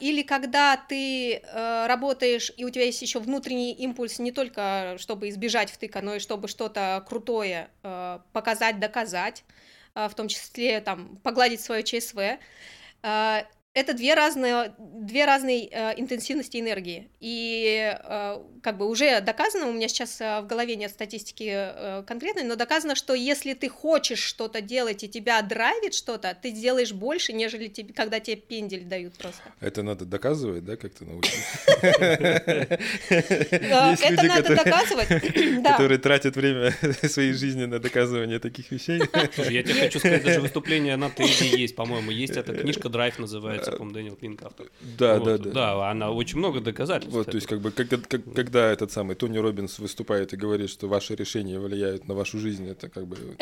или 0.01 0.23
когда 0.23 0.77
ты 0.77 1.35
э, 1.35 1.87
работаешь, 1.87 2.53
и 2.57 2.65
у 2.65 2.71
тебя 2.71 2.85
есть 2.85 3.03
еще 3.03 3.21
внутренний 3.21 3.73
импульс 3.73 4.19
не 4.19 4.33
только 4.33 4.97
чтобы 4.99 5.29
избежать 5.29 5.71
втыка, 5.71 6.01
но 6.03 6.17
и 6.17 6.19
чтобы 6.19 6.49
что-то 6.49 7.05
крутое 7.09 7.71
э, 7.83 8.19
показать, 8.33 8.81
доказать, 8.81 9.45
в 9.95 10.13
том 10.15 10.29
числе 10.29 10.81
там 10.81 11.17
погладить 11.25 11.61
свое 11.61 11.83
ЧСВ, 11.83 12.39
это 13.73 13.95
две 13.95 14.15
разные, 14.15 14.75
две 14.79 15.25
разные 15.27 15.69
э, 15.71 15.95
интенсивности 15.97 16.57
энергии. 16.57 17.09
И 17.21 17.95
э, 17.97 18.39
как 18.63 18.77
бы 18.77 18.89
уже 18.89 19.21
доказано, 19.21 19.69
у 19.69 19.73
меня 19.73 19.87
сейчас 19.87 20.21
э, 20.21 20.41
в 20.41 20.47
голове 20.49 20.75
нет 20.75 20.91
статистики 20.91 21.49
э, 21.53 22.03
конкретной, 22.05 22.43
но 22.43 22.57
доказано, 22.57 22.97
что 22.97 23.15
если 23.15 23.55
ты 23.55 23.69
хочешь 23.69 24.19
что-то 24.19 24.61
делать 24.61 25.05
и 25.05 25.09
тебя 25.09 25.41
драйвит 25.43 25.95
что-то, 25.95 26.37
ты 26.41 26.51
делаешь 26.51 26.93
больше, 26.93 27.33
нежели 27.33 27.69
тебе, 27.69 27.95
когда 27.95 28.19
тебе 28.19 28.37
пендель 28.37 28.85
дают 28.85 29.15
просто. 29.15 29.43
Это 29.61 29.85
надо 29.85 30.05
доказывать, 30.05 30.65
да, 30.65 30.77
как-то 30.77 31.05
научиться? 31.05 31.69
Это 34.01 34.23
надо 34.25 34.57
доказывать, 34.57 35.09
Которые 35.63 35.99
тратят 35.99 36.35
время 36.35 36.75
своей 37.09 37.35
жизни 37.35 37.67
на 37.67 37.79
доказывание 37.79 38.41
таких 38.41 38.73
вещей. 38.73 39.01
Слушай, 39.35 39.55
я 39.55 39.63
тебе 39.63 39.75
хочу 39.75 40.01
сказать, 40.01 40.25
даже 40.25 40.41
выступление 40.41 40.97
на 40.97 41.07
TED 41.07 41.57
есть, 41.57 41.77
по-моему, 41.77 42.11
есть 42.11 42.37
эта 42.37 42.53
книжка 42.53 42.89
«Драйв» 42.89 43.17
называется 43.21 43.60
называется, 43.61 43.73
по-моему, 43.73 43.95
Дэниел 43.95 44.17
Пинк 44.17 44.43
автор. 44.43 44.67
Да, 44.99 45.19
вот, 45.19 45.25
да, 45.25 45.39
да. 45.39 45.51
Да, 45.51 45.91
она 45.91 46.11
очень 46.11 46.39
много 46.39 46.61
доказательств. 46.61 47.15
Вот, 47.15 47.27
то 47.31 47.37
есть, 47.37 47.47
как 47.47 47.61
бы, 47.61 47.71
как, 47.71 47.89
как, 47.89 48.35
когда 48.35 48.71
этот 48.71 48.91
самый 48.93 49.17
Тони 49.17 49.39
Робинс 49.39 49.79
выступает 49.79 50.33
и 50.33 50.37
говорит, 50.37 50.71
что 50.71 50.89
ваши 50.89 51.15
решения 51.15 51.59
влияют 51.59 52.09
на 52.09 52.15
вашу 52.15 52.39
жизнь, 52.39 52.69
это 52.69 52.89
как 52.89 53.07
бы... 53.07 53.17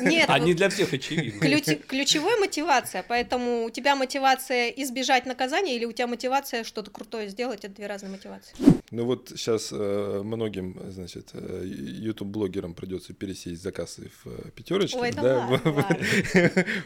Нет. 0.00 0.26
А 0.28 0.38
не 0.38 0.54
для 0.54 0.68
всех 0.68 0.92
очевидно. 0.92 1.40
Ключевая 1.86 2.38
мотивация, 2.38 3.04
поэтому 3.06 3.64
у 3.64 3.70
тебя 3.70 3.96
мотивация 3.96 4.68
избежать 4.70 5.26
наказания 5.26 5.76
или 5.76 5.84
у 5.84 5.92
тебя 5.92 6.06
мотивация 6.06 6.64
что-то 6.64 6.90
крутое 6.90 7.28
сделать, 7.28 7.64
это 7.64 7.74
две 7.74 7.86
разные 7.86 8.10
мотивации. 8.10 8.54
Ну 8.90 9.04
вот 9.04 9.32
сейчас 9.34 9.70
э, 9.72 10.22
многим, 10.24 10.78
значит, 10.90 11.30
э, 11.32 11.62
YouTube-блогерам 11.64 12.74
придется 12.74 13.14
пересесть 13.14 13.62
заказы 13.62 14.10
в 14.22 14.28
э, 14.28 14.50
пятерочку. 14.54 15.00
Ой, 15.00 15.12
да, 15.12 15.22
да? 15.22 15.46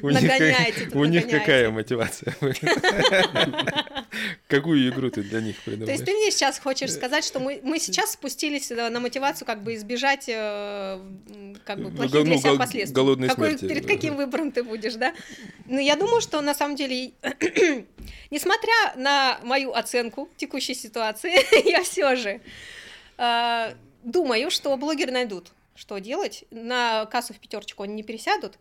Них, 0.02 0.94
у 0.94 1.04
них 1.04 1.26
какая 1.38 1.70
мотивация? 1.70 2.36
Какую 4.48 4.88
игру 4.88 5.10
ты 5.10 5.22
для 5.22 5.40
них 5.40 5.56
придумаешь? 5.62 5.86
То 5.86 5.92
есть 5.92 6.04
ты 6.04 6.12
мне 6.12 6.30
сейчас 6.30 6.58
хочешь 6.58 6.92
сказать, 6.92 7.24
что 7.24 7.40
мы, 7.40 7.60
мы 7.62 7.78
сейчас 7.78 8.12
спустились 8.12 8.70
э, 8.70 8.88
на 8.88 9.00
мотивацию 9.00 9.46
как 9.46 9.62
бы 9.62 9.74
избежать 9.74 10.28
э, 10.28 11.00
как 11.64 11.78
бы 11.78 11.90
ну, 11.90 11.96
плохих 11.96 12.14
ну, 12.14 12.24
для 12.24 12.38
себя 12.38 12.56
последствий. 12.56 12.94
Голодной 12.94 13.28
Какой, 13.28 13.58
смерти. 13.58 13.66
Перед 13.66 13.86
каким 13.86 14.16
выбором 14.16 14.52
ты 14.52 14.62
будешь, 14.62 14.94
да? 14.94 15.14
Но 15.66 15.80
я 15.80 15.96
думаю, 15.96 16.20
что 16.20 16.40
на 16.40 16.54
самом 16.54 16.76
деле, 16.76 17.12
несмотря 18.30 18.94
на 18.96 19.40
мою 19.42 19.72
оценку 19.72 20.28
текущей 20.36 20.74
ситуации, 20.74 21.34
я 21.68 21.82
все 21.82 22.14
же 22.16 22.40
э, 23.18 23.74
думаю, 24.04 24.50
что 24.50 24.76
блогеры 24.76 25.12
найдут, 25.12 25.52
что 25.74 25.98
делать. 25.98 26.44
На 26.50 27.06
кассу 27.06 27.34
в 27.34 27.38
пятерочку 27.38 27.82
они 27.82 27.94
не 27.94 28.02
пересядут. 28.02 28.58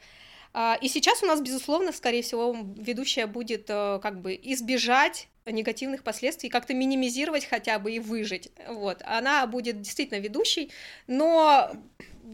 А, 0.58 0.78
и 0.80 0.88
сейчас 0.88 1.22
у 1.22 1.26
нас, 1.26 1.42
безусловно, 1.42 1.92
скорее 1.92 2.22
всего, 2.22 2.56
ведущая 2.78 3.28
будет 3.28 3.66
э, 3.68 4.00
как 4.02 4.22
бы 4.22 4.40
избежать 4.42 5.28
негативных 5.46 6.02
последствий, 6.02 6.48
как-то 6.48 6.74
минимизировать 6.74 7.44
хотя 7.44 7.78
бы 7.78 7.92
и 7.92 8.00
выжить. 8.00 8.54
Вот. 8.70 9.02
Она 9.04 9.46
будет 9.48 9.82
действительно 9.82 10.18
ведущей, 10.18 10.72
но 11.08 11.74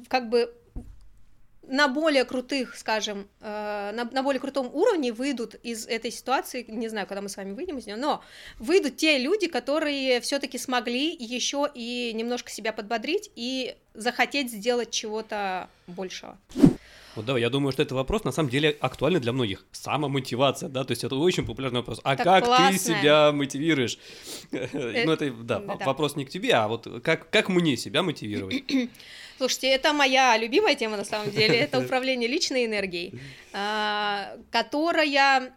как 0.08 0.30
бы 0.30 0.54
на 1.64 1.88
более 1.88 2.24
крутых, 2.24 2.78
скажем, 2.78 3.28
э, 3.40 3.92
на, 3.96 4.04
на 4.04 4.22
более 4.22 4.40
крутом 4.40 4.70
уровне 4.72 5.12
выйдут 5.12 5.56
из 5.56 5.88
этой 5.88 6.12
ситуации, 6.12 6.64
не 6.68 6.90
знаю, 6.90 7.08
когда 7.08 7.24
мы 7.24 7.30
с 7.30 7.38
вами 7.38 7.54
выйдем 7.54 7.80
из 7.80 7.88
нее, 7.88 7.96
но 7.96 8.24
выйдут 8.60 8.98
те 8.98 9.18
люди, 9.18 9.48
которые 9.48 10.22
все-таки 10.22 10.60
смогли 10.60 11.12
еще 11.12 11.68
и 11.74 12.12
немножко 12.14 12.52
себя 12.52 12.72
подбодрить 12.72 13.32
и 13.36 13.76
захотеть 13.96 14.52
сделать 14.52 14.92
чего-то 14.92 15.72
большего. 15.88 16.38
Вот 17.16 17.26
да, 17.26 17.38
я 17.38 17.50
думаю, 17.50 17.72
что 17.72 17.82
это 17.82 17.96
вопрос 17.96 18.24
на 18.24 18.32
самом 18.32 18.50
деле 18.50 18.78
актуальный 18.80 19.20
для 19.20 19.34
многих. 19.34 19.66
Самомотивация, 19.72 20.70
да, 20.70 20.84
то 20.84 20.92
есть 20.92 21.04
это 21.04 21.16
очень 21.16 21.46
популярный 21.46 21.80
вопрос. 21.80 22.00
А 22.04 22.16
так 22.16 22.26
как 22.26 22.46
классно. 22.46 22.72
ты 22.72 22.78
себя 22.78 23.32
мотивируешь? 23.32 23.98
Э, 24.52 25.04
ну, 25.06 25.12
это, 25.12 25.32
да, 25.32 25.60
вопрос 25.60 26.16
не 26.16 26.26
к 26.26 26.30
тебе, 26.30 26.54
а 26.54 26.68
вот 26.68 26.88
как, 27.04 27.30
как 27.30 27.50
мне 27.50 27.76
себя 27.78 28.04
мотивировать? 28.04 28.64
Слушайте, 29.38 29.70
это 29.70 29.92
моя 29.92 30.38
любимая 30.38 30.76
тема 30.76 30.98
на 30.98 31.04
самом 31.04 31.32
деле, 31.32 31.58
это 31.58 31.80
управление 31.84 32.30
личной 32.30 32.66
энергией, 32.66 33.20
а, 33.54 34.38
которая 34.52 35.54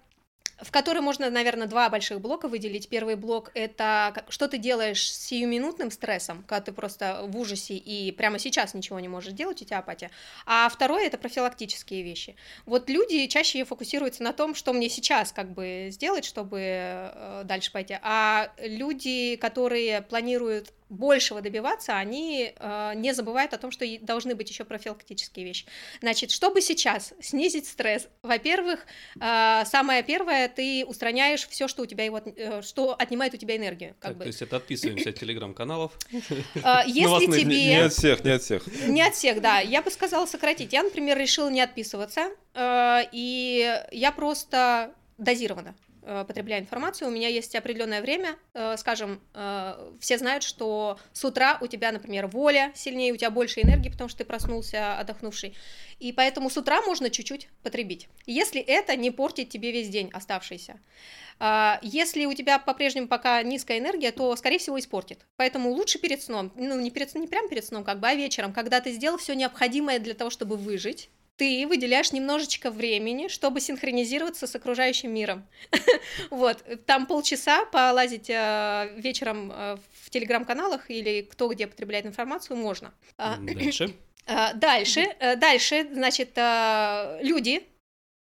в 0.61 0.71
которой 0.71 1.01
можно, 1.01 1.31
наверное, 1.31 1.67
два 1.67 1.89
больших 1.89 2.21
блока 2.21 2.49
выделить. 2.49 2.89
Первый 2.89 3.17
блок— 3.17 3.51
это 3.55 4.25
что 4.29 4.49
ты 4.49 4.59
делаешь 4.59 5.11
с 5.11 5.27
сиюминутным 5.27 5.91
стрессом, 5.91 6.45
когда 6.47 6.67
ты 6.67 6.73
просто 6.73 7.25
в 7.27 7.37
ужасе 7.39 7.75
и 7.75 8.13
прямо 8.13 8.39
сейчас 8.39 8.75
ничего 8.75 9.01
не 9.01 9.09
можешь 9.09 9.33
делать, 9.33 9.63
у 9.63 9.65
тебя 9.65 9.79
апатия. 9.79 10.11
А 10.47 10.69
второе— 10.69 11.05
это 11.07 11.19
профилактические 11.19 12.03
вещи. 12.03 12.37
Вот 12.67 12.89
люди 12.89 13.27
чаще 13.27 13.65
фокусируются 13.65 14.23
на 14.23 14.33
том, 14.33 14.55
что 14.55 14.73
мне 14.73 14.89
сейчас 14.89 15.33
как 15.33 15.53
бы 15.53 15.89
сделать, 15.91 16.25
чтобы 16.25 16.61
э, 16.61 17.43
дальше 17.45 17.73
пойти. 17.73 17.99
А 18.03 18.51
люди, 18.59 19.37
которые 19.37 20.03
планируют 20.03 20.73
большего 20.95 21.41
добиваться, 21.41 21.97
они 21.97 22.53
э, 22.57 22.93
не 22.97 23.13
забывают 23.13 23.53
о 23.53 23.59
том, 23.59 23.71
что 23.71 23.85
должны 24.01 24.35
быть 24.35 24.49
еще 24.49 24.65
профилактические 24.65 25.45
вещи. 25.45 25.67
Значит, 26.01 26.31
чтобы 26.31 26.61
сейчас 26.61 27.13
снизить 27.21 27.67
стресс, 27.67 28.09
во-первых, 28.23 28.87
э, 29.21 29.63
самое 29.67 30.03
первое, 30.03 30.49
ты 30.49 30.85
устраняешь 30.87 31.47
все, 31.49 31.69
что 31.69 31.83
у 31.83 31.87
тебя 31.87 32.05
его, 32.05 32.21
э, 32.25 32.63
что 32.63 32.95
отнимает 32.95 33.35
у 33.35 33.37
тебя 33.37 33.57
энергию. 33.57 33.95
Как 34.01 34.11
так, 34.11 34.17
бы. 34.17 34.25
То 34.25 34.29
есть 34.29 34.43
это 34.43 34.57
отписываемся 34.57 35.11
от 35.11 35.19
телеграм-каналов? 35.19 35.93
Э, 36.55 36.83
если 36.87 37.41
тебе... 37.41 37.65
Не 37.65 37.85
от 37.85 37.93
всех, 37.93 38.25
не 38.25 38.31
от 38.31 38.43
всех. 38.43 38.67
Не 38.87 39.03
от 39.03 39.15
всех, 39.15 39.41
да. 39.41 39.61
Я 39.61 39.83
бы 39.83 39.91
сказала 39.91 40.27
сократить. 40.27 40.73
Я, 40.73 40.83
например, 40.83 41.19
решила 41.19 41.51
не 41.51 41.61
отписываться, 41.61 42.31
э, 42.55 43.01
и 43.13 43.83
я 43.93 44.13
просто 44.13 44.95
дозированно 45.19 45.75
Э, 46.07 46.25
потребляю 46.27 46.63
информацию, 46.63 47.09
у 47.09 47.11
меня 47.11 47.29
есть 47.29 47.55
определенное 47.55 48.03
время, 48.03 48.37
э, 48.53 48.77
скажем, 48.77 49.23
э, 49.33 49.93
все 50.01 50.19
знают, 50.19 50.43
что 50.43 50.99
с 51.15 51.25
утра 51.25 51.57
у 51.63 51.67
тебя, 51.67 51.93
например, 51.93 52.27
воля 52.27 52.73
сильнее, 52.75 53.15
у 53.15 53.17
тебя 53.17 53.31
больше 53.31 53.63
энергии, 53.63 53.89
потому 53.89 54.09
что 54.11 54.19
ты 54.19 54.25
проснулся 54.27 54.99
отдохнувший, 54.99 55.55
и 56.01 56.13
поэтому 56.13 56.51
с 56.51 56.59
утра 56.59 56.83
можно 56.83 57.09
чуть-чуть 57.09 57.49
потребить, 57.63 58.09
если 58.27 58.61
это 58.61 58.97
не 58.97 59.11
портит 59.11 59.49
тебе 59.49 59.73
весь 59.73 59.89
день 59.89 60.11
оставшийся. 60.13 60.79
Если 61.83 62.27
у 62.27 62.33
тебя 62.33 62.61
по-прежнему 62.61 63.09
пока 63.09 63.43
низкая 63.43 63.79
энергия, 63.79 64.13
то, 64.13 64.37
скорее 64.37 64.59
всего, 64.59 64.79
испортит. 64.79 65.27
Поэтому 65.37 65.71
лучше 65.71 65.99
перед 65.99 66.23
сном, 66.23 66.53
ну, 66.55 66.81
не, 66.81 66.93
перед, 66.93 67.13
не 67.17 67.27
прямо 67.27 67.49
перед 67.49 67.65
сном, 67.65 67.83
как 67.83 67.99
бы, 67.99 68.07
а 68.07 68.15
вечером, 68.15 68.53
когда 68.53 68.81
ты 68.81 68.93
сделал 68.93 69.19
все 69.19 69.35
необходимое 69.35 69.99
для 69.99 70.15
того, 70.15 70.31
чтобы 70.31 70.57
выжить, 70.57 71.11
ты 71.37 71.67
выделяешь 71.67 72.13
немножечко 72.13 72.71
времени, 72.71 73.29
чтобы 73.29 73.61
синхронизироваться 73.61 74.47
с 74.47 74.55
окружающим 74.55 75.13
миром. 75.13 75.47
Вот, 76.31 76.65
там 76.87 77.07
полчаса 77.07 77.65
полазить 77.67 78.31
э, 78.31 78.95
вечером 78.97 79.51
э, 79.53 79.77
в 80.03 80.11
телеграм-каналах 80.11 80.91
или 80.91 81.23
кто 81.23 81.49
где 81.49 81.67
потребляет 81.67 82.07
информацию 82.07 82.57
можно. 82.57 82.93
А, 83.17 83.37
Дальше. 83.39 83.95
а, 84.27 84.53
Дальше, 84.55 85.01
э, 85.01 85.37
дальше, 85.37 85.89
значит, 85.93 86.37
люди, 87.23 87.67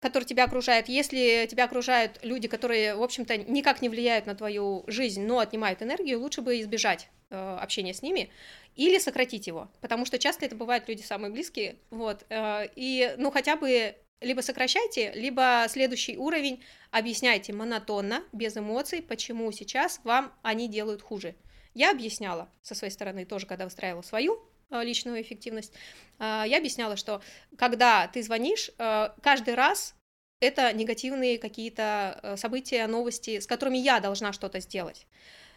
которые 0.01 0.27
тебя 0.27 0.45
окружают, 0.45 0.89
если 0.89 1.47
тебя 1.51 1.65
окружают 1.65 2.19
люди, 2.23 2.49
которые, 2.49 2.95
в 2.97 3.03
общем-то, 3.03 3.37
никак 3.39 3.83
не 3.83 3.89
влияют 3.89 4.27
на 4.27 4.35
твою 4.35 4.85
жизнь, 4.87 5.25
но 5.25 5.39
отнимают 5.39 5.83
энергию, 5.83 6.21
лучше 6.21 6.43
бы 6.43 6.61
избежать 6.61 7.09
э, 7.31 7.59
общения 7.61 7.95
с 7.95 8.03
ними 8.03 8.31
или 8.75 8.99
сократить 8.99 9.47
его, 9.47 9.71
потому 9.81 10.05
что 10.05 10.19
часто 10.19 10.45
это 10.45 10.55
бывают 10.55 10.89
люди 10.89 11.03
самые 11.03 11.33
близкие, 11.33 11.77
вот, 11.91 12.25
э, 12.29 12.69
и, 12.77 13.15
ну, 13.17 13.31
хотя 13.31 13.57
бы 13.57 13.97
либо 14.21 14.41
сокращайте, 14.41 15.13
либо 15.13 15.67
следующий 15.69 16.17
уровень 16.17 16.63
объясняйте 16.91 17.53
монотонно, 17.53 18.23
без 18.33 18.57
эмоций, 18.57 19.03
почему 19.03 19.51
сейчас 19.53 20.01
вам 20.05 20.33
они 20.43 20.69
делают 20.69 21.03
хуже. 21.03 21.35
Я 21.75 21.91
объясняла 21.91 22.51
со 22.63 22.75
своей 22.75 22.93
стороны 22.93 23.27
тоже, 23.27 23.47
когда 23.47 23.65
выстраивала 23.65 24.03
свою 24.03 24.43
личную 24.71 25.23
эффективность, 25.23 25.73
э, 26.19 26.45
я 26.47 26.59
объясняла, 26.59 26.97
что 26.97 27.23
когда 27.57 28.09
ты 28.09 28.23
звонишь, 28.23 28.71
э, 28.79 29.11
каждый 29.23 29.55
раз 29.55 29.95
это 30.41 30.73
негативные 30.73 31.39
какие-то 31.39 32.21
э, 32.23 32.37
события, 32.37 32.87
новости, 32.87 33.41
с 33.41 33.47
которыми 33.47 33.79
я 33.79 34.01
должна 34.01 34.33
что-то 34.33 34.61
сделать. 34.61 35.07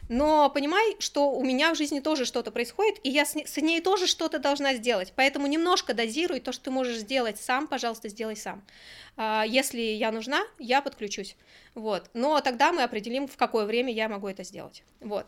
Но 0.07 0.49
понимай, 0.49 0.95
что 0.99 1.31
у 1.31 1.43
меня 1.43 1.71
в 1.71 1.77
жизни 1.77 1.99
тоже 1.99 2.25
что-то 2.25 2.49
происходит, 2.49 2.99
и 3.03 3.09
я 3.09 3.25
с 3.25 3.35
ней, 3.35 3.45
с 3.45 3.57
ней 3.57 3.79
тоже 3.79 4.07
что-то 4.07 4.39
должна 4.39 4.73
сделать. 4.73 5.13
Поэтому 5.15 5.45
немножко 5.45 5.93
дозируй 5.93 6.39
то, 6.39 6.51
что 6.51 6.65
ты 6.65 6.71
можешь 6.71 6.97
сделать 6.97 7.39
сам, 7.39 7.67
пожалуйста, 7.67 8.09
сделай 8.09 8.35
сам. 8.35 8.65
А, 9.17 9.45
Если 9.47 9.81
я 9.81 10.11
нужна, 10.11 10.41
я 10.57 10.81
подключусь. 10.81 11.35
Вот. 11.75 12.09
Но 12.13 12.39
тогда 12.41 12.71
мы 12.71 12.83
определим, 12.83 13.27
в 13.27 13.37
какое 13.37 13.65
время 13.65 13.93
я 13.93 14.09
могу 14.09 14.27
это 14.27 14.43
сделать. 14.43 14.83
Вот. 14.99 15.25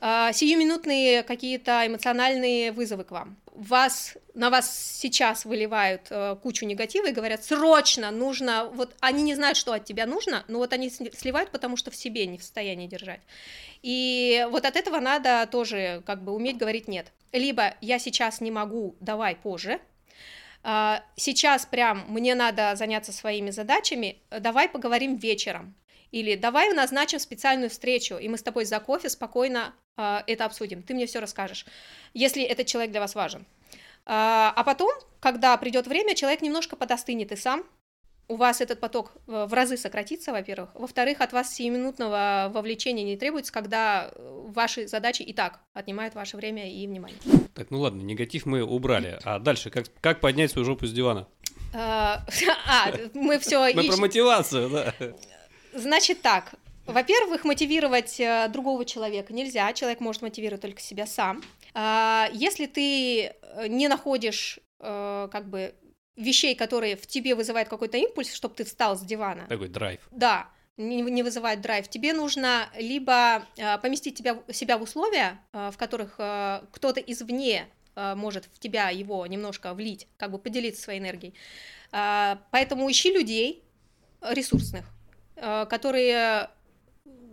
А, 0.00 0.32
Сиюминутные 0.32 1.22
какие-то 1.22 1.86
эмоциональные 1.86 2.72
вызовы 2.72 3.04
к 3.04 3.10
вам. 3.10 3.36
Вас, 3.52 4.16
на 4.34 4.50
вас 4.50 4.76
сейчас 4.76 5.44
выливают 5.44 6.08
э, 6.10 6.36
кучу 6.42 6.66
негатива 6.66 7.06
и 7.06 7.12
говорят, 7.12 7.44
срочно 7.44 8.10
нужно, 8.10 8.68
вот 8.72 8.96
они 8.98 9.22
не 9.22 9.36
знают, 9.36 9.56
что 9.56 9.72
от 9.72 9.84
тебя 9.84 10.06
нужно, 10.06 10.44
но 10.48 10.58
вот 10.58 10.72
они 10.72 10.88
сли- 10.88 11.16
сливают, 11.16 11.50
потому 11.50 11.76
что 11.76 11.92
в 11.92 11.96
себе 11.96 12.26
не 12.26 12.38
в 12.38 12.42
состоянии 12.42 12.88
держать. 12.88 13.20
И 13.82 14.44
вот 14.50 14.64
от 14.64 14.74
этого 14.74 14.98
надо 14.98 15.46
тоже 15.50 16.02
как 16.04 16.24
бы 16.24 16.32
уметь 16.32 16.56
говорить 16.56 16.88
нет. 16.88 17.12
Либо 17.32 17.74
я 17.80 18.00
сейчас 18.00 18.40
не 18.40 18.50
могу, 18.50 18.96
давай 18.98 19.36
позже. 19.36 19.78
А, 20.64 21.04
Сейчас 21.14 21.66
прям 21.66 22.06
мне 22.08 22.34
надо 22.34 22.74
заняться 22.74 23.12
своими 23.12 23.50
задачами, 23.50 24.22
давай 24.30 24.68
поговорим 24.68 25.16
вечером. 25.16 25.74
Или 26.10 26.36
давай 26.36 26.72
назначим 26.72 27.18
специальную 27.18 27.68
встречу, 27.70 28.16
и 28.16 28.28
мы 28.28 28.38
с 28.38 28.42
тобой 28.42 28.64
за 28.64 28.80
кофе 28.80 29.08
спокойно 29.10 29.74
а, 29.96 30.24
это 30.26 30.46
обсудим. 30.46 30.82
Ты 30.82 30.94
мне 30.94 31.06
все 31.06 31.20
расскажешь, 31.20 31.66
если 32.14 32.42
этот 32.42 32.66
человек 32.66 32.92
для 32.92 33.00
вас 33.00 33.14
важен. 33.14 33.44
А 34.06 34.52
а 34.56 34.64
потом, 34.64 34.92
когда 35.20 35.56
придет 35.56 35.86
время, 35.86 36.14
человек 36.14 36.40
немножко 36.40 36.76
подостынет 36.76 37.32
и 37.32 37.36
сам. 37.36 37.64
У 38.26 38.36
вас 38.36 38.60
этот 38.60 38.80
поток 38.80 39.12
э, 39.26 39.46
в 39.46 39.52
разы 39.52 39.76
сократится, 39.76 40.32
во-первых. 40.32 40.70
Во-вторых, 40.74 41.20
от 41.20 41.32
вас 41.32 41.54
сиюминутного 41.54 42.50
вовлечения 42.54 43.04
не 43.04 43.16
требуется, 43.16 43.52
когда 43.52 44.10
э, 44.14 44.42
ваши 44.48 44.86
задачи 44.86 45.22
и 45.22 45.32
так 45.34 45.60
отнимают 45.74 46.14
ваше 46.14 46.36
время 46.36 46.72
и 46.72 46.86
внимание. 46.86 47.18
Так, 47.54 47.70
ну 47.70 47.80
ладно, 47.80 48.00
негатив 48.00 48.46
мы 48.46 48.62
убрали. 48.62 49.18
А 49.24 49.38
дальше, 49.38 49.70
как, 49.70 49.86
как 50.00 50.20
поднять 50.20 50.50
свою 50.50 50.64
жопу 50.64 50.86
с 50.86 50.92
дивана? 50.92 51.28
А, 51.74 52.24
а, 52.66 52.92
мы 53.12 53.38
все 53.38 53.58
Мы 53.74 53.88
про 53.88 53.96
мотивацию, 53.98 54.70
да. 54.70 54.94
Значит 55.74 56.22
так, 56.22 56.54
во-первых, 56.86 57.44
мотивировать 57.44 58.18
э, 58.20 58.48
другого 58.48 58.86
человека 58.86 59.34
нельзя, 59.34 59.72
человек 59.74 60.00
может 60.00 60.22
мотивировать 60.22 60.62
только 60.62 60.80
себя 60.80 61.06
сам. 61.06 61.42
Если 62.32 62.66
ты 62.66 63.32
э, 63.54 63.66
не 63.68 63.88
находишь 63.88 64.60
э, 64.78 65.28
как 65.30 65.48
бы 65.48 65.74
вещей, 66.16 66.54
которые 66.54 66.96
в 66.96 67.06
тебе 67.06 67.34
вызывают 67.34 67.68
какой-то 67.68 67.96
импульс, 67.98 68.32
чтобы 68.32 68.54
ты 68.54 68.64
встал 68.64 68.96
с 68.96 69.00
дивана, 69.02 69.46
Такой 69.48 69.68
драйв. 69.68 70.00
да, 70.10 70.48
не, 70.76 71.02
не 71.02 71.22
вызывает 71.22 71.60
драйв, 71.60 71.88
тебе 71.88 72.12
нужно 72.12 72.68
либо 72.76 73.44
э, 73.56 73.78
поместить 73.78 74.16
тебя, 74.18 74.38
себя 74.52 74.76
в 74.78 74.82
условия, 74.82 75.38
э, 75.52 75.70
в 75.72 75.76
которых 75.76 76.16
э, 76.18 76.62
кто-то 76.72 77.00
извне 77.00 77.66
э, 77.94 78.14
может 78.16 78.46
в 78.52 78.58
тебя 78.58 78.90
его 78.90 79.26
немножко 79.26 79.72
влить, 79.74 80.08
как 80.16 80.30
бы 80.32 80.38
поделиться 80.38 80.82
своей 80.82 80.98
энергией. 81.00 81.34
А, 81.92 82.40
Поэтому 82.50 82.90
ищи 82.90 83.12
людей 83.12 83.62
ресурсных, 84.20 84.84
э, 85.36 85.66
которые 85.70 86.50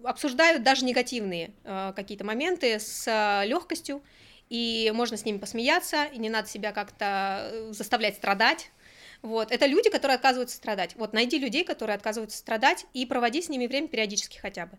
обсуждают 0.04 0.64
даже 0.64 0.86
негативные 0.86 1.52
э, 1.64 1.94
какие-то 1.96 2.24
моменты 2.24 2.80
с 2.80 3.44
легкостью, 3.46 4.04
и 4.52 4.92
можно 4.94 5.16
с 5.16 5.24
ними 5.24 5.38
посмеяться, 5.38 6.04
и 6.04 6.18
не 6.18 6.30
надо 6.30 6.50
себя 6.50 6.74
как-то 6.74 7.50
э, 7.54 7.72
заставлять 7.72 8.18
страдать. 8.18 8.70
Вот. 9.22 9.50
Это 9.50 9.66
люди, 9.66 9.90
которые 9.90 10.16
отказываются 10.16 10.58
страдать. 10.58 10.94
Вот 10.98 11.14
найди 11.14 11.40
людей, 11.40 11.64
которые 11.64 11.96
отказываются 11.96 12.38
страдать, 12.38 12.86
и 12.94 13.06
проводи 13.06 13.42
с 13.42 13.48
ними 13.48 13.66
время 13.66 13.88
периодически 13.88 14.40
хотя 14.40 14.66
бы. 14.66 14.78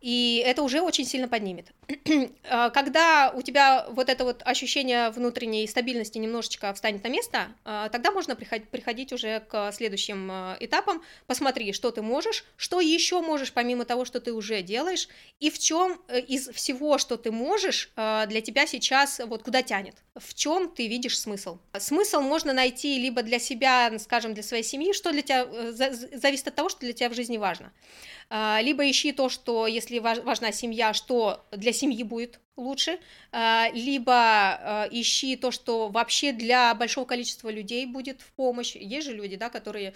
И 0.00 0.42
это 0.46 0.62
уже 0.62 0.80
очень 0.80 1.04
сильно 1.04 1.28
поднимет. 1.28 1.72
А, 2.50 2.70
Когда 2.70 3.30
у 3.34 3.42
тебя 3.42 3.86
вот 3.90 4.08
это 4.08 4.24
вот 4.24 4.42
ощущение 4.44 5.10
внутренней 5.10 5.66
стабильности 5.66 6.18
немножечко 6.18 6.72
встанет 6.72 7.04
на 7.04 7.08
место, 7.08 7.48
а, 7.64 7.88
тогда 7.90 8.10
можно 8.10 8.34
приход- 8.36 8.68
приходить 8.70 9.12
уже 9.12 9.40
к 9.40 9.70
следующим 9.72 10.28
а, 10.30 10.56
этапам. 10.60 11.02
Посмотри, 11.26 11.72
что 11.72 11.90
ты 11.90 12.00
можешь, 12.00 12.44
что 12.56 12.80
еще 12.80 13.20
можешь 13.20 13.52
помимо 13.52 13.84
того, 13.84 14.04
что 14.04 14.20
ты 14.20 14.32
уже 14.32 14.62
делаешь, 14.62 15.08
и 15.40 15.50
в 15.50 15.58
чем 15.58 16.00
из 16.28 16.48
всего, 16.48 16.98
что 16.98 17.16
ты 17.16 17.30
можешь, 17.30 17.90
для 17.96 18.40
тебя 18.40 18.66
сейчас 18.66 19.20
вот 19.26 19.42
куда 19.42 19.62
тянет, 19.62 19.96
в 20.14 20.34
чем 20.34 20.68
ты 20.68 20.86
видишь 20.88 21.18
смысл. 21.18 21.58
Смысл 21.78 22.20
можно 22.20 22.52
найти 22.52 22.98
либо 22.98 23.22
для 23.22 23.38
себя, 23.38 23.98
скажем, 23.98 24.34
для 24.34 24.42
своей 24.42 24.62
семьи, 24.62 24.92
что 24.92 25.12
для 25.12 25.22
тебя 25.22 25.44
э, 25.44 25.72
за- 25.72 25.92
зависит 25.92 26.48
от 26.48 26.54
того, 26.54 26.68
что 26.68 26.80
для 26.80 26.92
тебя 26.92 27.08
в 27.08 27.14
жизни 27.14 27.36
важно. 27.38 27.72
А, 28.30 28.60
Либо 28.60 28.88
ищи 28.90 29.12
то, 29.12 29.28
что, 29.28 29.66
если 29.66 29.98
важ- 29.98 30.22
важна 30.22 30.52
семья, 30.52 30.92
что 30.92 31.46
для 31.50 31.72
семьи 31.72 32.02
будет 32.02 32.40
лучше, 32.56 32.98
а, 33.32 33.70
либо 33.72 34.12
а, 34.14 34.88
ищи 34.90 35.36
то, 35.36 35.50
что 35.50 35.88
вообще 35.88 36.32
для 36.32 36.74
большого 36.74 37.06
количества 37.06 37.48
людей 37.48 37.86
будет 37.86 38.20
в 38.20 38.32
помощь. 38.32 38.76
Есть 38.76 39.06
же 39.06 39.14
люди, 39.14 39.36
да, 39.36 39.48
которые 39.48 39.94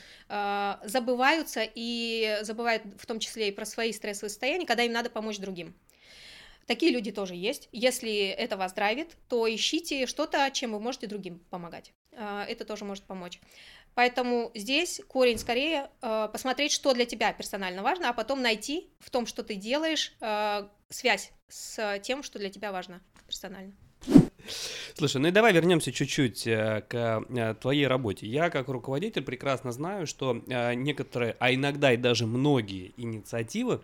забываются 0.84 1.68
и 1.74 2.38
забывают 2.42 2.82
в 2.98 3.06
том 3.06 3.18
числе 3.18 3.48
и 3.48 3.52
про 3.52 3.66
свои 3.66 3.92
стрессовые 3.92 4.30
состояния, 4.30 4.66
когда 4.66 4.82
им 4.82 4.92
надо 4.92 5.10
помочь 5.10 5.38
другим. 5.38 5.74
Такие 6.66 6.92
люди 6.92 7.10
тоже 7.10 7.34
есть. 7.34 7.68
Если 7.72 8.28
это 8.28 8.56
вас 8.56 8.72
драйвит, 8.72 9.16
то 9.28 9.52
ищите 9.52 10.06
что-то, 10.06 10.48
чем 10.52 10.72
вы 10.72 10.80
можете 10.80 11.06
другим 11.06 11.40
помогать. 11.50 11.92
Это 12.12 12.64
тоже 12.64 12.84
может 12.84 13.04
помочь. 13.04 13.40
Поэтому 13.94 14.50
здесь 14.54 15.00
корень 15.08 15.38
скорее 15.38 15.90
э, 16.00 16.28
посмотреть, 16.32 16.72
что 16.72 16.94
для 16.94 17.04
тебя 17.04 17.32
персонально 17.32 17.82
важно, 17.82 18.08
а 18.08 18.12
потом 18.12 18.40
найти 18.42 18.90
в 19.00 19.10
том, 19.10 19.26
что 19.26 19.42
ты 19.42 19.54
делаешь, 19.54 20.14
э, 20.20 20.68
связь 20.88 21.32
с 21.48 21.98
тем, 22.00 22.22
что 22.22 22.38
для 22.38 22.50
тебя 22.50 22.72
важно 22.72 23.02
персонально. 23.26 23.72
Слушай, 24.94 25.20
ну 25.20 25.28
и 25.28 25.30
давай 25.30 25.52
вернемся 25.52 25.92
чуть-чуть 25.92 26.46
э, 26.46 26.84
к 26.88 27.24
э, 27.28 27.54
твоей 27.60 27.86
работе. 27.86 28.26
Я 28.26 28.50
как 28.50 28.68
руководитель 28.68 29.22
прекрасно 29.22 29.72
знаю, 29.72 30.06
что 30.06 30.42
э, 30.46 30.74
некоторые, 30.74 31.36
а 31.38 31.52
иногда 31.52 31.92
и 31.92 31.96
даже 31.96 32.26
многие 32.26 32.92
инициативы, 32.96 33.80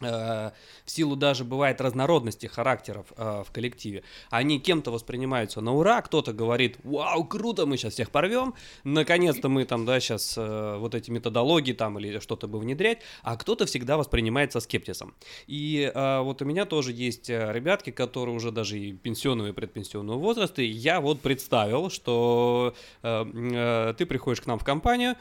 в 0.00 0.52
силу 0.86 1.16
даже 1.16 1.44
бывает 1.44 1.80
разнородности 1.80 2.46
характеров 2.46 3.06
э, 3.16 3.42
в 3.46 3.50
коллективе, 3.52 4.02
они 4.30 4.60
кем-то 4.60 4.90
воспринимаются 4.90 5.60
на 5.60 5.74
ура, 5.74 6.02
кто-то 6.02 6.32
говорит, 6.32 6.78
вау, 6.84 7.24
круто, 7.24 7.66
мы 7.66 7.76
сейчас 7.76 7.94
всех 7.94 8.10
порвем, 8.10 8.54
наконец-то 8.84 9.48
мы 9.48 9.64
там, 9.64 9.84
да, 9.84 10.00
сейчас 10.00 10.36
вот 10.36 10.94
эти 10.94 11.10
методологии 11.10 11.72
там 11.72 11.98
или 11.98 12.18
что-то 12.18 12.48
бы 12.48 12.58
внедрять, 12.58 12.98
а 13.22 13.36
кто-то 13.36 13.66
всегда 13.66 13.96
воспринимается 13.96 14.60
скептисом. 14.60 15.14
И 15.46 15.90
э, 15.92 16.20
вот 16.20 16.42
у 16.42 16.44
меня 16.44 16.64
тоже 16.64 16.92
есть 16.92 17.30
э, 17.30 17.52
ребятки, 17.52 17.90
которые 17.90 18.34
уже 18.34 18.50
даже 18.50 18.78
и 18.78 18.92
пенсионного 18.92 19.48
и 19.48 19.52
предпенсионного 19.52 20.18
возраста, 20.18 20.62
и 20.62 20.66
я 20.66 21.00
вот 21.00 21.20
представил, 21.20 21.90
что 21.90 22.74
э, 23.02 23.24
э, 23.34 23.94
ты 23.96 24.06
приходишь 24.06 24.40
к 24.40 24.46
нам 24.46 24.58
в 24.58 24.64
компанию, 24.64 25.16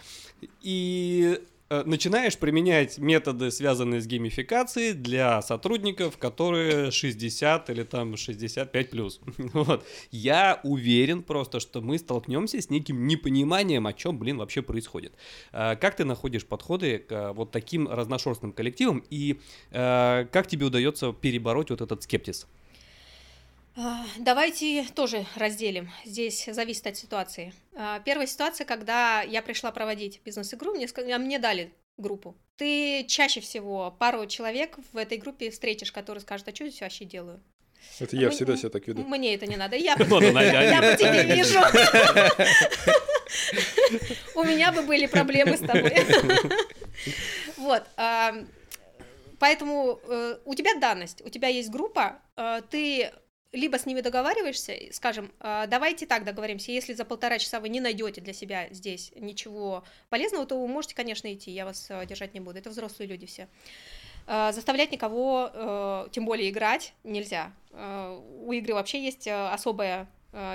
и 0.61 1.39
э, 1.39 1.56
начинаешь 1.69 2.37
применять 2.37 2.97
методы, 2.97 3.51
связанные 3.51 4.01
с 4.01 4.07
геймификацией 4.07 4.93
для 4.93 5.41
сотрудников, 5.41 6.17
которые 6.17 6.91
60 6.91 7.69
или 7.69 7.83
там 7.83 8.17
65 8.17 8.89
плюс. 8.89 9.19
Вот. 9.53 9.85
Я 10.11 10.59
уверен 10.63 11.23
просто, 11.23 11.59
что 11.59 11.81
мы 11.81 11.97
столкнемся 11.97 12.61
с 12.61 12.69
неким 12.69 13.07
непониманием, 13.07 13.87
о 13.87 13.93
чем, 13.93 14.17
блин, 14.17 14.37
вообще 14.37 14.61
происходит. 14.61 15.13
Э, 15.51 15.75
Как 15.75 15.95
ты 15.95 16.05
находишь 16.05 16.45
подходы 16.45 16.99
к 16.99 17.11
э, 17.11 17.31
вот 17.33 17.51
таким 17.51 17.87
разношерстным 17.87 18.51
коллективам 18.51 19.03
и 19.09 19.39
э, 19.71 20.25
как 20.31 20.47
тебе 20.47 20.65
удается 20.65 21.11
перебороть 21.13 21.69
вот 21.69 21.81
этот 21.81 22.03
скептиз? 22.03 22.47
А, 23.79 24.03
Давайте 24.17 24.85
тоже 24.95 25.25
разделим. 25.35 25.91
Здесь 26.03 26.45
зависит 26.51 26.87
от 26.87 26.97
ситуации. 26.97 27.53
А, 27.75 27.99
Первая 27.99 28.25
ситуация, 28.25 28.65
когда 28.65 29.21
я 29.21 29.43
пришла 29.43 29.71
проводить 29.71 30.19
бизнес-игру, 30.25 30.73
мне, 30.73 30.87
а 31.13 31.17
мне 31.19 31.37
дали 31.37 31.71
группу. 31.97 32.35
Ты 32.57 33.05
чаще 33.07 33.39
всего 33.39 33.95
пару 33.99 34.25
человек 34.25 34.77
в 34.93 34.97
этой 34.97 35.19
группе 35.19 35.51
встретишь, 35.51 35.91
которые 35.91 36.21
скажут, 36.21 36.47
а 36.47 36.55
что 36.55 36.63
я 36.63 36.69
здесь 36.71 36.81
вообще 36.81 37.05
делаю? 37.05 37.39
Это 37.99 38.15
я 38.15 38.27
Мы- 38.27 38.31
всегда 38.31 38.57
себя 38.57 38.69
так 38.69 38.87
веду. 38.87 39.03
Мне 39.03 39.35
это 39.35 39.45
не 39.45 39.57
надо. 39.57 39.75
Я, 39.75 39.95
по- 39.95 40.05
Вот 40.05 40.23
она, 40.23 40.41
я 40.41 40.81
по 40.81 40.95
тебе 40.97 41.35
вижу. 41.35 41.59
У 44.35 44.43
меня 44.43 44.71
бы 44.71 44.81
были 44.81 45.05
проблемы 45.05 45.55
с 45.55 45.59
тобой. 45.59 45.93
Вот. 47.57 47.83
а, 47.95 48.33
Поэтому 49.39 49.99
э, 50.07 50.37
у 50.45 50.55
тебя 50.55 50.73
данность, 50.79 51.21
у 51.23 51.29
тебя 51.29 51.47
есть 51.47 51.69
группа, 51.69 52.19
э, 52.35 52.61
ты 52.71 53.11
либо 53.51 53.77
с 53.77 53.85
ними 53.85 54.01
договариваешься, 54.01 54.73
скажем, 54.91 55.31
э, 55.39 55.65
давайте 55.67 56.05
так 56.05 56.23
договоримся, 56.23 56.71
если 56.71 56.93
за 56.93 57.05
полтора 57.05 57.39
часа 57.39 57.59
вы 57.59 57.69
не 57.69 57.79
найдете 57.79 58.21
для 58.21 58.33
себя 58.33 58.67
здесь 58.71 59.11
ничего 59.15 59.83
полезного, 60.09 60.45
то 60.45 60.59
вы 60.59 60.67
можете, 60.67 60.95
конечно, 60.95 61.33
идти, 61.33 61.51
я 61.51 61.65
вас 61.65 61.87
э, 61.89 62.05
держать 62.05 62.33
не 62.33 62.39
буду, 62.39 62.59
это 62.59 62.69
взрослые 62.69 63.07
люди 63.07 63.25
все. 63.25 63.47
Э, 64.27 64.51
Заставлять 64.51 64.91
никого, 64.91 65.49
э, 65.53 66.07
тем 66.11 66.25
более 66.25 66.49
играть, 66.49 66.93
нельзя. 67.03 67.51
У 67.71 68.51
игры 68.53 68.73
вообще 68.73 69.03
есть 69.03 69.27
э, 69.27 69.49
особая 69.49 70.07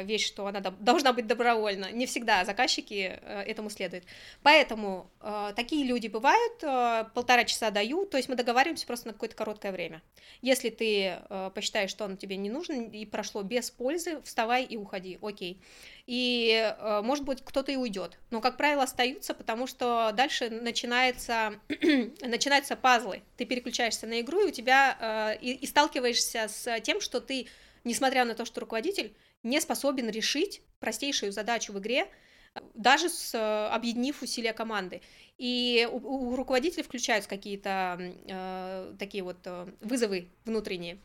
вещь, 0.05 0.27
что 0.27 0.47
она 0.47 0.61
должна 0.61 1.13
быть 1.13 1.27
добровольна. 1.27 1.91
Не 1.93 2.07
всегда 2.07 2.45
заказчики 2.45 3.19
э, 3.21 3.43
этому 3.43 3.71
следуют. 3.71 4.05
Поэтому 4.43 5.11
э, 5.21 5.53
такие 5.57 5.85
люди 5.85 6.09
бывают, 6.09 6.63
э, 6.63 7.05
полтора 7.15 7.45
часа 7.45 7.71
даю, 7.71 8.07
то 8.07 8.17
есть 8.17 8.29
мы 8.29 8.37
договариваемся 8.37 8.87
просто 8.87 9.09
на 9.09 9.13
какое-то 9.13 9.37
короткое 9.37 9.73
время. 9.73 10.03
Если 10.41 10.71
ты 10.71 11.19
э, 11.19 11.51
посчитаешь, 11.55 11.91
что 11.91 12.05
он 12.05 12.17
тебе 12.17 12.37
не 12.37 12.51
нужен 12.51 12.89
и 12.89 13.07
прошло 13.07 13.43
без 13.43 13.71
пользы, 13.71 14.21
вставай 14.23 14.65
и 14.65 14.77
уходи, 14.77 15.19
окей. 15.23 15.61
И, 16.07 16.75
э, 16.79 17.01
может 17.03 17.25
быть, 17.25 17.45
кто-то 17.45 17.71
и 17.73 17.77
уйдет. 17.77 18.19
Но, 18.31 18.41
как 18.41 18.57
правило, 18.57 18.83
остаются, 18.83 19.35
потому 19.35 19.67
что 19.67 20.11
дальше 20.15 20.51
начинается, 20.51 21.55
начинаются 22.23 22.77
пазлы. 22.77 23.23
Ты 23.37 23.45
переключаешься 23.45 24.07
на 24.07 24.21
игру, 24.21 24.41
и 24.41 24.49
у 24.49 24.51
тебя 24.51 24.97
э, 25.01 25.39
и, 25.41 25.53
и 25.53 25.67
сталкиваешься 25.67 26.49
с 26.49 26.81
тем, 26.81 27.01
что 27.01 27.21
ты, 27.21 27.47
несмотря 27.85 28.25
на 28.25 28.35
то, 28.35 28.45
что 28.45 28.61
руководитель, 28.61 29.15
не 29.43 29.61
способен 29.61 30.09
решить 30.09 30.63
простейшую 30.81 31.33
задачу 31.33 31.73
в 31.73 31.79
игре, 31.79 32.09
э, 32.55 32.61
даже 32.75 33.09
с, 33.09 33.35
э, 33.35 33.69
объединив 33.69 34.23
усилия 34.23 34.53
команды. 34.53 35.01
И 35.39 35.89
у, 35.91 35.97
у 35.97 36.37
руководителя 36.37 36.83
включаются 36.83 37.29
какие-то 37.29 37.99
э, 38.01 38.95
такие 38.99 39.25
вот 39.25 39.39
э, 39.45 39.67
вызовы 39.81 40.29
внутренние. 40.45 40.99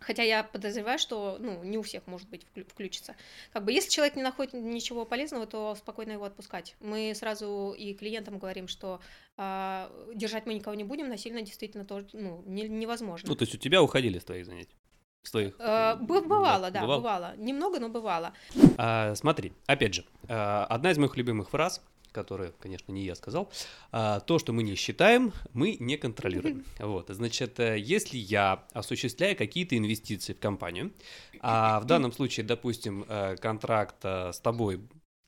Хотя 0.00 0.22
я 0.22 0.44
подозреваю, 0.44 0.98
что 0.98 1.38
ну, 1.40 1.64
не 1.64 1.76
у 1.76 1.82
всех 1.82 2.06
может 2.06 2.28
быть 2.28 2.42
вклю- 2.44 2.68
включится. 2.68 3.16
Как 3.52 3.64
бы 3.64 3.72
если 3.72 3.90
человек 3.90 4.14
не 4.14 4.22
находит 4.22 4.52
ничего 4.52 5.04
полезного, 5.04 5.46
то 5.46 5.74
спокойно 5.74 6.12
его 6.12 6.24
отпускать. 6.24 6.76
Мы 6.80 7.12
сразу 7.16 7.74
и 7.76 7.94
клиентам 7.94 8.38
говорим, 8.38 8.68
что 8.68 9.00
а, 9.36 9.90
держать 10.14 10.46
мы 10.46 10.54
никого 10.54 10.76
не 10.76 10.84
будем, 10.84 11.08
насильно 11.08 11.42
действительно 11.42 11.84
тоже 11.84 12.06
ну, 12.12 12.42
не- 12.46 12.68
невозможно. 12.68 13.28
Ну, 13.28 13.34
то 13.34 13.42
есть 13.42 13.54
у 13.56 13.58
тебя 13.58 13.82
уходили 13.82 14.20
с 14.20 14.24
твоих 14.24 14.46
занятий? 14.46 14.76
С 15.22 15.30
твоих... 15.30 15.54
Э, 15.58 15.96
бы- 15.96 16.22
бывало, 16.22 16.70
да, 16.70 16.82
бывало? 16.82 16.98
бывало. 17.00 17.34
Немного, 17.36 17.80
но 17.80 17.88
бывало. 17.88 18.32
А, 18.76 19.14
смотри, 19.14 19.52
опять 19.66 19.94
же, 19.94 20.04
а, 20.28 20.64
одна 20.66 20.90
из 20.90 20.98
моих 20.98 21.16
любимых 21.16 21.50
фраз, 21.50 21.82
которую, 22.12 22.54
конечно, 22.58 22.92
не 22.92 23.04
я 23.04 23.14
сказал, 23.14 23.50
а, 23.92 24.20
то, 24.20 24.38
что 24.38 24.52
мы 24.52 24.62
не 24.62 24.74
считаем, 24.74 25.32
мы 25.52 25.76
не 25.78 25.96
контролируем. 25.96 26.64
Вот, 26.78 27.08
значит, 27.08 27.60
э, 27.60 27.78
если 27.78 28.16
я 28.16 28.64
осуществляю 28.72 29.36
какие-то 29.36 29.76
инвестиции 29.76 30.32
в 30.32 30.40
компанию, 30.40 30.92
а 31.40 31.80
в 31.80 31.84
данном 31.86 32.12
случае, 32.12 32.46
допустим, 32.46 33.04
э, 33.08 33.36
контракт 33.36 33.96
э, 34.04 34.32
с 34.32 34.40
тобой 34.40 34.80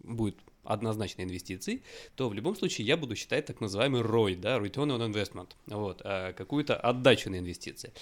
будет 0.02 0.36
однозначной 0.64 1.24
инвестицией, 1.24 1.82
то 2.16 2.28
в 2.28 2.34
любом 2.34 2.54
случае 2.56 2.86
я 2.86 2.96
буду 2.96 3.16
считать 3.16 3.46
так 3.46 3.60
называемый 3.60 4.02
ROI, 4.02 4.36
да, 4.36 4.58
Return 4.58 4.96
on 4.96 5.10
Investment, 5.10 5.50
вот, 5.66 6.02
э, 6.04 6.32
какую-то 6.34 6.76
отдачу 6.76 7.30
на 7.30 7.38
инвестиции. 7.38 7.92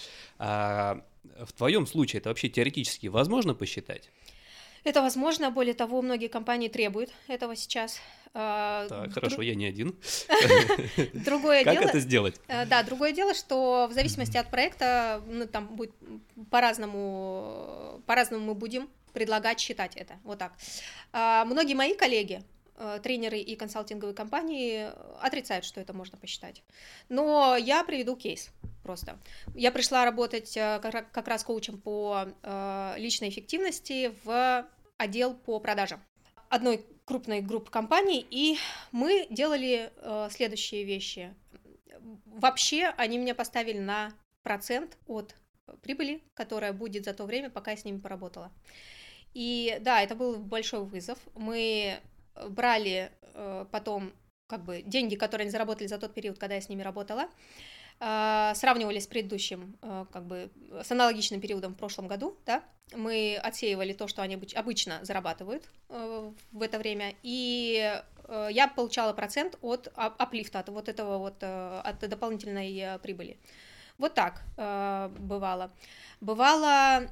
А, 1.36 1.44
в 1.46 1.52
твоем 1.52 1.86
случае 1.86 2.20
это 2.20 2.28
вообще 2.28 2.48
теоретически 2.48 3.06
возможно 3.08 3.54
посчитать? 3.54 4.10
Это 4.84 5.02
возможно, 5.02 5.50
более 5.50 5.74
того, 5.74 6.00
многие 6.02 6.28
компании 6.28 6.68
требуют 6.68 7.10
этого 7.26 7.56
сейчас. 7.56 8.00
А, 8.34 8.86
Так, 8.88 9.08
дру- 9.08 9.12
хорошо, 9.12 9.42
я 9.42 9.54
не 9.54 9.66
один. 9.66 9.96
Другое 11.12 11.64
Как 11.64 11.74
дело, 11.74 11.84
это 11.88 12.00
сделать? 12.00 12.40
Э, 12.48 12.64
Да, 12.66 12.82
другое 12.82 13.12
дело, 13.12 13.34
что 13.34 13.88
в 13.90 13.92
зависимости 13.94 14.36
от 14.36 14.50
проекта, 14.50 15.22
ну, 15.26 15.46
там 15.46 15.66
будет 15.76 15.92
по-разному, 16.50 18.02
по-разному 18.06 18.44
мы 18.46 18.54
будем 18.54 18.88
предлагать 19.12 19.58
считать 19.60 19.96
это, 19.96 20.18
вот 20.24 20.38
так. 20.38 20.52
А, 21.12 21.44
Многие 21.44 21.74
мои 21.74 21.94
коллеги, 21.94 22.42
тренеры 23.02 23.38
и 23.38 23.56
консалтинговые 23.56 24.14
компании 24.14 24.88
э, 24.88 25.16
отрицают, 25.20 25.64
что 25.64 25.80
это 25.80 25.92
можно 25.92 26.16
посчитать. 26.18 26.62
Но 27.08 27.56
я 27.56 27.84
приведу 27.84 28.16
кейс 28.16 28.50
просто. 28.82 29.18
Я 29.54 29.72
пришла 29.72 30.04
работать 30.04 30.56
э, 30.56 30.78
как 30.80 30.94
ра- 30.94 31.06
как 31.12 31.28
раз 31.28 31.44
коучем 31.44 31.80
по 31.80 32.26
э, 32.42 32.94
личной 32.98 33.28
эффективности 33.28 34.14
в 34.24 34.66
отдел 34.96 35.34
по 35.34 35.60
продажам 35.60 36.02
одной 36.48 36.84
крупной 37.04 37.40
группы 37.40 37.70
компаний, 37.70 38.26
и 38.30 38.58
мы 38.92 39.26
делали 39.30 39.92
э, 39.96 40.28
следующие 40.30 40.84
вещи. 40.84 41.34
Вообще 42.24 42.92
они 42.96 43.18
меня 43.18 43.34
поставили 43.34 43.78
на 43.78 44.12
процент 44.42 44.96
от 45.06 45.34
прибыли, 45.82 46.22
которая 46.34 46.72
будет 46.72 47.04
за 47.04 47.12
то 47.12 47.24
время, 47.24 47.50
пока 47.50 47.72
я 47.72 47.76
с 47.76 47.84
ними 47.84 47.98
поработала. 47.98 48.50
И 49.34 49.78
да, 49.80 50.02
это 50.02 50.14
был 50.14 50.36
большой 50.36 50.84
вызов. 50.84 51.18
Мы 51.34 52.00
брали 52.48 53.10
э, 53.34 53.66
потом 53.70 54.12
как 54.46 54.64
бы 54.64 54.82
деньги, 54.82 55.14
которые 55.14 55.44
они 55.44 55.50
заработали 55.50 55.86
за 55.86 55.98
тот 55.98 56.14
период, 56.14 56.38
когда 56.38 56.54
я 56.54 56.60
с 56.60 56.68
ними 56.68 56.82
работала, 56.82 57.28
э, 58.00 58.52
сравнивали 58.54 58.98
с 58.98 59.06
предыдущим, 59.06 59.76
э, 59.82 60.06
как 60.12 60.24
бы 60.26 60.50
с 60.82 60.90
аналогичным 60.90 61.40
периодом 61.40 61.74
в 61.74 61.78
прошлом 61.78 62.08
году, 62.08 62.36
да, 62.46 62.62
мы 62.94 63.38
отсеивали 63.42 63.92
то, 63.92 64.08
что 64.08 64.22
они 64.22 64.36
обыч- 64.36 64.54
обычно 64.54 65.04
зарабатывают 65.04 65.68
в 65.88 66.62
это 66.62 66.78
время, 66.78 67.14
и 67.22 68.00
я 68.50 68.68
получала 68.68 69.12
процент 69.12 69.58
от 69.62 69.92
а- 69.94 70.14
аплифта, 70.18 70.58
от 70.60 70.68
вот 70.68 70.88
этого 70.88 71.18
вот, 71.18 71.42
от 71.42 71.98
дополнительной 72.00 72.98
прибыли. 73.00 73.38
Вот 73.98 74.14
так 74.14 74.42
бывало. 74.56 75.70
Бывала 76.20 77.06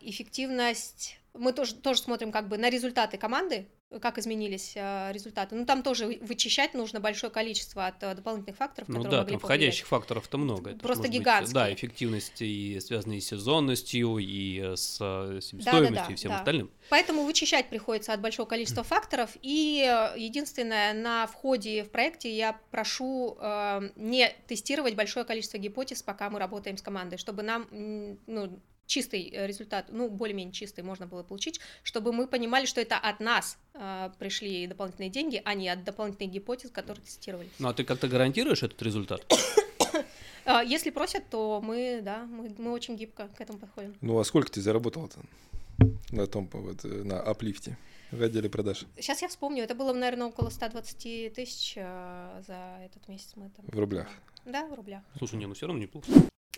эффективность. 0.00 1.18
Мы 1.34 1.52
тоже, 1.52 1.74
тоже 1.74 2.00
смотрим 2.00 2.30
как 2.32 2.48
бы 2.48 2.58
на 2.58 2.70
результаты 2.70 3.18
команды, 3.18 3.66
как 4.00 4.18
изменились 4.18 4.72
э, 4.74 5.12
результаты. 5.12 5.54
Ну, 5.54 5.64
там 5.64 5.82
тоже 5.82 6.06
вы- 6.06 6.18
вычищать 6.20 6.74
нужно 6.74 6.98
большое 6.98 7.32
количество 7.32 7.86
от 7.86 8.02
э, 8.02 8.14
дополнительных 8.14 8.56
факторов, 8.56 8.88
Ну 8.88 8.96
которые 8.96 9.10
да, 9.10 9.18
могли 9.18 9.32
там 9.32 9.40
повлиять. 9.40 9.60
входящих 9.60 9.86
факторов-то 9.86 10.38
много. 10.38 10.70
Это 10.70 10.80
Просто 10.80 11.04
быть, 11.04 11.12
гигантские. 11.12 11.54
да, 11.54 11.72
эффективность 11.72 12.42
и 12.42 12.80
связанные 12.80 13.20
с 13.20 13.26
сезонностью, 13.28 14.18
и 14.18 14.60
э, 14.60 14.76
с 14.76 14.98
э, 15.00 15.04
Да-да-да, 15.04 15.40
себестоимостью, 15.40 16.12
и 16.12 16.14
всем 16.16 16.30
да. 16.32 16.38
остальным. 16.38 16.70
Поэтому 16.90 17.22
вычищать 17.24 17.68
приходится 17.68 18.12
от 18.12 18.20
большого 18.20 18.46
количества 18.46 18.82
факторов. 18.82 19.30
И 19.42 19.80
э, 19.88 20.18
единственное, 20.18 20.92
на 20.92 21.26
входе 21.28 21.84
в 21.84 21.90
проекте 21.90 22.36
я 22.36 22.58
прошу 22.72 23.38
э, 23.40 23.90
не 23.94 24.28
тестировать 24.48 24.96
большое 24.96 25.24
количество 25.24 25.58
гипотез, 25.58 26.02
пока 26.02 26.28
мы 26.28 26.40
работаем 26.40 26.76
с 26.76 26.82
командой, 26.82 27.18
чтобы 27.18 27.42
нам 27.44 27.68
ну, 28.26 28.60
чистый 28.86 29.28
э, 29.32 29.46
результат, 29.46 29.86
ну, 29.90 30.08
более-менее 30.08 30.52
чистый 30.52 30.82
можно 30.82 31.06
было 31.06 31.22
получить, 31.22 31.60
чтобы 31.82 32.12
мы 32.12 32.26
понимали, 32.26 32.66
что 32.66 32.80
это 32.80 32.96
от 32.96 33.20
нас 33.20 33.58
э, 33.74 34.10
пришли 34.18 34.66
дополнительные 34.66 35.10
деньги, 35.10 35.42
а 35.44 35.54
не 35.54 35.68
от 35.68 35.84
дополнительных 35.84 36.32
гипотез, 36.32 36.70
которые 36.70 37.04
тестировали. 37.04 37.48
Ну 37.58 37.68
а 37.68 37.74
ты 37.74 37.84
как-то 37.84 38.08
гарантируешь 38.08 38.62
этот 38.62 38.80
результат? 38.82 39.24
Э, 40.48 40.60
Если 40.64 40.90
просят, 40.90 41.28
то 41.28 41.60
мы, 41.60 42.00
да, 42.04 42.24
мы, 42.24 42.54
мы 42.56 42.70
очень 42.70 42.94
гибко 42.94 43.26
к 43.36 43.40
этому 43.40 43.58
подходим. 43.58 43.96
Ну 44.00 44.16
а 44.20 44.24
сколько 44.24 44.48
ты 44.48 44.60
заработал-то 44.60 45.18
на 46.12 46.28
том, 46.28 46.48
вот, 46.52 46.84
э, 46.84 46.88
на 46.88 47.20
аплифте 47.20 47.76
в 48.12 48.22
отделе 48.22 48.48
продаж 48.48 48.84
Сейчас 48.94 49.22
я 49.22 49.28
вспомню, 49.28 49.64
это 49.64 49.74
было, 49.74 49.92
наверное, 49.92 50.28
около 50.28 50.50
120 50.50 51.32
тысяч 51.34 51.74
за 51.74 52.78
этот 52.84 53.08
месяц 53.08 53.32
мы 53.34 53.50
там. 53.56 53.64
в 53.66 53.76
рублях? 53.76 54.06
Да, 54.44 54.66
в 54.68 54.74
рублях. 54.74 55.02
Слушай, 55.18 55.34
не, 55.34 55.46
ну 55.46 55.54
все 55.54 55.66
равно 55.66 55.82
неплохо. 55.82 56.06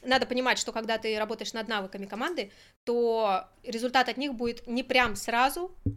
Надо 0.02 0.26
понимать, 0.26 0.58
что 0.58 0.72
когда 0.72 0.98
ты 0.98 1.18
работаешь 1.18 1.52
над 1.52 1.68
навыками 1.68 2.06
команды, 2.06 2.52
то 2.84 3.44
результат 3.62 4.08
от 4.08 4.16
них 4.16 4.34
будет 4.34 4.66
не 4.66 4.82
прям 4.82 5.16
сразу 5.16 5.74
э, 5.84 5.90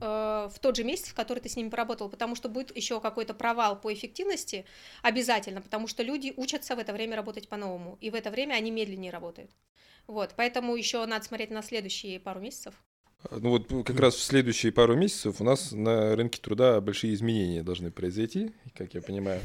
в 0.51 0.59
тот 0.59 0.75
же 0.75 0.83
месяц, 0.83 1.09
в 1.09 1.13
который 1.13 1.39
ты 1.39 1.49
с 1.49 1.55
ними 1.55 1.69
поработал, 1.69 2.09
потому 2.09 2.35
что 2.35 2.49
будет 2.49 2.75
еще 2.75 2.99
какой-то 2.99 3.33
провал 3.33 3.79
по 3.79 3.93
эффективности 3.93 4.65
обязательно, 5.01 5.61
потому 5.61 5.87
что 5.87 6.03
люди 6.03 6.33
учатся 6.37 6.75
в 6.75 6.79
это 6.79 6.93
время 6.93 7.15
работать 7.15 7.47
по-новому, 7.47 7.97
и 8.01 8.09
в 8.09 8.15
это 8.15 8.31
время 8.31 8.55
они 8.55 8.71
медленнее 8.71 9.11
работают. 9.11 9.51
Вот, 10.07 10.33
поэтому 10.35 10.75
еще 10.75 11.05
надо 11.05 11.25
смотреть 11.25 11.51
на 11.51 11.61
следующие 11.61 12.19
пару 12.19 12.39
месяцев. 12.39 12.73
А, 13.29 13.37
Ну 13.39 13.49
вот 13.51 13.67
как 13.85 13.99
раз 13.99 14.15
в 14.15 14.23
следующие 14.23 14.71
пару 14.71 14.95
месяцев 14.95 15.39
у 15.39 15.43
нас 15.43 15.71
на 15.71 16.15
рынке 16.15 16.41
труда 16.41 16.81
большие 16.81 17.13
изменения 17.13 17.63
должны 17.63 17.91
произойти, 17.91 18.51
как 18.75 18.93
я 18.93 19.01
понимаю. 19.01 19.41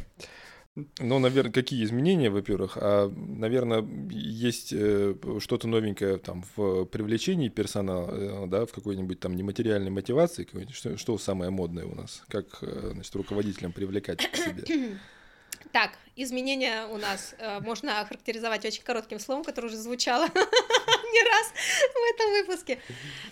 Ну, 0.98 1.18
наверное, 1.18 1.52
какие 1.52 1.82
изменения, 1.84 2.28
во-первых, 2.28 2.76
а, 2.78 3.08
наверное, 3.08 3.82
есть 4.10 4.74
э, 4.74 5.14
что-то 5.38 5.68
новенькое 5.68 6.18
там 6.18 6.44
в 6.54 6.84
привлечении 6.84 7.48
персонала, 7.48 8.10
э, 8.10 8.46
да, 8.46 8.66
в 8.66 8.72
какой-нибудь 8.72 9.18
там 9.18 9.34
нематериальной 9.36 9.90
мотивации, 9.90 10.46
что, 10.72 10.98
что 10.98 11.16
самое 11.16 11.50
модное 11.50 11.86
у 11.86 11.94
нас, 11.94 12.22
как, 12.28 12.58
э, 12.60 12.90
значит, 12.92 13.14
руководителям 13.14 13.72
привлекать 13.72 14.30
к 14.30 14.36
себе. 14.36 14.98
Так, 15.72 15.92
изменения 16.14 16.86
у 16.86 16.96
нас 16.96 17.34
э, 17.38 17.60
можно 17.60 18.00
охарактеризовать 18.00 18.64
очень 18.64 18.82
коротким 18.82 19.18
словом, 19.18 19.44
которое 19.44 19.68
уже 19.68 19.76
звучало 19.76 20.28
не 21.12 21.22
раз 21.22 21.52
в 21.94 22.14
этом 22.14 22.30
выпуске. 22.32 22.80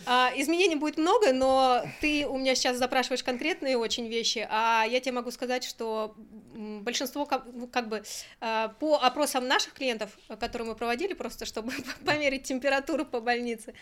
А, 0.06 0.32
изменений 0.36 0.76
будет 0.76 0.98
много, 0.98 1.32
но 1.32 1.82
ты 2.00 2.26
у 2.26 2.38
меня 2.38 2.54
сейчас 2.54 2.76
запрашиваешь 2.76 3.22
конкретные 3.22 3.76
очень 3.76 4.08
вещи, 4.08 4.46
а 4.50 4.84
я 4.84 5.00
тебе 5.00 5.12
могу 5.12 5.30
сказать, 5.30 5.64
что 5.64 6.14
большинство, 6.54 7.26
как, 7.26 7.44
ну, 7.52 7.66
как 7.66 7.88
бы, 7.88 8.02
э, 8.40 8.68
по 8.78 8.96
опросам 8.96 9.46
наших 9.48 9.72
клиентов, 9.74 10.16
которые 10.40 10.68
мы 10.68 10.74
проводили, 10.74 11.14
просто 11.14 11.46
чтобы 11.46 11.72
померить 12.04 12.44
температуру 12.44 13.04
по 13.04 13.20
больнице, 13.20 13.74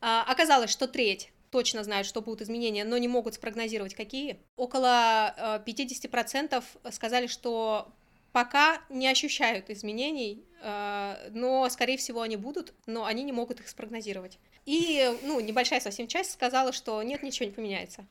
э, 0.00 0.22
оказалось, 0.26 0.70
что 0.70 0.86
треть 0.86 1.32
точно 1.50 1.84
знают, 1.84 2.06
что 2.06 2.20
будут 2.20 2.42
изменения, 2.42 2.84
но 2.84 2.98
не 2.98 3.06
могут 3.06 3.34
спрогнозировать, 3.34 3.94
какие. 3.94 4.40
Около 4.56 5.62
50% 5.66 6.64
э, 6.82 6.90
сказали, 6.90 7.26
что 7.26 7.92
пока 8.34 8.80
не 8.88 9.06
ощущают 9.06 9.70
изменений, 9.70 10.44
э, 10.60 11.28
но, 11.30 11.68
скорее 11.68 11.96
всего, 11.96 12.20
они 12.20 12.36
будут, 12.36 12.74
но 12.84 13.04
они 13.04 13.22
не 13.22 13.30
могут 13.30 13.60
их 13.60 13.68
спрогнозировать. 13.68 14.40
И, 14.66 15.08
ну, 15.22 15.38
небольшая 15.38 15.78
совсем 15.78 16.08
часть 16.08 16.32
сказала, 16.32 16.72
что 16.72 17.00
нет, 17.04 17.22
ничего 17.22 17.46
не 17.46 17.54
поменяется. 17.54 18.04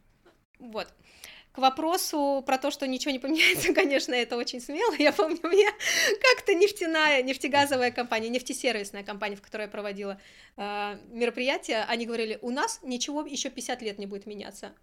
Вот. 0.59 0.88
К 1.54 1.60
вопросу 1.60 2.43
про 2.47 2.58
то, 2.58 2.72
что 2.72 2.88
ничего 2.88 3.12
не 3.12 3.20
поменяется, 3.20 3.74
конечно, 3.76 4.14
это 4.14 4.38
очень 4.38 4.60
смело. 4.60 4.95
Я 4.97 5.14
помню, 5.14 5.38
меня 5.43 5.72
как-то 6.20 6.56
нефтяная, 6.56 7.22
нефтегазовая 7.22 7.91
компания, 7.91 8.30
нефтесервисная 8.30 9.04
компания, 9.04 9.36
в 9.36 9.41
которой 9.41 9.64
я 9.64 9.68
проводила 9.68 10.20
э, 10.58 10.97
мероприятие, 11.12 11.86
они 11.88 12.08
говорили, 12.08 12.39
у 12.41 12.49
нас 12.49 12.80
ничего 12.82 13.22
еще 13.22 13.51
50 13.51 13.82
лет 13.84 13.99
не 13.99 14.08
будет 14.08 14.26
меняться. 14.26 14.74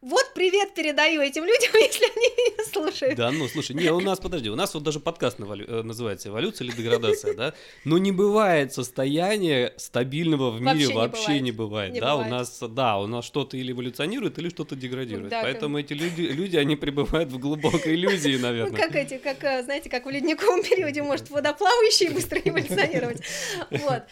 Вот 0.00 0.32
привет 0.34 0.72
передаю 0.72 1.20
этим 1.20 1.44
людям, 1.44 1.70
если 1.74 2.04
они 2.04 2.26
меня 2.28 2.64
слушают. 2.72 3.16
Да, 3.16 3.30
ну 3.30 3.46
слушай, 3.48 3.76
не, 3.76 3.90
у 3.90 4.00
нас, 4.00 4.18
подожди, 4.18 4.48
у 4.48 4.56
нас 4.56 4.72
вот 4.72 4.82
даже 4.82 4.98
подкаст 4.98 5.38
э, 5.38 5.82
называется 5.82 6.30
«Эволюция 6.30 6.66
или 6.66 6.74
деградация», 6.74 7.34
да? 7.34 7.54
Но 7.84 7.98
не 7.98 8.10
бывает 8.10 8.72
состояния 8.72 9.74
стабильного 9.76 10.50
в 10.50 10.60
мире, 10.60 10.94
вообще 10.94 11.40
не 11.40 11.52
бывает, 11.52 11.98
да? 12.00 12.16
У 12.16 12.24
нас, 12.24 12.60
да, 12.60 12.98
у 12.98 13.06
нас 13.06 13.26
что-то 13.26 13.56
или 13.56 13.72
эволюционирует, 13.72 14.38
или 14.38 14.48
что-то 14.48 14.74
деградирует. 14.74 15.30
Поэтому 15.30 15.78
эти 15.78 15.92
люди, 15.92 16.19
люди, 16.28 16.56
они 16.56 16.76
пребывают 16.76 17.30
в 17.30 17.38
глубокой 17.38 17.94
иллюзии, 17.94 18.36
ну, 18.36 18.42
наверное. 18.42 18.80
Как 18.80 18.94
эти, 18.94 19.18
как, 19.18 19.42
э, 19.44 19.62
знаете, 19.62 19.90
как 19.90 20.06
в 20.06 20.10
ледниковом 20.10 20.62
периоде 20.68 21.02
может 21.02 21.30
водоплавающий 21.30 22.10
быстро 22.10 22.40
эволюционировать. 22.40 23.22
Вот. 23.70 24.02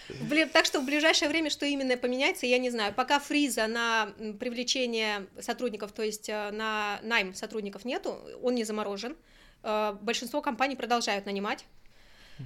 Так 0.52 0.64
что 0.64 0.80
в 0.80 0.86
ближайшее 0.86 1.28
время 1.28 1.50
что 1.50 1.66
именно 1.66 1.96
поменяется, 1.96 2.46
я 2.46 2.59
не 2.59 2.70
знаю. 2.70 2.94
Пока 2.94 3.18
фриза 3.18 3.66
на 3.66 4.12
привлечение 4.38 5.26
сотрудников 5.40 5.92
то 5.92 6.02
есть 6.02 6.28
э, 6.28 6.50
на 6.50 7.00
найм 7.02 7.34
сотрудников 7.34 7.84
нету, 7.84 8.18
он 8.42 8.54
не 8.54 8.64
заморожен. 8.64 9.16
Э, 9.62 9.96
большинство 10.00 10.40
компаний 10.40 10.76
продолжают 10.76 11.26
нанимать, 11.26 11.64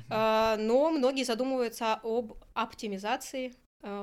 но 0.08 0.90
многие 0.90 1.24
задумываются 1.24 2.00
об 2.02 2.32
оптимизации 2.54 3.54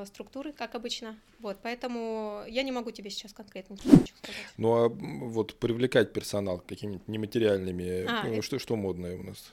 структуры, 0.05 0.51
как 0.51 0.75
обычно. 0.75 1.17
Вот, 1.39 1.57
поэтому 1.63 2.43
я 2.47 2.63
не 2.63 2.71
могу 2.71 2.91
тебе 2.91 3.09
сейчас 3.09 3.33
конкретно 3.33 3.75
ничего 3.75 4.17
сказать. 4.17 4.35
Ну 4.57 4.73
а 4.73 4.89
вот 4.89 5.55
привлекать 5.55 6.11
персонал 6.13 6.59
какими-нибудь 6.59 7.07
нематериальными, 7.07 8.05
а, 8.05 8.23
ну, 8.25 8.41
что, 8.41 8.59
что 8.59 8.75
модное 8.75 9.17
у 9.17 9.23
нас? 9.23 9.51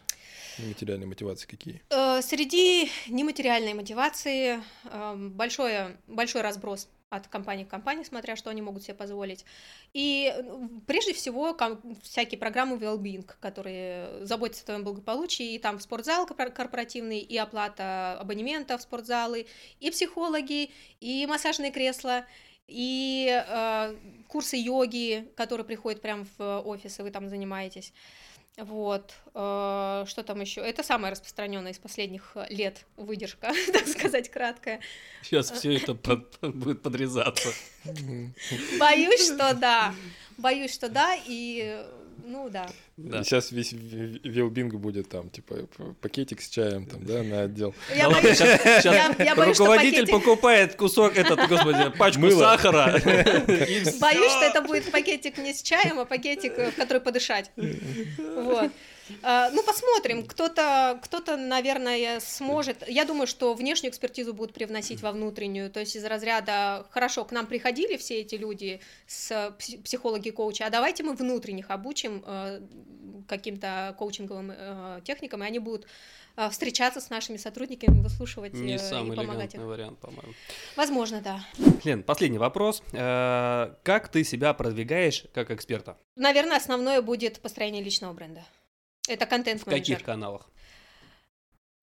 Нематериальные 0.58 1.06
мотивации 1.06 1.46
какие? 1.46 1.82
Среди 2.22 2.90
нематериальной 3.08 3.74
мотивации 3.74 4.60
большой, 5.34 5.96
большой 6.06 6.42
разброс 6.42 6.88
от 7.08 7.28
компании 7.28 7.64
к 7.64 7.68
компании, 7.68 8.02
смотря 8.02 8.36
что 8.36 8.50
они 8.50 8.62
могут 8.62 8.82
себе 8.82 8.94
позволить. 8.94 9.44
И 9.92 10.34
прежде 10.86 11.12
всего 11.12 11.56
всякие 12.02 12.38
программы 12.38 12.76
well-being, 12.76 13.28
которые 13.40 14.24
заботятся 14.24 14.64
о 14.64 14.66
твоем 14.66 14.84
благополучии, 14.84 15.54
и 15.54 15.58
там 15.58 15.78
спортзал 15.78 16.26
корпоративный, 16.26 17.20
и 17.20 17.36
оплата 17.36 18.18
абонемента 18.18 18.76
в 18.76 18.82
спортзалы, 18.82 19.46
и 19.80 19.90
психологи, 19.90 20.70
и 21.00 21.26
массажные 21.26 21.70
кресла, 21.70 22.26
и 22.66 23.28
э, 23.46 23.96
курсы 24.26 24.56
йоги, 24.56 25.30
которые 25.36 25.64
приходят 25.64 26.02
прямо 26.02 26.26
в 26.36 26.60
офис, 26.62 26.98
и 26.98 27.02
вы 27.02 27.10
там 27.10 27.28
занимаетесь. 27.28 27.92
Вот, 28.58 29.12
э, 29.34 30.04
что 30.06 30.22
там 30.22 30.40
еще? 30.40 30.62
Это 30.62 30.82
самая 30.82 31.10
распространенная 31.10 31.72
из 31.72 31.78
последних 31.78 32.32
э, 32.36 32.46
лет 32.48 32.86
выдержка, 32.96 33.52
так 33.72 33.86
сказать, 33.86 34.30
краткая. 34.30 34.80
Сейчас 35.22 35.50
все 35.50 35.76
это 35.76 35.94
под, 35.94 36.38
будет 36.40 36.80
подрезаться. 36.80 37.50
Боюсь, 38.80 39.26
что 39.26 39.52
да. 39.52 39.94
Боюсь, 40.38 40.72
что 40.72 40.88
да, 40.88 41.14
и 41.26 41.84
ну 42.24 42.48
да. 42.48 42.66
да. 42.96 43.22
Сейчас 43.24 43.52
весь 43.52 43.72
Вилбинг 43.72 44.74
будет 44.74 45.08
там, 45.08 45.30
типа, 45.30 45.68
пакетик 46.00 46.40
с 46.40 46.48
чаем 46.48 46.86
там, 46.86 47.04
да, 47.04 47.22
на 47.22 47.42
отдел. 47.42 47.74
Я 47.94 48.10
боюсь, 48.10 48.38
сейчас, 48.38 48.82
сейчас 48.82 49.18
я 49.18 49.34
боюсь, 49.34 49.58
руководитель 49.58 50.06
пакетик... 50.06 50.24
покупает 50.24 50.76
кусок, 50.76 51.16
этот, 51.16 51.48
господи, 51.48 51.90
пачку 51.98 52.20
Мыло. 52.20 52.40
сахара. 52.40 52.92
Боюсь, 54.00 54.32
что 54.32 54.44
это 54.44 54.62
будет 54.62 54.90
пакетик 54.90 55.38
не 55.38 55.52
с 55.52 55.62
чаем, 55.62 55.98
а 55.98 56.04
пакетик, 56.04 56.56
в 56.56 56.76
который 56.76 57.00
подышать. 57.00 57.50
Вот. 57.56 58.70
А, 59.22 59.50
ну, 59.50 59.62
посмотрим. 59.62 60.26
Кто-то, 60.26 60.98
кто-то, 61.02 61.36
наверное, 61.36 62.20
сможет. 62.20 62.88
Я 62.88 63.04
думаю, 63.04 63.26
что 63.26 63.54
внешнюю 63.54 63.90
экспертизу 63.90 64.34
будут 64.34 64.54
привносить 64.54 65.02
во 65.02 65.12
внутреннюю. 65.12 65.70
То 65.70 65.80
есть 65.80 65.96
из 65.96 66.04
разряда 66.04 66.86
хорошо, 66.90 67.24
к 67.24 67.32
нам 67.32 67.46
приходили 67.46 67.96
все 67.96 68.20
эти 68.20 68.34
люди 68.34 68.80
с 69.06 69.54
психологи 69.84 70.30
коучи, 70.30 70.62
а 70.62 70.70
давайте 70.70 71.02
мы 71.02 71.14
внутренних 71.14 71.70
обучим 71.70 72.22
э, 72.26 72.60
каким-то 73.28 73.94
коучинговым 73.98 74.52
э, 74.54 75.00
техникам, 75.04 75.42
и 75.42 75.46
они 75.46 75.58
будут 75.58 75.86
э, 76.36 76.48
встречаться 76.50 77.00
с 77.00 77.10
нашими 77.10 77.36
сотрудниками, 77.36 78.00
выслушивать 78.00 78.54
Не 78.54 78.74
и 78.74 78.78
самый 78.78 79.16
помогать 79.16 79.54
им. 79.54 79.66
вариант, 79.66 79.98
по-моему. 79.98 80.32
Возможно, 80.76 81.20
да. 81.20 81.44
Лен, 81.84 82.02
последний 82.02 82.38
вопрос. 82.38 82.82
Как 82.92 84.08
ты 84.10 84.24
себя 84.24 84.54
продвигаешь 84.54 85.24
как 85.32 85.50
эксперта? 85.50 85.96
Наверное, 86.16 86.56
основное 86.56 87.02
будет 87.02 87.40
построение 87.40 87.82
личного 87.82 88.12
бренда. 88.12 88.44
Это 89.08 89.26
контент 89.26 89.62
В 89.62 89.64
каких 89.64 90.02
каналах? 90.02 90.48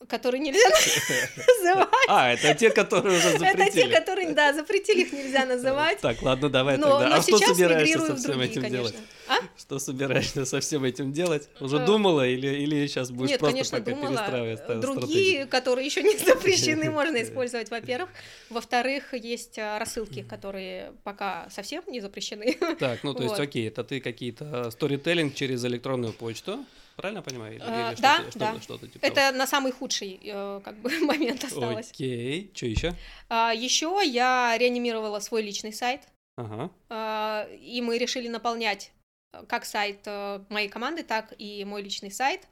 Которые 0.08 0.42
нельзя 0.42 0.60
называть. 1.48 1.88
А, 2.10 2.34
это 2.34 2.54
те, 2.56 2.70
которые 2.72 3.18
уже 3.18 3.38
запретили. 3.38 3.64
Это 3.64 3.72
те, 3.72 3.88
которые, 3.88 4.34
да, 4.34 4.54
запретили, 4.54 5.02
их 5.04 5.14
нельзя 5.14 5.46
называть. 5.54 6.00
Так, 6.00 6.22
ладно, 6.22 6.50
давай 6.50 6.78
но, 6.78 6.90
тогда. 6.90 7.10
Но 7.10 7.16
а 7.16 7.22
что 7.22 7.38
собираешься 7.38 8.00
со 8.00 8.16
всем 8.18 8.32
другие, 8.32 8.52
этим 8.52 8.62
конечно. 8.64 8.90
делать? 8.90 8.96
А? 9.30 9.36
Что 9.58 9.80
собираешься 9.80 10.46
со 10.46 10.60
всем 10.60 10.84
этим 10.84 11.14
делать? 11.14 11.48
Уже 11.62 11.82
а... 11.82 11.86
думала 11.86 12.28
или, 12.28 12.48
или 12.48 12.86
сейчас 12.88 13.12
будешь 13.12 13.32
Нет, 13.32 13.40
просто 13.40 13.54
конечно, 13.54 13.80
пока 13.80 13.92
думала. 13.92 14.10
перестраивать 14.10 14.82
Другие, 14.82 15.00
стратегию? 15.00 15.48
которые 15.48 15.86
еще 15.86 16.04
не 16.04 16.18
запрещены, 16.26 16.90
можно 16.90 17.24
использовать, 17.24 17.72
во-первых. 17.72 18.10
Во-вторых, 18.50 19.14
есть 19.14 19.58
а, 19.58 19.80
рассылки, 19.80 20.24
которые 20.24 20.92
пока 21.06 21.48
совсем 21.50 21.84
не 21.88 22.02
запрещены. 22.02 22.58
Так, 22.78 23.04
ну 23.04 23.14
то 23.14 23.24
есть, 23.24 23.40
окей, 23.40 23.70
это 23.70 23.86
ты 23.86 24.02
какие-то 24.02 24.70
сторителлинг 24.72 25.34
через 25.34 25.64
электронную 25.64 26.12
почту, 26.12 26.66
Правильно 26.96 27.20
я 27.20 27.24
понимаю? 27.24 27.56
Или, 27.56 27.64
а, 27.64 27.92
или 27.92 28.02
да, 28.02 28.22
что-то, 28.22 28.40
да. 28.40 28.48
Что-то, 28.50 28.64
что-то 28.64 28.88
типа 28.88 29.06
Это 29.06 29.32
на 29.32 29.48
самый 29.48 29.72
худший 29.72 30.20
э, 30.24 30.62
как 30.64 30.78
бы 30.78 30.90
момент 31.06 31.44
осталось. 31.44 31.90
Окей. 31.92 32.52
Что 32.54 32.66
еще? 32.68 32.94
А, 33.30 33.52
еще 33.54 34.02
я 34.06 34.56
реанимировала 34.58 35.20
свой 35.20 35.42
личный 35.42 35.74
сайт. 35.74 36.02
Ага. 36.38 36.70
А, 36.90 37.48
и 37.60 37.82
мы 37.82 37.98
решили 37.98 38.28
наполнять 38.28 38.92
э, 39.34 39.44
как 39.48 39.66
сайт 39.66 40.02
э, 40.06 40.44
моей 40.50 40.70
команды, 40.70 41.04
так 41.04 41.34
и 41.38 41.66
мой 41.66 41.82
личный 41.82 42.12
сайт. 42.12 42.48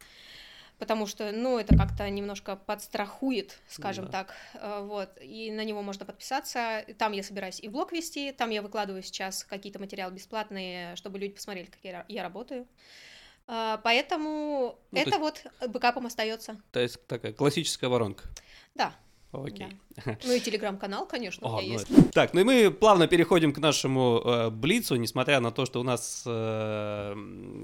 Потому 0.79 1.05
что, 1.05 1.31
ну, 1.31 1.59
это 1.59 1.77
как-то 1.77 2.09
немножко 2.09 2.55
подстрахует, 2.55 3.59
скажем 3.67 4.05
да. 4.05 4.11
так, 4.11 4.35
вот, 4.81 5.11
и 5.21 5.51
на 5.51 5.63
него 5.63 5.83
можно 5.83 6.07
подписаться. 6.07 6.83
Там 6.97 7.11
я 7.11 7.21
собираюсь 7.21 7.59
и 7.59 7.67
блог 7.67 7.91
вести, 7.91 8.31
там 8.31 8.49
я 8.49 8.63
выкладываю 8.63 9.03
сейчас 9.03 9.43
какие-то 9.43 9.77
материалы 9.77 10.15
бесплатные, 10.15 10.95
чтобы 10.95 11.19
люди 11.19 11.35
посмотрели, 11.35 11.67
как 11.67 11.77
я, 11.83 12.03
я 12.07 12.23
работаю. 12.23 12.65
А, 13.53 13.81
поэтому 13.83 14.79
ну, 14.91 14.97
это 14.97 15.19
вот 15.19 15.43
бэкапом 15.67 16.05
остается. 16.05 16.55
То 16.71 16.79
есть 16.79 17.05
такая 17.05 17.33
классическая 17.33 17.89
воронка. 17.89 18.23
Да. 18.75 18.95
Окей. 19.33 19.67
Да. 20.05 20.17
Ну 20.23 20.33
и 20.33 20.39
телеграм-канал, 20.39 21.05
конечно, 21.05 21.45
О, 21.47 21.57
у 21.57 21.61
меня 21.61 21.67
ну 21.67 21.73
есть. 21.73 21.91
Это... 21.91 22.11
Так, 22.13 22.33
ну 22.33 22.41
и 22.41 22.43
мы 22.45 22.71
плавно 22.71 23.07
переходим 23.07 23.51
к 23.51 23.57
нашему 23.57 24.21
э, 24.23 24.49
блицу, 24.49 24.95
несмотря 24.95 25.41
на 25.41 25.51
то, 25.51 25.65
что 25.65 25.81
у 25.81 25.83
нас 25.83 26.23
э, 26.25 27.13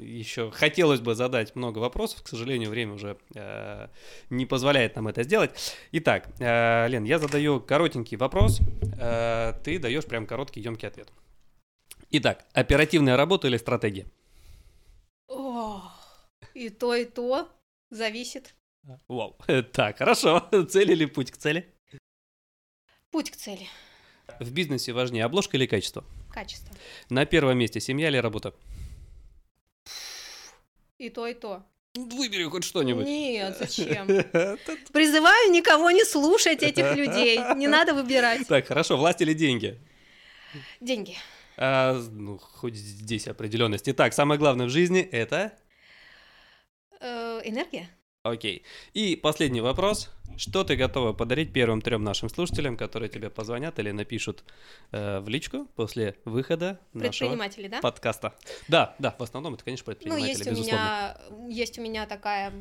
еще 0.01 0.51
хотелось 0.51 0.99
бы 0.99 1.15
задать 1.15 1.55
много 1.55 1.79
вопросов, 1.79 2.21
к 2.21 2.27
сожалению, 2.27 2.69
время 2.69 2.93
уже 2.93 3.17
э, 3.35 3.87
не 4.29 4.45
позволяет 4.45 4.97
нам 4.97 5.07
это 5.07 5.23
сделать. 5.23 5.51
Итак, 5.93 6.27
э, 6.39 6.87
Лен, 6.89 7.05
я 7.05 7.17
задаю 7.17 7.61
коротенький 7.61 8.17
вопрос, 8.17 8.59
э, 8.99 9.53
ты 9.63 9.79
даешь 9.79 10.05
прям 10.05 10.25
короткий, 10.25 10.59
емкий 10.59 10.87
ответ. 10.87 11.09
Итак, 12.11 12.45
оперативная 12.53 13.15
работа 13.15 13.47
или 13.47 13.57
стратегия? 13.57 14.05
И 16.57 16.69
то, 16.69 16.95
и 16.95 17.05
то. 17.05 17.47
Зависит. 17.91 18.55
Вау. 19.07 19.37
Так, 19.73 19.99
хорошо. 19.99 20.49
Цель 20.69 20.91
или 20.91 21.05
путь 21.05 21.29
к 21.29 21.37
цели? 21.37 21.71
Путь 23.11 23.29
к 23.29 23.35
цели. 23.35 23.67
В 24.39 24.51
бизнесе 24.51 24.91
важнее 24.91 25.25
обложка 25.25 25.55
или 25.55 25.67
качество? 25.67 26.03
Качество. 26.31 26.75
На 27.11 27.27
первом 27.27 27.59
месте 27.59 27.79
семья 27.79 28.07
или 28.07 28.17
работа? 28.17 28.55
И 30.97 31.11
то, 31.11 31.27
и 31.27 31.35
то. 31.35 31.63
Выбери 31.93 32.45
хоть 32.45 32.63
что-нибудь. 32.63 33.05
Нет, 33.05 33.55
зачем? 33.59 34.07
Призываю 34.91 35.51
никого 35.51 35.91
не 35.91 36.05
слушать 36.05 36.63
этих 36.63 36.95
людей. 36.95 37.37
Не 37.55 37.67
надо 37.67 37.93
выбирать. 37.93 38.47
Так, 38.47 38.65
хорошо. 38.65 38.97
Власть 38.97 39.21
или 39.21 39.33
деньги? 39.33 39.79
Деньги. 40.81 41.17
А, 41.55 41.93
ну, 41.93 42.39
хоть 42.39 42.75
здесь 42.75 43.27
определенность. 43.27 43.87
Итак, 43.87 44.15
самое 44.15 44.39
главное 44.39 44.65
в 44.65 44.71
жизни 44.71 45.01
это... 45.01 45.55
Э, 47.47 47.51
энергия. 47.51 47.89
Окей. 48.23 48.63
И 48.93 49.15
последний 49.15 49.61
вопрос. 49.61 50.09
Что 50.35 50.63
ты 50.63 50.75
готова 50.75 51.13
подарить 51.13 51.51
первым 51.51 51.81
трем 51.81 52.03
нашим 52.03 52.29
слушателям, 52.29 52.77
которые 52.77 53.09
тебе 53.09 53.29
позвонят 53.31 53.79
или 53.79 53.89
напишут 53.89 54.43
э, 54.91 55.19
в 55.19 55.29
личку 55.29 55.65
после 55.75 56.15
выхода 56.25 56.79
нашего 56.93 57.29
Предприниматели, 57.29 57.67
да? 57.67 57.79
подкаста? 57.79 58.35
Да, 58.67 58.95
да, 58.99 59.15
в 59.17 59.23
основном 59.23 59.55
это, 59.55 59.63
конечно, 59.63 59.85
Ну, 59.87 59.93
предприниматели, 59.93 60.27
есть 60.29 60.45
у 60.45 60.49
безусловно. 60.51 61.17
меня, 61.31 61.49
есть 61.49 61.79
у 61.79 61.81
меня 61.81 62.05
такая 62.05 62.53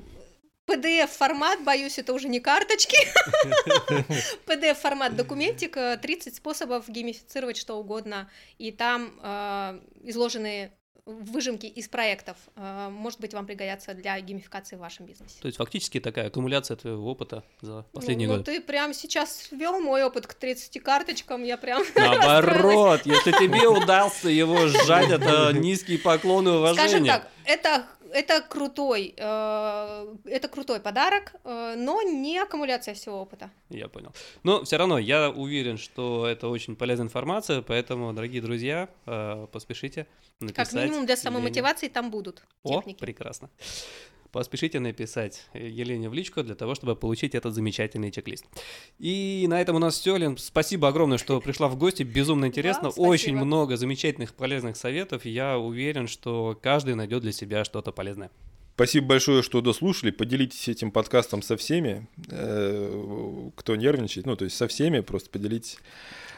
PDF-формат, 0.66 1.64
боюсь, 1.64 1.98
это 1.98 2.14
уже 2.14 2.28
не 2.28 2.40
карточки. 2.40 2.96
PDF-формат 4.46 5.14
документик, 5.14 5.76
э, 5.76 5.98
30 6.00 6.34
способов 6.36 6.88
геймифицировать 6.88 7.56
что 7.58 7.74
угодно, 7.74 8.30
и 8.56 8.72
там 8.72 9.18
э, 9.22 9.80
изложены 10.04 10.72
выжимки 11.06 11.66
из 11.66 11.88
проектов. 11.88 12.36
Э, 12.56 12.88
может 12.90 13.20
быть, 13.20 13.32
вам 13.32 13.46
пригодятся 13.46 13.94
для 13.94 14.20
геймификации 14.20 14.76
в 14.76 14.80
вашем 14.80 15.06
бизнесе. 15.06 15.36
То 15.40 15.46
есть 15.46 15.56
фактически 15.56 16.00
такая 16.00 16.26
аккумуляция 16.26 16.76
твоего 16.76 17.08
опыта 17.10 17.44
за 17.60 17.84
последние 17.92 18.26
ну, 18.26 18.34
ну, 18.34 18.40
годы. 18.40 18.52
ты 18.52 18.60
прям 18.60 18.92
сейчас 18.92 19.48
ввел 19.52 19.80
мой 19.80 20.02
опыт 20.02 20.26
к 20.26 20.34
30 20.34 20.82
карточкам, 20.82 21.44
я 21.44 21.56
прям. 21.56 21.84
Наоборот, 21.94 23.02
если 23.04 23.30
тебе 23.30 23.68
удался 23.68 24.28
его 24.28 24.66
сжать, 24.66 25.10
это 25.10 25.52
низкий 25.54 25.96
поклон 25.96 26.48
и 26.48 26.50
уважение. 26.50 26.88
Скажем 26.88 27.06
так, 27.06 27.30
это 27.44 27.86
это 28.12 28.40
крутой, 28.40 29.14
э, 29.16 30.14
это 30.24 30.48
крутой 30.48 30.80
подарок, 30.80 31.34
э, 31.44 31.74
но 31.76 32.02
не 32.02 32.38
аккумуляция 32.38 32.94
всего 32.94 33.20
опыта. 33.20 33.50
Я 33.70 33.88
понял. 33.88 34.12
Но 34.42 34.64
все 34.64 34.76
равно 34.76 34.98
я 34.98 35.30
уверен, 35.30 35.78
что 35.78 36.26
это 36.26 36.48
очень 36.48 36.76
полезная 36.76 37.06
информация, 37.06 37.62
поэтому, 37.62 38.12
дорогие 38.12 38.42
друзья, 38.42 38.88
э, 39.06 39.46
поспешите 39.52 40.06
написать. 40.40 40.70
Как 40.70 40.72
минимум 40.74 41.06
для 41.06 41.14
Елене. 41.14 41.16
самомотивации 41.16 41.88
там 41.88 42.10
будут 42.10 42.42
О, 42.62 42.78
техники. 42.78 42.98
прекрасно. 42.98 43.50
Поспешите 44.32 44.80
написать 44.80 45.46
Елене 45.54 46.08
в 46.08 46.14
личку 46.14 46.42
для 46.42 46.54
того, 46.54 46.74
чтобы 46.74 46.96
получить 46.96 47.34
этот 47.34 47.54
замечательный 47.54 48.10
чек-лист. 48.10 48.44
И 48.98 49.46
на 49.48 49.60
этом 49.60 49.76
у 49.76 49.78
нас 49.78 49.98
все, 49.98 50.16
Лен. 50.16 50.36
Спасибо 50.36 50.88
огромное, 50.88 51.18
что 51.18 51.40
пришла 51.40 51.68
в 51.68 51.76
гости. 51.76 52.02
Безумно 52.02 52.46
интересно. 52.46 52.90
спасибо. 52.90 53.06
Очень 53.08 53.36
много 53.36 53.76
замечательных 53.76 54.34
полезных 54.34 54.76
советов. 54.76 55.24
Я 55.24 55.58
уверен, 55.58 56.06
что 56.08 56.58
каждый 56.60 56.94
найдет 56.94 57.22
для 57.22 57.32
себя 57.32 57.64
что-то 57.64 57.92
полезное. 57.92 58.30
Спасибо 58.74 59.06
большое, 59.06 59.42
что 59.42 59.62
дослушали. 59.62 60.10
Поделитесь 60.10 60.68
этим 60.68 60.90
подкастом 60.90 61.40
со 61.40 61.56
всеми, 61.56 62.06
э, 62.28 63.50
кто 63.56 63.74
нервничает. 63.74 64.26
Ну, 64.26 64.36
то 64.36 64.44
есть 64.44 64.56
со 64.56 64.68
всеми, 64.68 65.00
просто 65.00 65.30
поделитесь. 65.30 65.78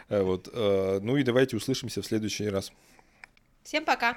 Э, 0.09 0.23
Вот. 0.23 0.49
э, 0.53 1.01
Ну 1.03 1.17
и 1.17 1.25
давайте 1.25 1.57
услышимся 1.57 2.01
в 2.01 2.07
следующий 2.07 2.49
раз. 2.49 2.73
Всем 3.65 3.85
пока! 3.85 4.17